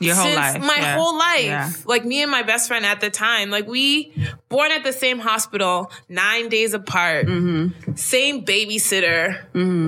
your 0.00 0.14
whole 0.16 0.24
since 0.24 0.36
life. 0.36 0.60
my 0.60 0.76
Yeah. 0.76 0.96
whole 0.96 1.16
life. 1.16 1.44
Yeah. 1.44 1.70
Like 1.84 2.04
me 2.04 2.20
and 2.20 2.30
my 2.32 2.42
best 2.42 2.66
friend 2.66 2.84
at 2.84 3.00
the 3.00 3.10
time, 3.10 3.50
like 3.50 3.68
we 3.68 4.12
born 4.48 4.72
at 4.72 4.82
the 4.82 4.92
same 4.92 5.20
hospital, 5.20 5.92
nine 6.08 6.48
days 6.48 6.74
apart, 6.74 7.26
Mm-hmm. 7.26 7.94
same 7.94 8.44
babysitter, 8.44 9.38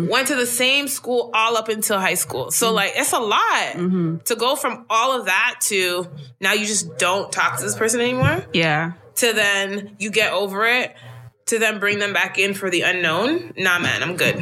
went 0.09 0.29
to 0.29 0.37
the 0.37 0.47
same 0.47 0.87
school 0.87 1.33
all 1.35 1.57
up 1.57 1.69
until 1.69 1.99
high 1.99 2.15
school. 2.15 2.43
Mm-hmm. 2.45 2.51
So 2.53 2.73
like 2.73 2.93
it's 2.95 3.13
a 3.13 3.19
lot 3.19 4.25
to 4.27 4.37
go 4.37 4.55
from 4.55 4.87
all 4.89 5.19
of 5.19 5.27
that 5.27 5.57
to 5.63 6.07
now 6.41 6.53
you 6.53 6.67
just 6.67 6.99
don't 6.99 7.33
talk 7.33 7.59
to 7.59 7.65
this 7.65 7.75
person 7.77 8.01
anymore. 8.01 8.45
Yeah. 8.53 8.93
To 9.21 9.33
then 9.33 9.97
you 9.99 10.11
get 10.11 10.33
over 10.33 10.67
it. 10.67 10.95
To 11.47 11.59
then 11.59 11.79
bring 11.81 11.99
them 11.99 12.13
back 12.13 12.39
in 12.39 12.55
for 12.55 12.71
the 12.71 12.83
unknown. 12.83 13.53
Nah, 13.57 13.79
man, 13.79 14.03
I'm 14.03 14.17
good. 14.17 14.37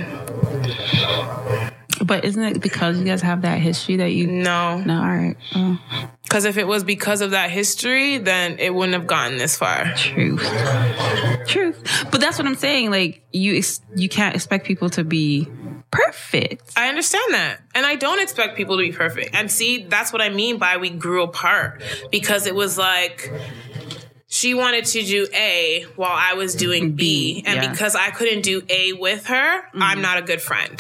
But 2.05 2.25
isn't 2.25 2.43
it 2.43 2.61
because 2.61 2.99
you 2.99 3.05
guys 3.05 3.23
have 3.23 3.43
that 3.43 3.59
history 3.61 3.97
that 3.97 4.13
you 4.13 4.27
No, 4.27 4.79
No, 4.79 5.01
all 5.01 5.09
right. 5.09 5.37
Oh, 5.55 5.81
because 6.23 6.45
if 6.45 6.57
it 6.59 6.67
was 6.67 6.85
because 6.85 7.23
of 7.23 7.33
that 7.33 7.51
history, 7.51 8.19
then 8.19 8.59
it 8.59 8.75
wouldn't 8.75 8.95
have 8.95 9.07
gotten 9.07 9.37
this 9.39 9.57
far. 9.57 9.93
truth. 9.97 10.43
Truth. 11.47 12.07
But 12.11 12.21
that's 12.21 12.39
what 12.39 12.47
I'm 12.47 12.55
saying. 12.55 12.91
Like 12.91 13.25
you, 13.33 13.57
ex- 13.57 13.81
you 13.97 14.09
can't 14.09 14.35
expect 14.35 14.67
people 14.67 14.91
to 14.91 15.03
be 15.05 15.49
perfect. 15.91 16.73
I 16.77 16.89
understand 16.89 17.33
that. 17.35 17.61
And 17.75 17.87
I 17.87 17.97
don't 17.97 18.21
expect 18.23 18.57
people 18.57 18.77
to 18.77 18.83
be 18.83 18.93
perfect. 18.93 19.35
And 19.35 19.51
see, 19.51 19.85
that's 19.85 20.13
what 20.13 20.21
I 20.21 20.29
mean 20.29 20.59
by 20.59 20.77
we 20.77 20.91
grew 20.91 21.23
apart 21.23 21.83
because 22.11 22.47
it 22.47 22.55
was 22.55 22.77
like 22.79 23.33
she 24.39 24.55
wanted 24.55 24.85
to 24.85 25.03
do 25.03 25.27
A 25.35 25.85
while 25.97 26.15
I 26.15 26.35
was 26.35 26.55
doing 26.55 26.93
B. 26.93 27.43
And 27.45 27.61
yeah. 27.61 27.71
because 27.71 27.97
I 27.97 28.11
couldn't 28.11 28.43
do 28.43 28.63
A 28.69 28.93
with 28.93 29.27
her, 29.27 29.63
mm-hmm. 29.63 29.83
I'm 29.83 30.01
not 30.01 30.19
a 30.19 30.23
good 30.23 30.41
friend. 30.41 30.79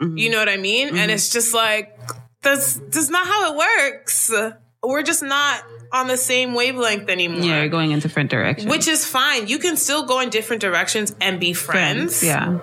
Mm-hmm. 0.00 0.16
You 0.16 0.30
know 0.30 0.38
what 0.38 0.48
I 0.48 0.56
mean? 0.56 0.88
And 0.88 0.96
mm-hmm. 0.96 1.10
it's 1.10 1.30
just 1.30 1.52
like, 1.52 1.98
that's, 2.42 2.74
that's 2.74 3.10
not 3.10 3.26
how 3.26 3.52
it 3.52 3.56
works. 3.56 4.30
We're 4.82 5.02
just 5.02 5.22
not 5.22 5.62
on 5.92 6.06
the 6.06 6.16
same 6.16 6.54
wavelength 6.54 7.08
anymore. 7.08 7.40
Yeah, 7.40 7.60
you're 7.60 7.68
going 7.68 7.90
in 7.90 7.98
different 7.98 8.30
directions. 8.30 8.70
Which 8.70 8.86
is 8.86 9.04
fine. 9.04 9.48
You 9.48 9.58
can 9.58 9.76
still 9.76 10.06
go 10.06 10.20
in 10.20 10.30
different 10.30 10.62
directions 10.62 11.14
and 11.20 11.40
be 11.40 11.52
friends. 11.52 12.22
Yeah. 12.22 12.60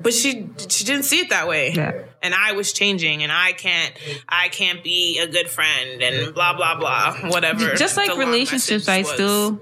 But 0.00 0.14
she 0.14 0.48
she 0.68 0.84
didn't 0.84 1.04
see 1.04 1.20
it 1.20 1.30
that 1.30 1.46
way. 1.46 1.72
Yeah. 1.72 2.02
And 2.22 2.34
I 2.34 2.52
was 2.52 2.72
changing 2.72 3.22
and 3.22 3.30
I 3.30 3.52
can't 3.52 3.92
I 4.28 4.48
can't 4.48 4.82
be 4.82 5.20
a 5.20 5.26
good 5.26 5.48
friend 5.48 6.02
and 6.02 6.34
blah 6.34 6.56
blah 6.56 6.78
blah. 6.78 7.30
Whatever. 7.30 7.74
Just 7.74 7.96
like 7.96 8.10
the 8.10 8.16
relationships, 8.16 8.88
I 8.88 9.02
was. 9.02 9.10
still. 9.12 9.60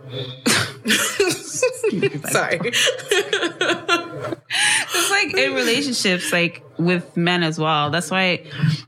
sorry. 2.31 2.61
it's 4.91 5.11
like 5.11 5.35
in 5.37 5.55
relationships, 5.55 6.33
like 6.33 6.63
with 6.79 7.17
men 7.17 7.43
as 7.43 7.59
well. 7.59 7.91
That's 7.91 8.11
why 8.11 8.45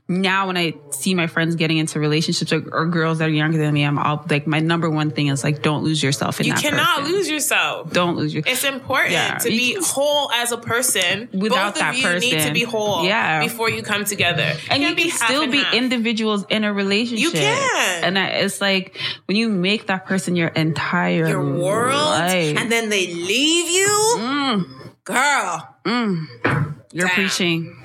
now 0.07 0.47
when 0.47 0.57
I 0.57 0.73
see 0.91 1.13
my 1.13 1.27
friends 1.27 1.55
getting 1.55 1.77
into 1.77 1.99
relationships 1.99 2.51
or, 2.53 2.63
or 2.71 2.85
girls 2.87 3.17
that 3.19 3.27
are 3.27 3.31
younger 3.33 3.57
than 3.57 3.73
me, 3.73 3.83
I'm 3.83 3.99
all 3.99 4.25
like, 4.29 4.47
my 4.47 4.59
number 4.59 4.89
one 4.89 5.11
thing 5.11 5.27
is 5.27 5.43
like, 5.43 5.61
don't 5.61 5.83
lose 5.83 6.01
yourself 6.01 6.39
in 6.39 6.47
You 6.47 6.53
that 6.53 6.61
cannot 6.61 6.99
person. 6.99 7.13
lose 7.13 7.29
yourself. 7.29 7.91
Don't 7.91 8.15
lose 8.15 8.33
your. 8.33 8.43
It's 8.47 8.63
important 8.63 9.11
Yeah, 9.11 9.37
to 9.39 9.51
you 9.51 9.59
be 9.59 9.73
can- 9.73 9.83
whole 9.83 10.31
as 10.31 10.51
a 10.51 10.57
person. 10.57 11.29
Without 11.33 11.73
Both 11.73 11.79
that 11.81 11.97
you 11.97 12.19
need 12.19 12.41
to 12.47 12.53
be 12.53 12.63
whole 12.63 13.03
Yeah. 13.05 13.41
before 13.43 13.69
you 13.69 13.83
come 13.83 14.05
together. 14.05 14.53
and 14.69 14.81
you 14.81 14.95
can 14.95 15.09
still 15.11 15.47
be 15.47 15.57
half. 15.63 15.73
individuals 15.73 16.45
in 16.49 16.63
a 16.63 16.73
relationship. 16.73 17.23
You 17.23 17.31
can. 17.31 18.03
and 18.03 18.17
I, 18.17 18.27
it's 18.27 18.61
like 18.61 18.97
when 19.25 19.35
you 19.37 19.49
make 19.49 19.87
that 19.87 20.05
person 20.05 20.35
your 20.35 20.47
entire 20.49 21.27
your 21.27 21.43
world 21.57 21.93
life, 21.93 22.57
and 22.57 22.71
then 22.71 22.89
they 22.89 23.07
leave 23.13 23.69
you. 23.69 24.15
Mm. 24.19 24.65
Girl, 25.03 25.75
mm. 25.85 26.70
You're 26.93 27.09
preaching. 27.09 27.75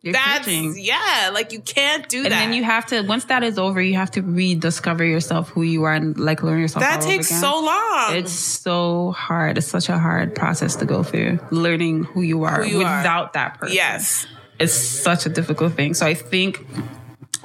You're 0.00 0.12
that's 0.12 0.44
preaching. 0.44 0.76
yeah, 0.78 1.30
like 1.34 1.52
you 1.52 1.60
can't 1.60 2.08
do 2.08 2.18
And 2.18 2.26
that. 2.26 2.32
And 2.32 2.52
then 2.52 2.56
you 2.56 2.62
have 2.62 2.86
to 2.86 3.02
once 3.02 3.24
that 3.26 3.42
is 3.42 3.58
over, 3.58 3.82
you 3.82 3.94
have 3.96 4.12
to 4.12 4.22
rediscover 4.22 5.04
yourself, 5.04 5.48
who 5.48 5.62
you 5.62 5.82
are, 5.84 5.92
and 5.92 6.16
like 6.16 6.42
learn 6.42 6.60
yourself. 6.60 6.82
that 6.84 7.00
takes 7.00 7.28
so 7.28 7.60
long. 7.60 8.14
It's 8.16 8.32
so 8.32 9.10
hard. 9.10 9.58
It's 9.58 9.66
such 9.66 9.88
a 9.88 9.98
hard 9.98 10.34
process 10.36 10.76
to 10.76 10.84
go 10.86 11.02
through, 11.02 11.40
learning 11.50 12.04
who 12.04 12.22
you 12.22 12.44
are 12.44 12.62
Who 12.62 12.70
you 12.70 12.84
are. 12.86 12.98
without 12.98 13.32
that 13.32 13.58
person. 13.58 13.74
yes. 13.74 14.26
it's 14.60 14.72
such 14.72 15.26
a 15.26 15.28
difficult 15.28 15.72
thing. 15.74 15.94
So 15.94 16.06
I 16.06 16.14
think 16.14 16.64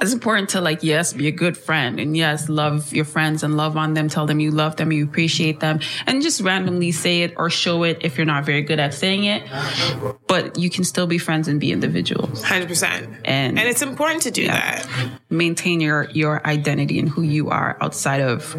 it's 0.00 0.12
important 0.12 0.50
to 0.50 0.60
like, 0.60 0.82
yes, 0.82 1.12
be 1.12 1.28
a 1.28 1.32
good 1.32 1.56
friend 1.56 1.98
and 2.00 2.16
yes, 2.16 2.48
love 2.48 2.92
your 2.92 3.04
friends 3.04 3.42
and 3.42 3.56
love 3.56 3.76
on 3.76 3.94
them. 3.94 4.08
Tell 4.08 4.26
them 4.26 4.40
you 4.40 4.50
love 4.50 4.76
them, 4.76 4.92
you 4.92 5.04
appreciate 5.04 5.60
them 5.60 5.80
and 6.06 6.22
just 6.22 6.40
randomly 6.40 6.92
say 6.92 7.22
it 7.22 7.34
or 7.36 7.48
show 7.50 7.84
it 7.84 7.98
if 8.02 8.16
you're 8.16 8.26
not 8.26 8.44
very 8.44 8.62
good 8.62 8.78
at 8.80 8.92
saying 8.94 9.24
it. 9.24 9.42
But 10.26 10.58
you 10.58 10.68
can 10.70 10.84
still 10.84 11.06
be 11.06 11.18
friends 11.18 11.48
and 11.48 11.60
be 11.60 11.70
individuals 11.72 12.42
Hundred 12.42 12.68
percent. 12.68 13.08
And- 13.24 13.58
and 13.58 13.68
it's 13.68 13.82
important 13.82 14.22
to 14.22 14.30
do 14.30 14.46
that. 14.48 14.86
maintain 15.30 15.80
your, 15.80 16.08
your 16.10 16.44
identity 16.46 16.98
and 16.98 17.08
who 17.08 17.22
you 17.22 17.50
are 17.50 17.76
outside 17.80 18.20
of 18.20 18.54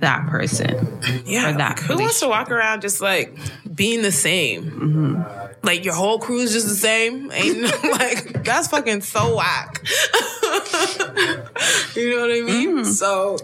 that 0.00 0.26
person. 0.28 1.00
Yeah. 1.26 1.50
Or 1.50 1.58
that 1.58 1.76
like, 1.76 1.80
who 1.80 1.98
wants 1.98 2.20
to 2.20 2.28
walk 2.28 2.50
around 2.50 2.80
just 2.82 3.00
like 3.00 3.36
being 3.74 4.02
the 4.02 4.12
same? 4.12 4.64
Mm-hmm. 4.70 5.66
Like 5.66 5.84
your 5.84 5.94
whole 5.94 6.18
crew 6.18 6.38
is 6.38 6.52
just 6.52 6.68
the 6.68 6.74
same. 6.74 7.30
Ain't 7.32 7.62
like 7.84 8.44
that's 8.44 8.68
fucking 8.68 9.02
so 9.02 9.36
whack. 9.36 9.84
you 11.96 12.10
know 12.10 12.20
what 12.20 12.30
I 12.30 12.40
mean? 12.42 12.78
Mm-hmm. 12.78 12.84
So 12.84 13.36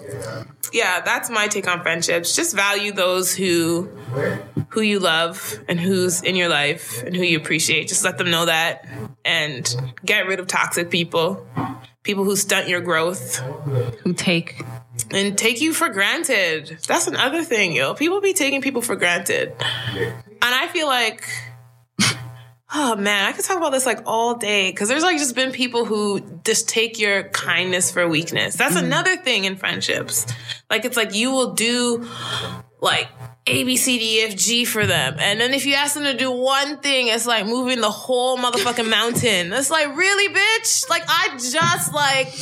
yeah, 0.72 1.00
that's 1.00 1.30
my 1.30 1.48
take 1.48 1.68
on 1.68 1.82
friendships. 1.82 2.34
Just 2.36 2.54
value 2.54 2.92
those 2.92 3.34
who 3.34 3.88
who 4.68 4.80
you 4.80 4.98
love 4.98 5.58
and 5.68 5.80
who's 5.80 6.22
in 6.22 6.36
your 6.36 6.48
life 6.48 7.02
and 7.02 7.16
who 7.16 7.22
you 7.22 7.38
appreciate. 7.38 7.88
Just 7.88 8.04
let 8.04 8.18
them 8.18 8.30
know 8.30 8.46
that 8.46 8.86
and 9.24 9.74
get 10.04 10.26
rid 10.26 10.40
of 10.40 10.46
toxic 10.46 10.90
people. 10.90 11.46
People 12.02 12.24
who 12.24 12.36
stunt 12.36 12.68
your 12.68 12.80
growth 12.80 13.38
Who 14.04 14.12
take 14.12 14.62
and 15.10 15.36
take 15.36 15.60
you 15.60 15.72
for 15.72 15.88
granted. 15.88 16.78
That's 16.86 17.06
another 17.06 17.42
thing, 17.42 17.72
yo. 17.72 17.94
People 17.94 18.20
be 18.20 18.32
taking 18.32 18.62
people 18.62 18.82
for 18.82 18.96
granted. 18.96 19.52
And 19.58 20.54
I 20.54 20.68
feel 20.68 20.86
like, 20.86 21.28
oh 22.74 22.96
man, 22.96 23.26
I 23.26 23.32
could 23.32 23.44
talk 23.44 23.56
about 23.56 23.72
this 23.72 23.86
like 23.86 24.00
all 24.06 24.34
day 24.34 24.70
because 24.70 24.88
there's 24.88 25.02
like 25.02 25.18
just 25.18 25.34
been 25.34 25.52
people 25.52 25.84
who 25.84 26.40
just 26.44 26.68
take 26.68 26.98
your 26.98 27.24
kindness 27.24 27.90
for 27.90 28.08
weakness. 28.08 28.56
That's 28.56 28.74
mm-hmm. 28.74 28.86
another 28.86 29.16
thing 29.16 29.44
in 29.44 29.56
friendships. 29.56 30.26
Like, 30.68 30.84
it's 30.84 30.96
like 30.96 31.14
you 31.14 31.30
will 31.30 31.54
do 31.54 32.08
like 32.80 33.08
A, 33.46 33.62
B, 33.62 33.76
C, 33.76 33.98
D, 33.98 34.20
E, 34.20 34.22
F, 34.24 34.36
G 34.36 34.64
for 34.64 34.84
them. 34.84 35.16
And 35.18 35.40
then 35.40 35.54
if 35.54 35.64
you 35.64 35.74
ask 35.74 35.94
them 35.94 36.02
to 36.04 36.14
do 36.14 36.30
one 36.30 36.78
thing, 36.78 37.06
it's 37.06 37.26
like 37.26 37.46
moving 37.46 37.80
the 37.80 37.90
whole 37.90 38.36
motherfucking 38.36 38.90
mountain. 38.90 39.52
It's 39.52 39.70
like, 39.70 39.96
really, 39.96 40.34
bitch? 40.34 40.88
Like, 40.90 41.04
I 41.06 41.36
just 41.38 41.94
like 41.94 42.34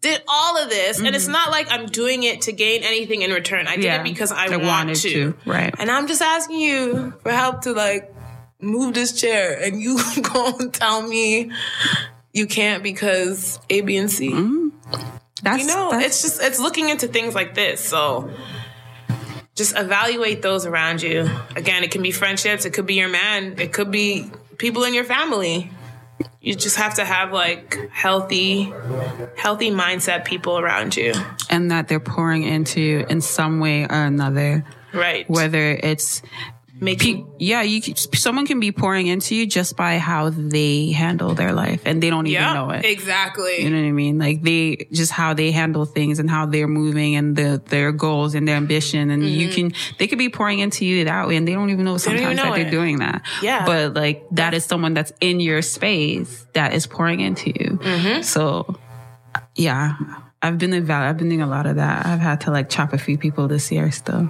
did 0.00 0.22
all 0.26 0.58
of 0.62 0.70
this. 0.70 0.98
And 0.98 1.14
it's 1.14 1.24
mm-hmm. 1.24 1.32
not 1.32 1.50
like 1.50 1.70
I'm 1.70 1.86
doing 1.86 2.24
it 2.24 2.42
to 2.42 2.52
gain 2.52 2.82
anything 2.82 3.22
in 3.22 3.30
return. 3.30 3.68
I 3.68 3.76
did 3.76 3.84
Yeah. 3.84 4.00
it 4.00 4.04
because 4.04 4.32
I, 4.32 4.46
I 4.46 4.56
want 4.56 4.64
wanted 4.64 4.96
to. 4.96 5.10
to, 5.10 5.34
right. 5.46 5.74
And 5.78 5.88
I'm 5.88 6.08
just 6.08 6.20
asking 6.20 6.58
you 6.58 7.14
for 7.22 7.30
help 7.30 7.62
to 7.62 7.72
like 7.72 8.12
move 8.60 8.94
this 8.94 9.18
chair. 9.20 9.58
And 9.62 9.80
you 9.80 9.98
go 10.22 10.56
and 10.58 10.72
tell 10.72 11.02
me 11.02 11.50
you 12.32 12.46
can't 12.46 12.82
because 12.82 13.58
A, 13.70 13.80
B, 13.80 13.96
and 13.96 14.10
C. 14.10 14.30
Mm-hmm. 14.30 14.68
that's, 15.42 15.60
You 15.62 15.66
know, 15.68 15.90
that's- 15.90 16.06
it's 16.06 16.22
just 16.22 16.42
it's 16.42 16.58
looking 16.60 16.88
into 16.88 17.08
things 17.08 17.34
like 17.34 17.54
this. 17.54 17.80
So 17.80 18.30
just 19.54 19.76
evaluate 19.76 20.42
those 20.42 20.66
around 20.66 21.02
you. 21.02 21.28
Again, 21.56 21.82
it 21.82 21.90
can 21.90 22.02
be 22.02 22.10
friendships, 22.12 22.64
it 22.64 22.72
could 22.72 22.86
be 22.86 22.94
your 22.94 23.08
man, 23.08 23.58
it 23.58 23.72
could 23.72 23.90
be 23.90 24.30
people 24.56 24.84
in 24.84 24.94
your 24.94 25.04
family. 25.04 25.70
You 26.40 26.54
just 26.54 26.76
have 26.76 26.94
to 26.94 27.04
have 27.04 27.32
like 27.32 27.76
healthy 27.92 28.72
healthy 29.36 29.70
mindset 29.70 30.24
people 30.24 30.58
around 30.58 30.96
you. 30.96 31.12
and 31.50 31.70
that 31.70 31.88
they're 31.88 31.98
pouring 32.00 32.42
into 32.44 32.80
you 32.80 33.06
in 33.08 33.20
some 33.20 33.58
way 33.60 33.84
or 33.84 34.04
another. 34.04 34.64
Right. 34.92 35.28
Whether 35.28 35.72
it's 35.72 36.22
Making 36.80 37.24
Pe- 37.26 37.30
yeah, 37.40 37.62
you 37.62 37.80
someone 38.14 38.46
can 38.46 38.60
be 38.60 38.70
pouring 38.72 39.08
into 39.08 39.34
you 39.34 39.46
just 39.46 39.76
by 39.76 39.98
how 39.98 40.30
they 40.30 40.92
handle 40.92 41.34
their 41.34 41.52
life, 41.52 41.82
and 41.84 42.00
they 42.02 42.08
don't 42.08 42.26
even 42.26 42.40
yeah, 42.40 42.54
know 42.54 42.70
it. 42.70 42.84
exactly. 42.84 43.62
You 43.62 43.70
know 43.70 43.80
what 43.82 43.88
I 43.88 43.92
mean? 43.92 44.18
Like 44.18 44.42
they 44.42 44.86
just 44.92 45.10
how 45.10 45.34
they 45.34 45.50
handle 45.50 45.84
things 45.86 46.20
and 46.20 46.30
how 46.30 46.46
they're 46.46 46.68
moving 46.68 47.16
and 47.16 47.34
the, 47.34 47.60
their 47.66 47.90
goals 47.90 48.34
and 48.36 48.46
their 48.46 48.56
ambition, 48.56 49.10
and 49.10 49.28
you 49.28 49.48
can 49.48 49.72
they 49.98 50.06
could 50.06 50.18
be 50.18 50.28
pouring 50.28 50.60
into 50.60 50.84
you 50.86 51.04
that 51.06 51.26
way, 51.26 51.36
and 51.36 51.48
they 51.48 51.52
don't 51.52 51.70
even 51.70 51.84
know 51.84 51.94
Mm-hmm. 51.96 51.98
sometimes 51.98 52.22
even 52.22 52.36
know 52.36 52.44
that 52.54 52.60
it. 52.60 52.62
they're 52.62 52.70
doing 52.70 52.98
that. 52.98 53.22
Yeah. 53.42 53.66
but 53.66 53.94
like 53.94 54.24
that 54.32 54.54
is 54.54 54.64
someone 54.64 54.94
that's 54.94 55.12
in 55.20 55.40
your 55.40 55.62
space 55.62 56.46
that 56.52 56.74
is 56.74 56.86
pouring 56.86 57.18
into 57.20 57.50
you. 57.50 57.78
Mm-hmm. 57.82 58.22
So 58.22 58.78
yeah. 59.56 59.96
I've 60.40 60.56
been 60.58 60.72
eval- 60.72 61.02
I've 61.02 61.16
been 61.16 61.28
doing 61.28 61.42
a 61.42 61.48
lot 61.48 61.66
of 61.66 61.76
that. 61.76 62.06
I've 62.06 62.20
had 62.20 62.42
to 62.42 62.52
like 62.52 62.68
chop 62.68 62.92
a 62.92 62.98
few 62.98 63.18
people 63.18 63.48
this 63.48 63.72
year 63.72 63.90
still, 63.90 64.28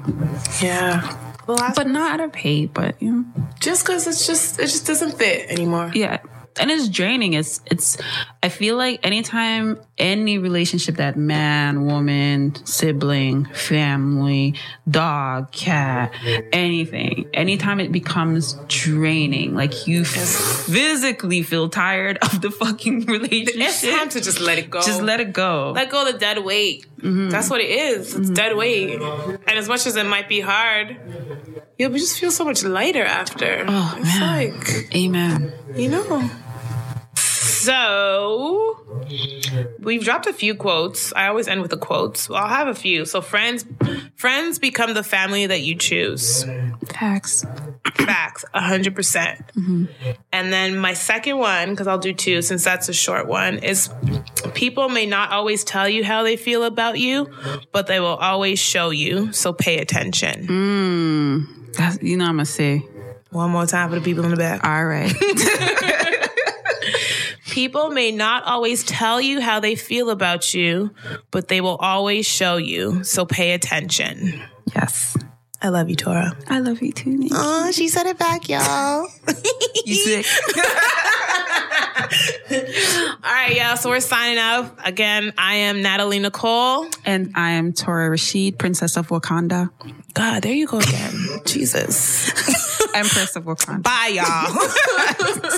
yeah. 0.63 1.28
Well, 1.49 1.73
but 1.75 1.87
not 1.89 2.21
out 2.21 2.25
of 2.27 2.35
hate. 2.35 2.73
But 2.75 3.01
you 3.03 3.11
know, 3.13 3.25
just 3.59 3.85
because 3.85 4.07
it's 4.07 4.27
just 4.27 4.61
it 4.61 4.67
just 4.67 4.87
doesn't 4.87 5.19
fit 5.19 5.51
anymore. 5.51 5.91
yeah 5.95 6.19
and 6.61 6.71
it's 6.73 6.89
draining 6.89 7.35
it's 7.35 7.61
it's 7.67 7.97
i 8.43 8.49
feel 8.49 8.77
like 8.77 8.99
anytime 9.07 9.79
any 9.97 10.39
relationship 10.39 10.97
that 10.97 11.17
man 11.17 11.85
woman 11.87 12.53
sibling 12.67 13.45
family 13.47 14.55
dog 14.91 15.53
cat 15.53 16.13
anything 16.53 17.29
anytime 17.33 17.79
it 17.79 17.93
becomes 17.93 18.55
draining 18.67 19.55
like 19.55 19.87
you 19.87 20.05
physically 20.05 21.43
feel 21.43 21.69
tired 21.69 22.19
of 22.23 22.41
the 22.41 22.51
fucking 22.51 23.05
relationship. 23.07 23.55
It's 23.57 23.83
time 23.83 24.09
to 24.11 24.21
just 24.21 24.41
let 24.41 24.59
it 24.59 24.69
go. 24.71 24.81
just 24.81 25.03
let 25.03 25.21
it 25.21 25.33
go 25.33 25.73
let 25.73 25.91
go 25.91 26.07
of 26.07 26.13
the 26.13 26.19
dead 26.19 26.45
weight. 26.45 26.87
Mm-hmm. 26.99 27.31
That's 27.31 27.51
what 27.51 27.61
it 27.61 27.71
is. 27.71 28.15
It's 28.15 28.27
mm-hmm. 28.27 28.35
dead 28.35 28.57
weight. 28.57 29.01
And 29.01 29.59
as 29.59 29.69
much 29.69 29.87
as 29.87 29.97
it 29.97 30.05
might 30.05 30.29
be 30.29 30.41
hard, 30.41 30.97
you'll 31.79 31.93
just 31.93 32.19
feel 32.19 32.31
so 32.31 32.45
much 32.45 32.63
lighter 32.65 33.05
after. 33.05 33.65
Oh, 33.67 33.95
it's 33.99 34.19
man. 34.19 34.53
like, 34.53 34.95
amen 34.95 35.53
you 35.79 35.89
know. 35.89 36.31
So 37.15 38.87
we've 39.81 40.03
dropped 40.03 40.27
a 40.27 40.33
few 40.33 40.55
quotes. 40.55 41.13
I 41.13 41.29
always 41.29 41.49
end 41.49 41.63
with 41.63 41.71
the 41.71 41.77
quotes. 41.77 42.31
I'll 42.31 42.49
have 42.49 42.69
a 42.69 42.75
few. 42.75 43.05
So 43.05 43.21
friends 43.21 43.65
friends 44.17 44.59
become 44.59 44.95
the 44.95 45.03
family 45.03 45.47
that 45.47 45.61
you 45.61 45.75
choose. 45.75 46.45
facts 46.89 47.45
Facts, 47.95 48.45
a 48.55 48.61
hundred 48.61 48.95
percent. 48.95 49.41
And 50.33 50.53
then 50.53 50.77
my 50.79 50.95
second 50.95 51.39
one, 51.39 51.71
because 51.71 51.87
I'll 51.87 51.99
do 51.99 52.13
two 52.13 52.43
since 52.43 52.65
that's 52.65 52.89
a 52.89 52.93
short 52.95 53.27
one, 53.27 53.59
is 53.59 53.91
people 54.55 54.89
may 54.89 55.07
not 55.07 55.31
always 55.33 55.65
tell 55.65 55.89
you 55.89 56.05
how 56.05 56.23
they 56.23 56.37
feel 56.37 56.65
about 56.65 56.99
you, 56.99 57.31
but 57.73 57.87
they 57.87 58.01
will 58.01 58.17
always 58.17 58.59
show 58.59 58.91
you. 58.91 59.33
So 59.33 59.53
pay 59.53 59.79
attention. 59.79 60.47
Mm, 60.47 61.73
that's 61.75 62.03
you 62.03 62.17
know 62.17 62.25
i'm 62.25 62.33
gonna 62.37 62.45
say 62.47 62.79
One 63.31 63.51
more 63.51 63.67
time 63.67 63.89
for 63.91 63.97
the 63.97 64.01
people 64.01 64.25
in 64.25 64.31
the 64.31 64.37
back. 64.37 64.65
all 64.65 64.85
right 64.85 65.13
People 67.51 67.91
may 67.91 68.13
not 68.13 68.45
always 68.45 68.85
tell 68.85 69.21
you 69.21 69.41
how 69.41 69.59
they 69.59 69.75
feel 69.75 70.11
about 70.11 70.55
you, 70.55 70.91
but 71.33 71.49
they 71.49 71.61
will 71.61 71.77
always 71.77 72.25
show 72.27 72.57
you. 72.57 73.03
So 73.03 73.25
pay 73.27 73.53
attention. 73.53 74.41
yes 74.75 75.17
I 75.61 75.71
love 75.71 75.91
you, 75.91 75.97
Tora. 75.97 76.37
i 76.49 76.61
love 76.61 76.81
you 76.83 76.93
too 76.93 77.11
Nick. 77.11 77.33
Oh, 77.35 77.71
she 77.73 77.89
said 77.89 78.07
it 78.07 78.19
back, 78.19 78.49
y'all. 78.49 79.09
you 79.85 79.95
sick 79.95 80.27
All 82.51 83.33
right, 83.35 83.55
y'all. 83.55 83.77
So 83.77 83.91
we're 83.91 84.01
signing 84.01 84.39
off. 84.39 84.73
Again, 84.85 85.33
I 85.37 85.57
am 85.57 85.83
Natalie 85.83 86.19
Nicole. 86.19 86.87
And 87.05 87.33
I 87.35 87.53
am 87.53 87.73
Tora 87.73 88.09
Rashid, 88.09 88.59
Princess 88.59 88.97
of 88.97 89.09
Wakanda. 89.09 89.71
God, 90.15 90.43
there 90.43 90.53
you 90.53 90.67
go 90.67 90.79
again. 90.79 91.13
Jesus. 91.47 92.29
Empress 92.95 93.37
of 93.37 93.45
Wakanda. 93.45 93.83
Bye, 93.83 94.13
y'all. 94.15 95.45